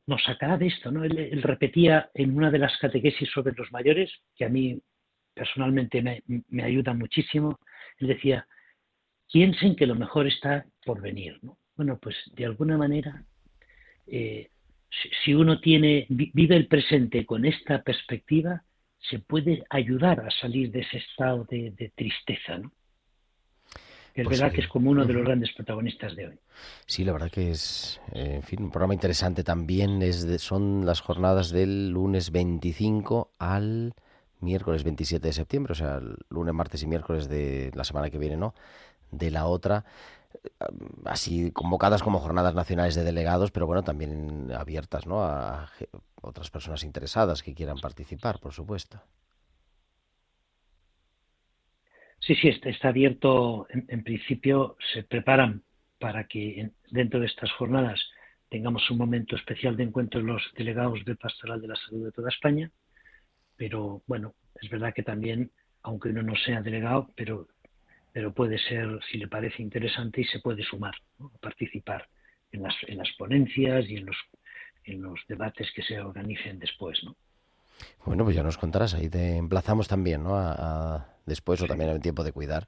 nos 0.07 0.23
sacará 0.23 0.57
de 0.57 0.67
esto, 0.67 0.91
¿no? 0.91 1.03
Él, 1.03 1.17
él 1.17 1.41
repetía 1.43 2.09
en 2.13 2.35
una 2.35 2.51
de 2.51 2.59
las 2.59 2.77
catequesis 2.77 3.29
sobre 3.31 3.53
los 3.53 3.71
mayores, 3.71 4.11
que 4.35 4.45
a 4.45 4.49
mí 4.49 4.81
personalmente 5.33 6.01
me, 6.01 6.23
me 6.47 6.63
ayuda 6.63 6.93
muchísimo, 6.93 7.59
él 7.97 8.07
decía, 8.07 8.47
piensen 9.31 9.75
que 9.75 9.87
lo 9.87 9.95
mejor 9.95 10.27
está 10.27 10.65
por 10.85 11.01
venir, 11.01 11.39
¿no? 11.41 11.57
Bueno, 11.75 11.97
pues 11.99 12.15
de 12.35 12.45
alguna 12.45 12.77
manera 12.77 13.25
eh, 14.07 14.49
si, 15.23 15.33
uno 15.33 15.59
tiene, 15.59 16.05
vi- 16.09 16.31
vive 16.33 16.55
el 16.55 16.67
presente 16.67 17.25
con 17.25 17.45
esta 17.45 17.81
perspectiva, 17.83 18.63
se 18.99 19.19
puede 19.19 19.63
ayudar 19.69 20.21
a 20.21 20.31
salir 20.31 20.71
de 20.71 20.81
ese 20.81 20.97
estado 20.97 21.45
de, 21.49 21.71
de 21.71 21.89
tristeza, 21.95 22.57
¿no? 22.57 22.71
Es 24.15 24.27
Pues 24.27 24.27
verdad 24.27 24.51
que 24.51 24.61
es 24.61 24.67
como 24.67 24.89
uno 24.89 25.05
de 25.05 25.13
los 25.13 25.23
grandes 25.23 25.51
protagonistas 25.53 26.15
de 26.15 26.27
hoy. 26.27 26.39
Sí, 26.85 27.03
la 27.03 27.13
verdad 27.13 27.31
que 27.31 27.51
es, 27.51 27.99
eh, 28.13 28.35
en 28.35 28.43
fin, 28.43 28.63
un 28.63 28.71
programa 28.71 28.93
interesante 28.93 29.43
también. 29.43 30.01
Es 30.01 30.23
de- 30.25 30.39
son 30.39 30.85
las 30.85 31.01
jornadas 31.01 31.49
del 31.51 31.89
lunes 31.89 32.31
25 32.31 33.31
al 33.39 33.93
miércoles 34.39 34.83
27 34.83 35.27
de 35.29 35.33
septiembre, 35.33 35.71
o 35.71 35.75
sea, 35.75 35.97
el 35.97 36.17
lunes, 36.29 36.53
martes 36.53 36.83
y 36.83 36.87
miércoles 36.87 37.29
de 37.29 37.71
la 37.75 37.83
semana 37.85 38.09
que 38.09 38.17
viene, 38.17 38.35
¿no? 38.37 38.53
De 39.17 39.31
la 39.31 39.45
otra, 39.47 39.85
eh, 40.43 40.49
así 41.05 41.51
convocadas 41.51 42.03
como 42.03 42.19
jornadas 42.19 42.55
nacionales 42.55 42.95
de 42.95 43.03
delegados, 43.03 43.51
pero 43.51 43.67
bueno, 43.67 43.83
también 43.83 44.51
abiertas, 44.51 45.05
¿no? 45.07 45.23
A 45.23 45.69
otras 46.21 46.49
personas 46.49 46.83
interesadas 46.83 47.43
que 47.43 47.53
quieran 47.55 47.79
participar, 47.79 48.39
por 48.39 48.53
supuesto. 48.53 49.01
Sí, 52.19 52.35
sí, 52.35 52.47
está, 52.63 52.87
abierto. 52.89 53.67
En, 53.69 54.03
principio 54.03 54.77
se 54.93 55.03
preparan 55.03 55.63
para 55.99 56.25
que 56.27 56.59
en- 56.61 56.73
dentro 56.89 57.19
de 57.19 57.25
estas 57.27 57.51
jornadas 57.51 57.99
tengamos 58.49 58.89
un 58.91 58.97
momento 58.97 59.35
especial 59.35 59.75
de 59.75 59.83
encuentro 59.83 60.21
los 60.21 60.41
delegados 60.57 61.03
de 61.05 61.15
Pastoral 61.15 61.61
de 61.61 61.67
la 61.67 61.75
Salud 61.75 62.05
de 62.05 62.11
toda 62.11 62.29
España. 62.29 62.71
Pero 63.57 64.03
bueno, 64.07 64.35
es 64.61 64.69
verdad 64.69 64.93
que 64.93 65.03
también, 65.03 65.51
aunque 65.83 66.09
uno 66.09 66.23
no 66.23 66.35
sea 66.37 66.61
delegado, 66.61 67.09
pero, 67.15 67.47
pero 68.13 68.31
puede 68.33 68.57
ser, 68.59 68.99
si 69.11 69.17
le 69.17 69.27
parece 69.27 69.61
interesante, 69.61 70.21
y 70.21 70.25
se 70.25 70.39
puede 70.39 70.63
sumar, 70.63 70.93
¿no? 71.19 71.31
participar 71.41 72.07
en 72.51 72.63
las, 72.63 72.75
en 72.87 72.97
las 72.99 73.09
ponencias 73.17 73.85
y 73.89 73.97
en 73.97 74.05
los, 74.05 74.17
en 74.85 75.01
los 75.01 75.19
debates 75.27 75.67
que 75.75 75.81
se 75.81 75.99
organicen 75.99 76.59
después. 76.59 77.03
¿no? 77.03 77.15
Bueno, 78.05 78.23
pues 78.23 78.35
ya 78.35 78.43
nos 78.43 78.57
contarás, 78.57 78.93
ahí 78.93 79.09
te 79.09 79.35
emplazamos 79.37 79.87
también, 79.87 80.23
¿no? 80.23 80.35
A, 80.35 80.53
a- 80.95 81.09
después 81.25 81.61
o 81.61 81.65
también 81.67 81.89
en 81.89 81.95
el 81.95 82.01
tiempo 82.01 82.23
de 82.23 82.33
cuidar, 82.33 82.67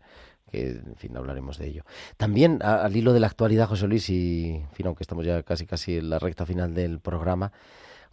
que 0.49 0.69
en 0.69 0.95
fin 0.95 1.15
hablaremos 1.17 1.57
de 1.57 1.67
ello. 1.67 1.83
También 2.17 2.59
a- 2.63 2.83
al 2.83 2.95
hilo 2.95 3.13
de 3.13 3.19
la 3.19 3.27
actualidad, 3.27 3.67
José 3.67 3.87
Luis, 3.87 4.09
y 4.09 4.55
en 4.55 4.71
fin, 4.71 4.87
aunque 4.87 5.03
estamos 5.03 5.25
ya 5.25 5.43
casi 5.43 5.65
casi 5.67 5.97
en 5.97 6.09
la 6.09 6.19
recta 6.19 6.45
final 6.45 6.73
del 6.73 6.99
programa, 6.99 7.51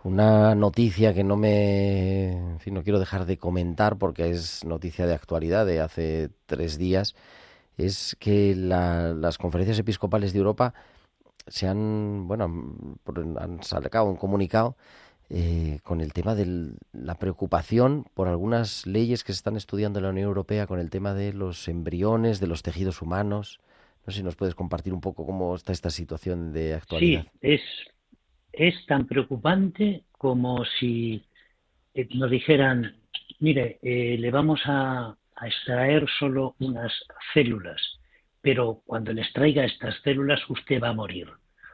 una 0.05 0.55
noticia 0.55 1.15
que 1.15 1.25
no 1.25 1.37
me, 1.37 2.33
en 2.33 2.61
fin, 2.61 2.75
no 2.75 2.83
quiero 2.83 2.99
dejar 2.99 3.27
de 3.27 3.39
comentar 3.39 3.97
porque 3.99 4.31
es 4.31 4.65
noticia 4.65 5.07
de 5.07 5.15
actualidad 5.15 5.67
de 5.67 5.81
hace 5.81 6.31
tres 6.47 6.79
días, 6.79 7.15
es 7.77 8.17
que 8.21 8.55
la- 8.57 9.15
las 9.15 9.39
conferencias 9.39 9.79
episcopales 9.79 10.33
de 10.33 10.39
Europa 10.41 10.75
se 11.47 11.67
han, 11.69 12.29
bueno, 12.29 12.45
han 13.39 13.63
sacado 13.63 14.07
un 14.07 14.17
comunicado 14.17 14.77
eh, 15.31 15.79
con 15.83 16.01
el 16.03 16.13
tema 16.13 16.35
de 16.35 16.75
la 16.93 17.15
preocupación 17.15 18.05
por 18.15 18.29
algunas 18.29 18.87
leyes 18.87 19.25
que 19.25 19.33
se 19.33 19.39
están 19.39 19.57
estudiando 19.57 19.99
en 19.99 20.05
la 20.05 20.11
Unión 20.11 20.27
Europea 20.29 20.67
con 20.67 20.79
el 20.79 20.91
tema 20.91 21.15
de 21.15 21.33
los 21.33 21.69
embriones, 21.69 22.39
de 22.39 22.47
los 22.49 22.63
tejidos 22.63 23.01
humanos. 23.01 23.61
No 24.07 24.13
sé 24.13 24.19
si 24.19 24.25
nos 24.25 24.37
puedes 24.37 24.55
compartir 24.55 24.93
un 24.93 25.01
poco 25.01 25.25
cómo 25.25 25.55
está 25.55 25.73
esta 25.73 25.91
situación 25.91 26.53
de 26.53 26.75
actualidad. 26.75 27.23
Sí, 27.23 27.31
es, 27.41 27.61
es 28.53 28.87
tan 28.87 29.07
preocupante 29.07 30.05
como 30.13 30.65
si 30.79 31.25
eh, 31.95 32.09
nos 32.15 32.31
dijeran, 32.31 32.97
mire, 33.41 33.79
eh, 33.83 34.17
le 34.19 34.31
vamos 34.31 34.61
a, 34.67 35.17
extraer 35.45 36.07
solo 36.21 36.55
unas 36.61 36.93
células, 37.35 37.81
pero 38.41 38.81
cuando 38.87 39.13
le 39.13 39.23
extraiga 39.23 39.65
estas 39.65 40.01
células 40.03 40.41
usted 40.49 40.81
va 40.81 40.91
a 40.91 40.93
morir. 40.93 41.29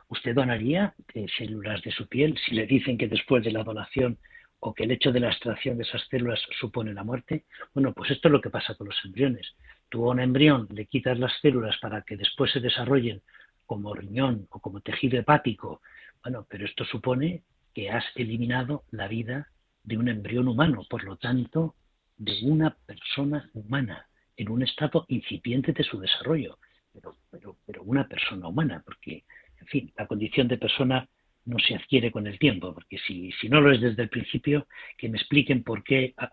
¿Usted 0.08 0.34
donaría 0.34 0.94
eh, 1.12 1.26
células 1.36 1.82
de 1.82 1.90
su 1.90 2.08
piel 2.08 2.38
si 2.46 2.54
le 2.54 2.66
dicen 2.66 2.96
que 2.96 3.08
después 3.08 3.44
de 3.44 3.52
la 3.52 3.64
donación 3.64 4.16
o 4.60 4.72
que 4.72 4.84
el 4.84 4.92
hecho 4.92 5.12
de 5.12 5.20
la 5.20 5.28
extracción 5.28 5.76
de 5.76 5.82
esas 5.82 6.02
células 6.08 6.40
supone 6.58 6.94
la 6.94 7.04
muerte? 7.04 7.44
Bueno, 7.74 7.92
pues 7.92 8.10
esto 8.10 8.28
es 8.28 8.32
lo 8.32 8.40
que 8.40 8.48
pasa 8.48 8.74
con 8.74 8.86
los 8.86 9.04
embriones. 9.04 9.54
Tú 9.90 10.06
a 10.06 10.12
un 10.12 10.20
embrión 10.20 10.66
le 10.70 10.86
quitas 10.86 11.18
las 11.18 11.38
células 11.42 11.76
para 11.76 12.00
que 12.00 12.16
después 12.16 12.50
se 12.52 12.60
desarrollen 12.60 13.20
como 13.66 13.92
riñón 13.92 14.46
o 14.50 14.60
como 14.60 14.80
tejido 14.80 15.18
hepático. 15.18 15.82
Bueno, 16.22 16.46
pero 16.48 16.64
esto 16.64 16.84
supone 16.84 17.42
que 17.74 17.90
has 17.90 18.04
eliminado 18.16 18.84
la 18.90 19.08
vida 19.08 19.48
de 19.82 19.96
un 19.96 20.08
embrión 20.08 20.48
humano, 20.48 20.84
por 20.88 21.04
lo 21.04 21.16
tanto, 21.16 21.74
de 22.16 22.38
una 22.42 22.76
persona 22.86 23.48
humana, 23.54 24.06
en 24.36 24.50
un 24.50 24.62
estado 24.62 25.04
incipiente 25.08 25.72
de 25.72 25.84
su 25.84 25.98
desarrollo, 25.98 26.58
pero, 26.92 27.16
pero, 27.30 27.56
pero 27.64 27.82
una 27.82 28.06
persona 28.06 28.48
humana, 28.48 28.82
porque, 28.84 29.24
en 29.60 29.66
fin, 29.66 29.92
la 29.96 30.06
condición 30.06 30.48
de 30.48 30.58
persona 30.58 31.08
no 31.44 31.58
se 31.58 31.74
adquiere 31.74 32.10
con 32.10 32.26
el 32.26 32.38
tiempo, 32.38 32.74
porque 32.74 32.98
si, 32.98 33.32
si 33.32 33.48
no 33.48 33.60
lo 33.60 33.72
es 33.72 33.80
desde 33.80 34.02
el 34.02 34.08
principio, 34.08 34.66
que 34.96 35.08
me 35.08 35.16
expliquen 35.16 35.62
por 35.62 35.82
qué 35.82 36.14
ah, 36.18 36.30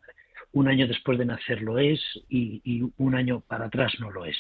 un 0.52 0.68
año 0.68 0.88
después 0.88 1.18
de 1.18 1.26
nacer 1.26 1.62
lo 1.62 1.80
es 1.80 2.02
y, 2.30 2.82
un 2.98 3.16
año 3.16 3.42
para 3.42 3.66
atrás 3.66 3.94
no 4.00 4.12
lo 4.12 4.26
es. 4.26 4.38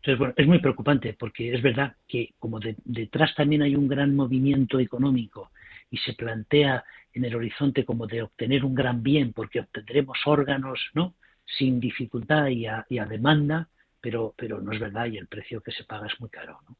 Entonces, 0.00 0.18
bueno, 0.18 0.34
es 0.36 0.46
muy 0.46 0.58
preocupante 0.60 1.14
porque 1.18 1.54
es 1.54 1.62
verdad 1.62 1.94
que 2.08 2.32
como 2.38 2.58
de- 2.58 2.76
detrás 2.84 3.34
también 3.34 3.62
hay 3.62 3.76
un 3.76 3.86
gran 3.86 4.14
movimiento 4.16 4.78
económico 4.80 5.50
y 5.90 5.98
se 5.98 6.14
plantea 6.14 6.84
en 7.12 7.24
el 7.24 7.34
horizonte 7.34 7.84
como 7.84 8.06
de 8.06 8.22
obtener 8.22 8.64
un 8.64 8.74
gran 8.74 9.02
bien 9.02 9.32
porque 9.32 9.60
obtendremos 9.60 10.18
órganos, 10.24 10.80
¿no? 10.94 11.14
Sin 11.44 11.80
dificultad 11.80 12.46
y 12.48 12.66
a, 12.66 12.86
y 12.88 12.98
a 12.98 13.04
demanda, 13.06 13.68
pero, 14.00 14.32
pero 14.36 14.60
no 14.60 14.72
es 14.72 14.80
verdad 14.80 15.06
y 15.06 15.18
el 15.18 15.26
precio 15.26 15.60
que 15.60 15.72
se 15.72 15.84
paga 15.84 16.06
es 16.06 16.18
muy 16.20 16.30
caro, 16.30 16.60
¿no? 16.68 16.76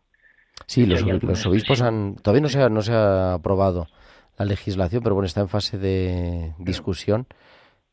Sí, 0.66 0.86
los, 0.86 1.02
los 1.02 1.46
obispos 1.46 1.82
han... 1.82 2.16
Todavía 2.22 2.42
no 2.42 2.48
se, 2.48 2.62
ha, 2.62 2.68
no 2.68 2.82
se 2.82 2.92
ha 2.92 3.34
aprobado 3.34 3.88
la 4.38 4.44
legislación, 4.44 5.02
pero 5.02 5.14
bueno, 5.14 5.26
está 5.26 5.40
en 5.40 5.48
fase 5.48 5.78
de 5.78 6.52
discusión 6.58 7.26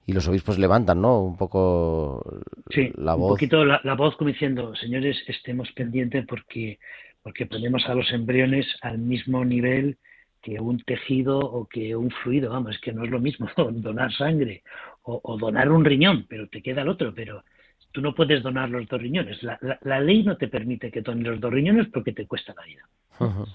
y 0.08 0.14
los 0.14 0.28
obispos 0.28 0.58
levantan, 0.58 1.02
¿no? 1.02 1.22
Un 1.22 1.38
poco 1.38 2.24
Sí, 2.70 2.92
la 2.98 3.16
un 3.16 3.22
voz. 3.22 3.34
poquito 3.34 3.64
la, 3.66 3.80
la 3.84 3.94
voz 3.96 4.16
como 4.18 4.30
diciendo, 4.30 4.76
señores, 4.76 5.18
estemos 5.28 5.72
pendientes 5.74 6.26
porque, 6.26 6.80
porque 7.22 7.46
ponemos 7.46 7.86
a 7.88 7.94
los 7.96 8.12
embriones 8.12 8.66
al 8.82 8.98
mismo 9.00 9.46
nivel 9.46 9.98
que 10.42 10.60
un 10.60 10.80
tejido 10.84 11.40
o 11.40 11.68
que 11.68 11.96
un 11.96 12.10
fluido, 12.10 12.52
vamos, 12.52 12.76
es 12.76 12.82
que 12.82 12.94
no 12.94 13.04
es 13.04 13.12
lo 13.12 13.20
mismo 13.20 13.50
donar 13.72 14.12
sangre 14.14 14.64
o, 15.04 15.20
o 15.24 15.38
donar 15.38 15.72
un 15.72 15.84
riñón, 15.86 16.26
pero 16.30 16.48
te 16.48 16.62
queda 16.62 16.82
el 16.84 16.90
otro, 16.90 17.14
pero 17.14 17.44
tú 17.92 18.02
no 18.02 18.16
puedes 18.16 18.44
donar 18.44 18.70
los 18.70 18.88
dos 18.88 19.02
riñones. 19.02 19.42
La, 19.44 19.58
la- 19.62 19.80
la 19.82 20.00
ley 20.00 20.24
no 20.24 20.38
te 20.38 20.48
permite 20.48 20.92
que 20.92 21.02
dones 21.02 21.26
los 21.28 21.40
dos 21.40 21.52
riñones 21.54 21.88
porque 21.94 22.14
te 22.14 22.26
cuesta 22.28 22.54
la 22.56 22.64
vida. 22.64 22.88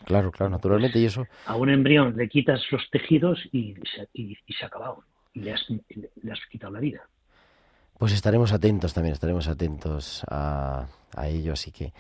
Claro, 0.07 0.31
claro, 0.33 0.51
naturalmente, 0.51 0.99
y 0.99 1.05
eso 1.07 1.25
A 1.47 1.55
un 1.57 1.71
embrión 1.71 2.17
le 2.17 2.29
quitas 2.29 2.61
los 2.73 2.83
tejidos 2.91 3.41
y 3.53 3.75
se, 3.95 4.09
y, 4.13 4.37
y 4.47 4.53
se 4.55 4.65
ha 4.65 4.69
acabado. 4.69 5.05
Y 5.33 5.41
le 5.41 5.53
has, 5.53 5.67
le 5.69 6.33
has 6.33 6.41
quitado 6.51 6.73
la 6.73 6.81
vida. 6.81 7.09
Pues 7.99 8.13
estaremos 8.13 8.53
atentos 8.53 8.93
también, 8.95 9.13
estaremos 9.13 9.47
atentos 9.49 10.25
a, 10.29 10.89
a 11.15 11.29
ello, 11.29 11.53
así 11.53 11.71
que, 11.71 11.93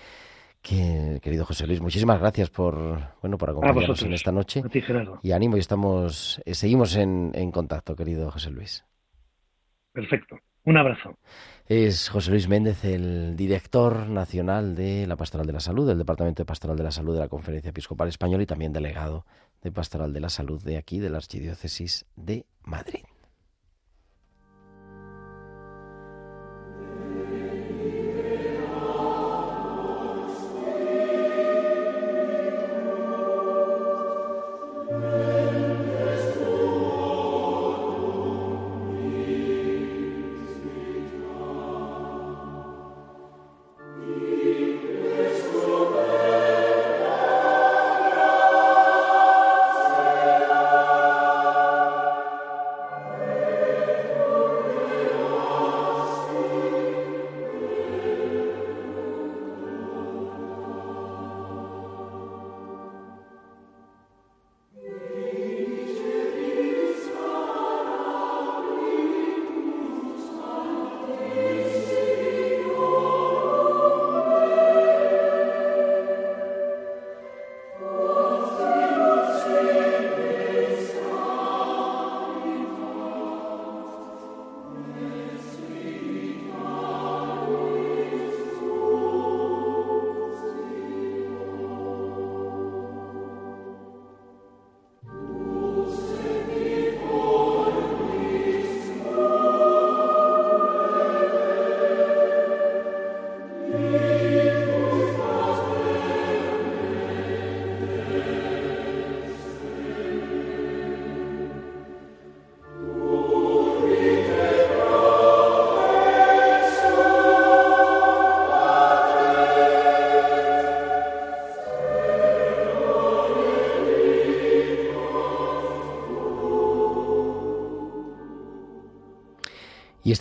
que, 0.60 1.20
querido 1.22 1.44
José 1.44 1.66
Luis, 1.66 1.80
muchísimas 1.80 2.18
gracias 2.18 2.50
por, 2.50 2.98
bueno, 3.20 3.38
por 3.38 3.50
acompañarnos 3.50 3.86
vosotros. 3.88 4.06
en 4.06 4.14
esta 4.14 4.32
noche 4.32 4.62
ti, 4.70 4.82
y 5.22 5.32
ánimo 5.32 5.56
y 5.56 5.60
estamos, 5.60 6.40
eh, 6.44 6.54
seguimos 6.54 6.96
en, 6.96 7.30
en 7.34 7.52
contacto, 7.52 7.94
querido 7.94 8.30
José 8.30 8.50
Luis. 8.50 8.84
Perfecto. 9.92 10.38
Un 10.64 10.76
abrazo. 10.76 11.18
Es 11.66 12.08
José 12.08 12.30
Luis 12.30 12.48
Méndez, 12.48 12.84
el 12.84 13.36
director 13.36 14.08
nacional 14.08 14.74
de 14.74 15.06
la 15.06 15.16
Pastoral 15.16 15.46
de 15.46 15.52
la 15.52 15.60
Salud, 15.60 15.86
del 15.86 15.98
Departamento 15.98 16.42
de 16.42 16.46
Pastoral 16.46 16.76
de 16.76 16.84
la 16.84 16.90
Salud 16.90 17.14
de 17.14 17.20
la 17.20 17.28
Conferencia 17.28 17.70
Episcopal 17.70 18.08
Española 18.08 18.42
y 18.42 18.46
también 18.46 18.72
delegado 18.72 19.24
de 19.62 19.72
Pastoral 19.72 20.12
de 20.12 20.20
la 20.20 20.28
Salud 20.28 20.62
de 20.62 20.76
aquí, 20.76 20.98
de 20.98 21.10
la 21.10 21.18
Archidiócesis 21.18 22.06
de 22.16 22.46
Madrid. 22.62 23.04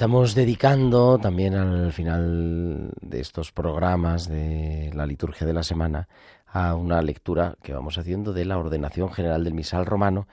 Estamos 0.01 0.33
dedicando 0.33 1.19
también 1.19 1.53
al 1.53 1.93
final 1.93 2.89
de 3.01 3.19
estos 3.19 3.51
programas 3.51 4.27
de 4.27 4.89
la 4.95 5.05
liturgia 5.05 5.45
de 5.45 5.53
la 5.53 5.61
semana 5.61 6.07
a 6.47 6.73
una 6.73 7.03
lectura 7.03 7.55
que 7.61 7.71
vamos 7.71 7.99
haciendo 7.99 8.33
de 8.33 8.45
la 8.45 8.57
ordenación 8.57 9.11
general 9.11 9.43
del 9.43 9.53
misal 9.53 9.85
romano. 9.85 10.27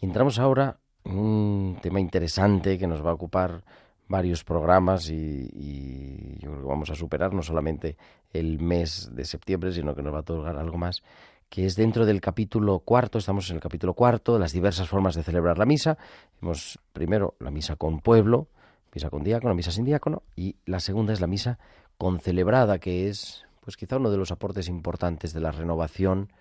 Y 0.00 0.06
entramos 0.06 0.40
ahora 0.40 0.78
en 1.04 1.16
un 1.16 1.78
tema 1.80 2.00
interesante 2.00 2.76
que 2.78 2.88
nos 2.88 3.06
va 3.06 3.10
a 3.10 3.14
ocupar 3.14 3.62
varios 4.08 4.42
programas 4.42 5.08
y, 5.08 6.36
yo 6.40 6.50
creo 6.50 6.62
que 6.62 6.68
vamos 6.68 6.90
a 6.90 6.96
superar 6.96 7.32
no 7.32 7.44
solamente 7.44 7.96
el 8.32 8.58
mes 8.58 9.08
de 9.14 9.24
septiembre, 9.24 9.70
sino 9.70 9.94
que 9.94 10.02
nos 10.02 10.12
va 10.12 10.18
a 10.18 10.22
otorgar 10.22 10.56
algo 10.56 10.78
más, 10.78 11.00
que 11.48 11.64
es 11.64 11.76
dentro 11.76 12.06
del 12.06 12.20
capítulo 12.20 12.80
cuarto, 12.80 13.18
estamos 13.18 13.48
en 13.50 13.54
el 13.54 13.62
capítulo 13.62 13.94
cuarto, 13.94 14.36
las 14.36 14.50
diversas 14.50 14.88
formas 14.88 15.14
de 15.14 15.22
celebrar 15.22 15.58
la 15.58 15.64
misa. 15.64 15.96
Hemos 16.42 16.80
primero 16.92 17.36
la 17.38 17.52
misa 17.52 17.76
con 17.76 18.00
pueblo, 18.00 18.48
misa 18.94 19.10
con 19.10 19.24
diácono, 19.24 19.54
misa 19.54 19.70
sin 19.70 19.84
diácono, 19.84 20.22
y 20.36 20.56
la 20.66 20.80
segunda 20.80 21.12
es 21.12 21.20
la 21.20 21.26
misa 21.26 21.58
con 21.98 22.20
celebrada, 22.20 22.78
que 22.78 23.08
es 23.08 23.44
pues 23.60 23.76
quizá 23.76 23.96
uno 23.96 24.10
de 24.10 24.16
los 24.16 24.32
aportes 24.32 24.68
importantes 24.68 25.32
de 25.32 25.40
la 25.40 25.52
renovación, 25.52 26.32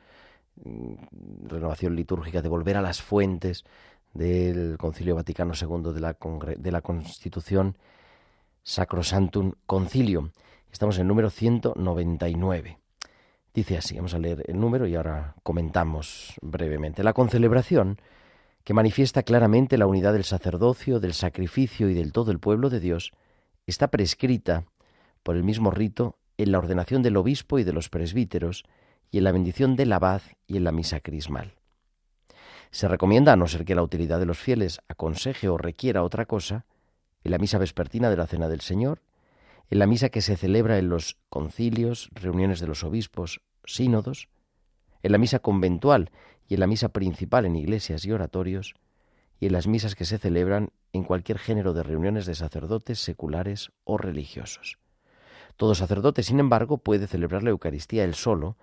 mm, 0.64 1.48
renovación 1.48 1.96
litúrgica, 1.96 2.42
de 2.42 2.50
volver 2.50 2.78
a 2.78 2.82
las 2.82 3.02
fuentes 3.02 3.64
del 4.14 4.78
Concilio 4.78 5.16
Vaticano 5.16 5.54
II 5.54 5.94
de 5.94 6.00
la, 6.00 6.18
de 6.58 6.72
la 6.72 6.82
Constitución 6.82 7.78
Sacrosantum 8.64 9.54
Concilium. 9.66 10.32
Estamos 10.72 10.96
en 10.98 11.02
el 11.02 11.08
número 11.08 11.30
199. 11.30 12.80
Dice 13.54 13.78
así, 13.78 13.96
vamos 13.96 14.14
a 14.14 14.20
leer 14.20 14.44
el 14.48 14.60
número 14.60 14.88
y 14.88 14.96
ahora 14.96 15.36
comentamos 15.44 16.34
brevemente. 16.42 17.04
La 17.04 17.14
concelebración, 17.14 18.00
que 18.64 18.74
manifiesta 18.74 19.24
claramente 19.24 19.78
la 19.78 19.88
unidad 19.88 20.14
del 20.14 20.24
sacerdocio, 20.24 21.00
del 21.00 21.14
sacrificio 21.14 21.90
y 21.90 21.94
del 21.94 22.12
todo 22.12 22.32
el 22.32 22.40
pueblo 22.40 22.70
de 22.70 22.80
Dios, 22.80 23.12
está 23.66 23.90
prescrita 23.90 24.66
por 25.24 25.36
el 25.36 25.44
mismo 25.44 25.72
rito 25.72 26.18
en 26.38 26.52
la 26.52 26.60
ordenación 26.60 27.02
del 27.04 27.18
obispo 27.18 27.60
y 27.60 27.64
de 27.64 27.74
los 27.74 27.90
presbíteros 27.90 28.64
y 29.10 29.20
en 29.20 29.24
la 29.24 29.32
bendición 29.32 29.76
del 29.76 29.94
abad 29.94 30.22
y 30.48 30.58
en 30.58 30.64
la 30.64 30.72
misa 30.72 31.00
crismal. 31.00 31.54
Se 32.72 32.88
recomienda, 32.88 33.34
a 33.34 33.36
no 33.36 33.48
ser 33.48 33.66
que 33.66 33.76
la 33.76 33.84
utilidad 33.84 34.20
de 34.20 34.26
los 34.26 34.40
fieles 34.40 34.80
aconseje 34.88 35.50
o 35.50 35.58
requiera 35.58 36.04
otra 36.04 36.26
cosa, 36.26 36.66
en 37.24 37.32
la 37.32 37.38
misa 37.38 37.58
vespertina 37.58 38.10
de 38.10 38.18
la 38.18 38.28
Cena 38.28 38.48
del 38.48 38.62
Señor, 38.62 39.02
en 39.70 39.80
la 39.80 39.88
misa 39.88 40.10
que 40.10 40.22
se 40.22 40.38
celebra 40.38 40.78
en 40.78 40.90
los 40.90 41.18
concilios, 41.30 42.10
reuniones 42.14 42.60
de 42.60 42.68
los 42.68 42.84
obispos, 42.84 43.42
sínodos, 43.66 44.30
en 45.04 45.12
la 45.12 45.18
misa 45.18 45.40
conventual 45.40 46.12
y 46.48 46.56
en 46.56 46.60
la 46.60 46.68
misa 46.68 46.90
principal 46.90 47.46
en 47.46 47.56
iglesias 47.56 48.06
y 48.06 48.12
oratorios, 48.12 48.76
y 49.40 49.48
en 49.48 49.54
las 49.54 49.68
misas 49.68 49.96
que 49.96 50.06
se 50.06 50.18
celebran 50.18 50.70
en 50.94 51.04
cualquier 51.04 51.40
género 51.40 51.74
de 51.74 51.84
reuniones 51.84 52.26
de 52.26 52.36
sacerdotes 52.36 53.00
seculares 53.00 53.72
o 53.84 53.98
religiosos. 53.98 54.78
Todo 55.58 55.76
sacerdote, 55.76 56.24
sin 56.24 56.40
embargo, 56.40 56.78
puede 56.78 57.08
celebrar 57.08 57.44
la 57.44 57.50
Eucaristía 57.50 58.04
él 58.04 58.14
solo, 58.14 58.58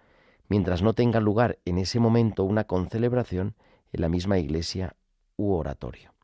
mientras 0.48 0.82
no 0.82 0.94
tenga 0.94 1.20
lugar 1.20 1.58
en 1.64 1.78
ese 1.78 2.00
momento 2.00 2.44
una 2.44 2.64
concelebración 2.64 3.54
en 3.92 4.00
la 4.00 4.08
misma 4.08 4.38
iglesia 4.38 4.96
u 5.36 5.52
oratorio. 5.52 6.14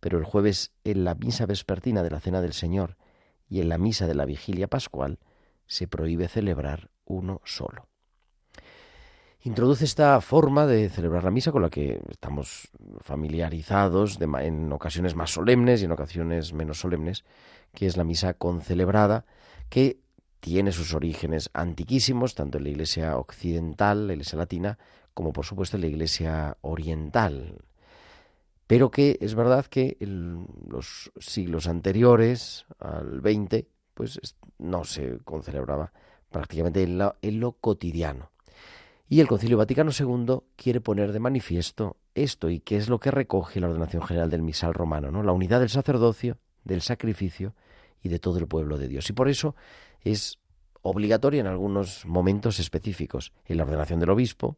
Pero 0.00 0.18
el 0.18 0.24
jueves, 0.24 0.72
en 0.84 1.04
la 1.04 1.14
misa 1.14 1.46
vespertina 1.46 2.02
de 2.02 2.10
la 2.10 2.20
Cena 2.20 2.40
del 2.40 2.52
Señor 2.52 2.96
y 3.48 3.60
en 3.60 3.68
la 3.68 3.78
misa 3.78 4.06
de 4.06 4.14
la 4.14 4.24
Vigilia 4.24 4.68
Pascual, 4.68 5.18
se 5.66 5.86
prohíbe 5.86 6.28
celebrar 6.28 6.90
uno 7.04 7.40
solo. 7.44 7.88
Introduce 9.46 9.84
esta 9.84 10.18
forma 10.22 10.66
de 10.66 10.88
celebrar 10.88 11.22
la 11.22 11.30
misa 11.30 11.52
con 11.52 11.60
la 11.60 11.68
que 11.68 12.00
estamos 12.08 12.70
familiarizados 13.02 14.18
en 14.18 14.72
ocasiones 14.72 15.14
más 15.14 15.32
solemnes 15.32 15.82
y 15.82 15.84
en 15.84 15.92
ocasiones 15.92 16.54
menos 16.54 16.80
solemnes, 16.80 17.26
que 17.74 17.84
es 17.84 17.98
la 17.98 18.04
misa 18.04 18.32
concelebrada, 18.32 19.26
que 19.68 19.98
tiene 20.40 20.72
sus 20.72 20.94
orígenes 20.94 21.50
antiquísimos, 21.52 22.34
tanto 22.34 22.56
en 22.56 22.64
la 22.64 22.70
Iglesia 22.70 23.18
occidental, 23.18 24.06
la 24.06 24.14
Iglesia 24.14 24.38
latina, 24.38 24.78
como 25.12 25.34
por 25.34 25.44
supuesto 25.44 25.76
en 25.76 25.82
la 25.82 25.88
Iglesia 25.88 26.56
oriental. 26.62 27.58
pero 28.66 28.90
que 28.90 29.18
es 29.20 29.34
verdad 29.34 29.66
que 29.66 29.98
en 30.00 30.46
los 30.66 31.12
siglos 31.18 31.66
anteriores 31.66 32.64
al 32.78 33.20
20 33.20 33.68
pues 33.92 34.18
no 34.56 34.84
se 34.84 35.18
concelebraba 35.22 35.92
prácticamente 36.30 36.82
en 36.82 37.40
lo 37.40 37.52
cotidiano. 37.60 38.33
Y 39.08 39.20
el 39.20 39.26
Concilio 39.26 39.58
Vaticano 39.58 39.90
II 39.98 40.38
quiere 40.56 40.80
poner 40.80 41.12
de 41.12 41.20
manifiesto 41.20 41.96
esto 42.14 42.48
y 42.48 42.60
qué 42.60 42.76
es 42.76 42.88
lo 42.88 42.98
que 42.98 43.10
recoge 43.10 43.60
la 43.60 43.68
ordenación 43.68 44.02
general 44.02 44.30
del 44.30 44.42
misal 44.42 44.72
romano, 44.72 45.10
¿no? 45.10 45.22
La 45.22 45.32
unidad 45.32 45.60
del 45.60 45.68
sacerdocio, 45.68 46.38
del 46.64 46.80
sacrificio 46.80 47.54
y 48.02 48.08
de 48.08 48.18
todo 48.18 48.38
el 48.38 48.46
pueblo 48.46 48.78
de 48.78 48.88
Dios. 48.88 49.08
Y 49.10 49.12
por 49.12 49.28
eso 49.28 49.54
es 50.00 50.38
obligatoria 50.82 51.40
en 51.40 51.46
algunos 51.46 52.06
momentos 52.06 52.58
específicos, 52.60 53.32
en 53.46 53.58
la 53.58 53.64
ordenación 53.64 54.00
del 54.00 54.10
obispo, 54.10 54.56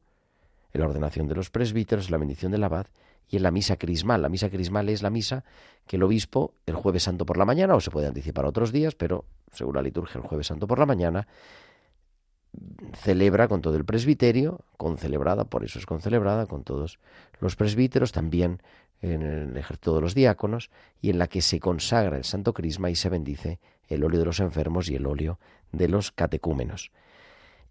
en 0.72 0.80
la 0.80 0.88
ordenación 0.88 1.26
de 1.28 1.34
los 1.34 1.50
presbíteros, 1.50 2.06
en 2.06 2.12
la 2.12 2.18
bendición 2.18 2.52
del 2.52 2.64
abad 2.64 2.86
y 3.28 3.36
en 3.36 3.42
la 3.42 3.50
misa 3.50 3.76
crismal. 3.76 4.22
La 4.22 4.28
misa 4.28 4.50
crismal 4.50 4.88
es 4.88 5.02
la 5.02 5.10
misa 5.10 5.44
que 5.86 5.96
el 5.96 6.02
obispo 6.02 6.54
el 6.66 6.74
jueves 6.74 7.04
santo 7.04 7.26
por 7.26 7.36
la 7.36 7.44
mañana, 7.44 7.74
o 7.74 7.80
se 7.80 7.90
puede 7.90 8.06
anticipar 8.06 8.44
otros 8.44 8.72
días, 8.72 8.94
pero 8.94 9.24
según 9.52 9.74
la 9.74 9.82
liturgia 9.82 10.20
el 10.20 10.26
jueves 10.26 10.46
santo 10.46 10.66
por 10.66 10.78
la 10.78 10.86
mañana, 10.86 11.26
celebra 12.94 13.48
con 13.48 13.60
todo 13.60 13.76
el 13.76 13.84
presbiterio, 13.84 14.60
concelebrada, 14.76 15.44
por 15.44 15.64
eso 15.64 15.78
es 15.78 15.86
concelebrada, 15.86 16.46
con 16.46 16.64
todos 16.64 16.98
los 17.40 17.56
presbíteros, 17.56 18.12
también 18.12 18.62
en 19.02 19.22
el 19.22 19.56
ejército 19.56 19.94
de 19.94 20.00
los 20.00 20.14
diáconos, 20.14 20.70
y 21.00 21.10
en 21.10 21.18
la 21.18 21.28
que 21.28 21.42
se 21.42 21.60
consagra 21.60 22.16
el 22.16 22.24
santo 22.24 22.54
crisma 22.54 22.90
y 22.90 22.96
se 22.96 23.08
bendice 23.08 23.60
el 23.88 24.04
óleo 24.04 24.20
de 24.20 24.26
los 24.26 24.40
enfermos 24.40 24.88
y 24.88 24.96
el 24.96 25.06
óleo 25.06 25.38
de 25.72 25.88
los 25.88 26.12
catecúmenos. 26.12 26.90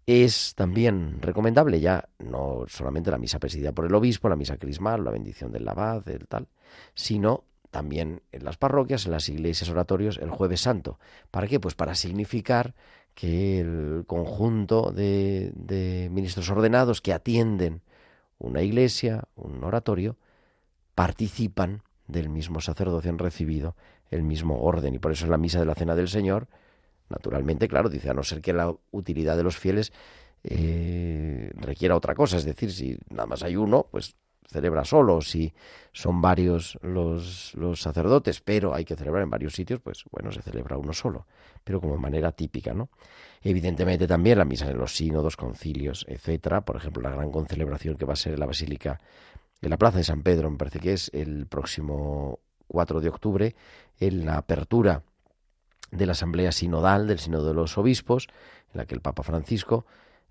Es 0.06 0.54
también 0.54 1.20
recomendable 1.20 1.80
ya 1.80 2.08
no 2.20 2.64
solamente 2.68 3.10
la 3.10 3.18
misa 3.18 3.40
presidida 3.40 3.72
por 3.72 3.86
el 3.86 3.94
obispo, 3.94 4.28
la 4.28 4.36
misa 4.36 4.56
crismal, 4.56 5.02
la 5.02 5.10
bendición 5.10 5.50
del 5.50 5.68
abad, 5.68 6.04
del 6.04 6.28
tal, 6.28 6.46
sino 6.94 7.42
también 7.72 8.22
en 8.30 8.44
las 8.44 8.56
parroquias, 8.56 9.06
en 9.06 9.12
las 9.12 9.28
iglesias, 9.28 9.68
oratorios, 9.68 10.18
el 10.18 10.30
jueves 10.30 10.60
santo. 10.60 11.00
¿Para 11.32 11.48
qué? 11.48 11.58
Pues 11.58 11.74
para 11.74 11.96
significar 11.96 12.74
que 13.16 13.60
el 13.60 14.04
conjunto 14.06 14.92
de, 14.92 16.08
ministros 16.12 16.50
ordenados 16.50 17.00
que 17.00 17.14
atienden 17.14 17.80
una 18.38 18.60
iglesia, 18.60 19.24
un 19.36 19.64
oratorio, 19.64 20.18
participan 20.94 21.82
del 22.06 22.28
mismo 22.28 22.60
sacerdocio, 22.60 23.10
han 23.10 23.18
recibido 23.18 23.74
el 24.10 24.22
mismo 24.22 24.60
orden. 24.60 24.94
Y 24.94 24.98
por 24.98 25.12
eso 25.12 25.24
en 25.24 25.30
la 25.30 25.38
misa 25.38 25.58
de 25.58 25.64
la 25.64 25.74
Cena 25.74 25.96
del 25.96 26.08
Señor, 26.08 26.46
naturalmente, 27.08 27.68
claro, 27.68 27.88
dice, 27.88 28.10
a 28.10 28.14
no 28.14 28.22
ser 28.22 28.42
que 28.42 28.52
la 28.52 28.76
utilidad 28.90 29.38
de 29.38 29.42
los 29.42 29.56
fieles 29.56 29.94
eh, 30.44 31.50
requiera 31.54 31.96
otra 31.96 32.14
cosa. 32.14 32.36
Es 32.36 32.44
decir, 32.44 32.70
si 32.70 32.98
nada 33.08 33.26
más 33.26 33.42
hay 33.42 33.56
uno, 33.56 33.86
pues 33.90 34.14
celebra 34.50 34.84
solo, 34.84 35.20
si 35.20 35.52
son 35.92 36.20
varios 36.20 36.78
los, 36.82 37.54
los 37.54 37.80
sacerdotes, 37.80 38.40
pero 38.40 38.74
hay 38.74 38.84
que 38.84 38.96
celebrar 38.96 39.22
en 39.22 39.30
varios 39.30 39.54
sitios, 39.54 39.80
pues 39.80 40.04
bueno, 40.10 40.30
se 40.32 40.42
celebra 40.42 40.76
uno 40.76 40.92
solo, 40.92 41.26
pero 41.64 41.80
como 41.80 41.96
manera 41.96 42.32
típica, 42.32 42.74
¿no? 42.74 42.88
Evidentemente 43.42 44.06
también 44.06 44.38
la 44.38 44.44
misa 44.44 44.70
en 44.70 44.78
los 44.78 44.94
sínodos, 44.94 45.36
concilios, 45.36 46.04
etcétera, 46.08 46.62
por 46.62 46.76
ejemplo, 46.76 47.02
la 47.02 47.10
gran 47.10 47.30
concelebración 47.30 47.96
que 47.96 48.04
va 48.04 48.14
a 48.14 48.16
ser 48.16 48.34
en 48.34 48.40
la 48.40 48.46
Basílica 48.46 49.00
de 49.60 49.68
la 49.68 49.78
Plaza 49.78 49.98
de 49.98 50.04
San 50.04 50.22
Pedro, 50.22 50.50
me 50.50 50.58
parece 50.58 50.80
que 50.80 50.92
es 50.92 51.10
el 51.14 51.46
próximo 51.46 52.40
4 52.68 53.00
de 53.00 53.08
octubre, 53.08 53.56
en 53.98 54.26
la 54.26 54.36
apertura 54.36 55.02
de 55.90 56.06
la 56.06 56.12
Asamblea 56.12 56.52
Sinodal 56.52 57.06
del 57.06 57.18
Sínodo 57.18 57.48
de 57.48 57.54
los 57.54 57.78
Obispos, 57.78 58.28
en 58.72 58.78
la 58.78 58.86
que 58.86 58.94
el 58.94 59.00
Papa 59.00 59.22
Francisco 59.22 59.86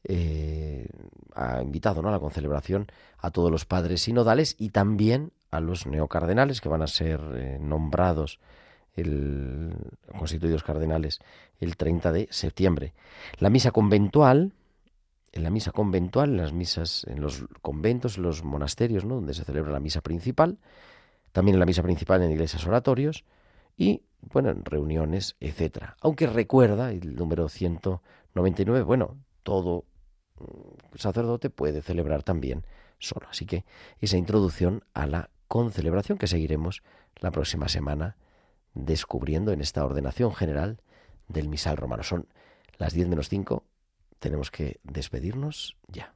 eh, 0.07 0.87
ha 1.33 1.61
invitado 1.61 2.01
¿no? 2.01 2.09
a 2.09 2.11
la 2.11 2.19
concelebración 2.19 2.87
a 3.17 3.31
todos 3.31 3.51
los 3.51 3.65
padres 3.65 4.03
sinodales 4.03 4.55
y 4.59 4.69
también 4.69 5.31
a 5.51 5.59
los 5.59 5.87
neocardenales 5.87 6.61
que 6.61 6.69
van 6.69 6.81
a 6.81 6.87
ser 6.87 7.19
eh, 7.35 7.57
nombrados 7.59 8.39
constituidos 10.17 10.63
cardenales 10.63 11.19
el 11.59 11.75
30 11.75 12.13
de 12.13 12.27
septiembre. 12.31 12.93
La 13.39 13.49
misa 13.49 13.71
conventual, 13.71 14.53
en 15.33 15.43
la 15.43 15.49
misa 15.49 15.73
conventual, 15.73 16.29
en 16.29 16.37
las 16.37 16.53
misas, 16.53 17.05
en 17.09 17.19
los 17.19 17.43
conventos, 17.61 18.15
en 18.15 18.23
los 18.23 18.45
monasterios, 18.45 19.03
¿no? 19.03 19.15
donde 19.15 19.33
se 19.33 19.43
celebra 19.43 19.73
la 19.73 19.81
misa 19.81 19.99
principal, 19.99 20.59
también 21.33 21.55
en 21.55 21.59
la 21.59 21.65
misa 21.65 21.83
principal 21.83 22.21
en 22.21 22.31
iglesias 22.31 22.65
oratorios 22.65 23.25
y, 23.75 24.03
bueno, 24.31 24.49
en 24.51 24.63
reuniones, 24.63 25.35
etcétera. 25.41 25.97
Aunque 25.99 26.27
recuerda 26.27 26.91
el 26.91 27.15
número 27.15 27.49
199, 27.49 28.83
bueno, 28.83 29.17
todo 29.43 29.83
sacerdote 30.95 31.49
puede 31.49 31.81
celebrar 31.81 32.23
también 32.23 32.65
solo. 32.99 33.27
Así 33.29 33.45
que 33.45 33.65
esa 33.99 34.17
introducción 34.17 34.83
a 34.93 35.05
la 35.07 35.29
concelebración 35.47 36.17
que 36.17 36.27
seguiremos 36.27 36.83
la 37.19 37.31
próxima 37.31 37.69
semana 37.69 38.17
descubriendo 38.73 39.51
en 39.51 39.61
esta 39.61 39.85
ordenación 39.85 40.33
general 40.33 40.81
del 41.27 41.47
misal 41.47 41.77
romano. 41.77 42.03
Son 42.03 42.27
las 42.77 42.93
10 42.93 43.07
menos 43.07 43.29
5, 43.29 43.63
tenemos 44.19 44.51
que 44.51 44.79
despedirnos 44.83 45.77
ya. 45.87 46.14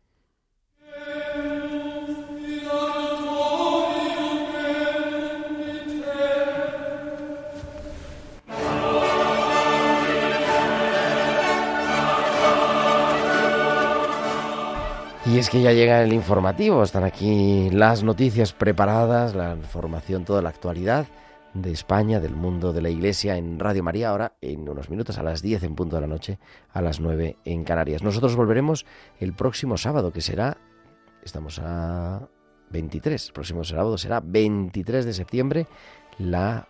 Y 15.29 15.37
es 15.37 15.51
que 15.51 15.61
ya 15.61 15.73
llega 15.73 16.01
el 16.01 16.11
informativo, 16.11 16.81
están 16.81 17.03
aquí 17.03 17.69
las 17.69 18.03
noticias 18.03 18.51
preparadas, 18.51 19.35
la 19.35 19.53
información, 19.53 20.25
toda 20.25 20.41
la 20.41 20.49
actualidad 20.49 21.05
de 21.53 21.71
España, 21.71 22.19
del 22.19 22.35
mundo 22.35 22.73
de 22.73 22.81
la 22.81 22.89
Iglesia 22.89 23.37
en 23.37 23.59
Radio 23.59 23.83
María, 23.83 24.09
ahora 24.09 24.33
en 24.41 24.67
unos 24.67 24.89
minutos 24.89 25.19
a 25.19 25.23
las 25.23 25.43
10 25.43 25.61
en 25.61 25.75
punto 25.75 25.97
de 25.97 26.01
la 26.01 26.07
noche, 26.07 26.39
a 26.73 26.81
las 26.81 26.99
9 26.99 27.37
en 27.45 27.63
Canarias. 27.63 28.01
Nosotros 28.01 28.35
volveremos 28.35 28.87
el 29.19 29.33
próximo 29.33 29.77
sábado, 29.77 30.11
que 30.11 30.21
será, 30.21 30.57
estamos 31.23 31.59
a 31.63 32.27
23, 32.71 33.27
el 33.27 33.33
próximo 33.33 33.63
sábado 33.63 33.99
será 33.99 34.21
23 34.21 35.05
de 35.05 35.13
septiembre, 35.13 35.67
la 36.17 36.67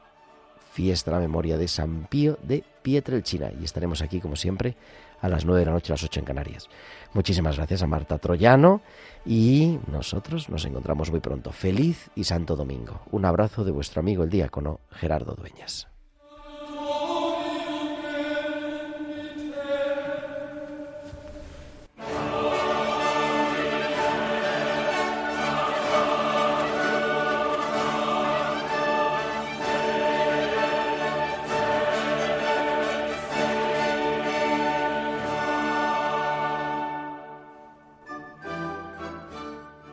fiesta, 0.73 1.11
la 1.11 1.19
memoria 1.19 1.57
de 1.57 1.69
San 1.69 2.07
Pío 2.09 2.37
de 2.43 2.65
Pietrelcina. 2.81 3.51
Y 3.57 3.63
estaremos 3.63 4.01
aquí, 4.01 4.19
como 4.19 4.35
siempre, 4.35 4.75
a 5.21 5.29
las 5.29 5.45
9 5.45 5.59
de 5.59 5.65
la 5.65 5.71
noche, 5.73 5.91
a 5.91 5.95
las 5.95 6.03
8 6.03 6.19
en 6.19 6.25
Canarias. 6.25 6.69
Muchísimas 7.13 7.57
gracias 7.57 7.81
a 7.81 7.87
Marta 7.87 8.17
Troyano 8.17 8.81
y 9.25 9.79
nosotros 9.91 10.49
nos 10.49 10.65
encontramos 10.65 11.11
muy 11.11 11.19
pronto. 11.19 11.51
Feliz 11.51 12.09
y 12.15 12.23
santo 12.23 12.55
domingo. 12.55 13.01
Un 13.11 13.25
abrazo 13.25 13.63
de 13.63 13.71
vuestro 13.71 13.99
amigo 13.99 14.23
el 14.23 14.29
diácono 14.29 14.79
Gerardo 14.91 15.35
Dueñas. 15.35 15.87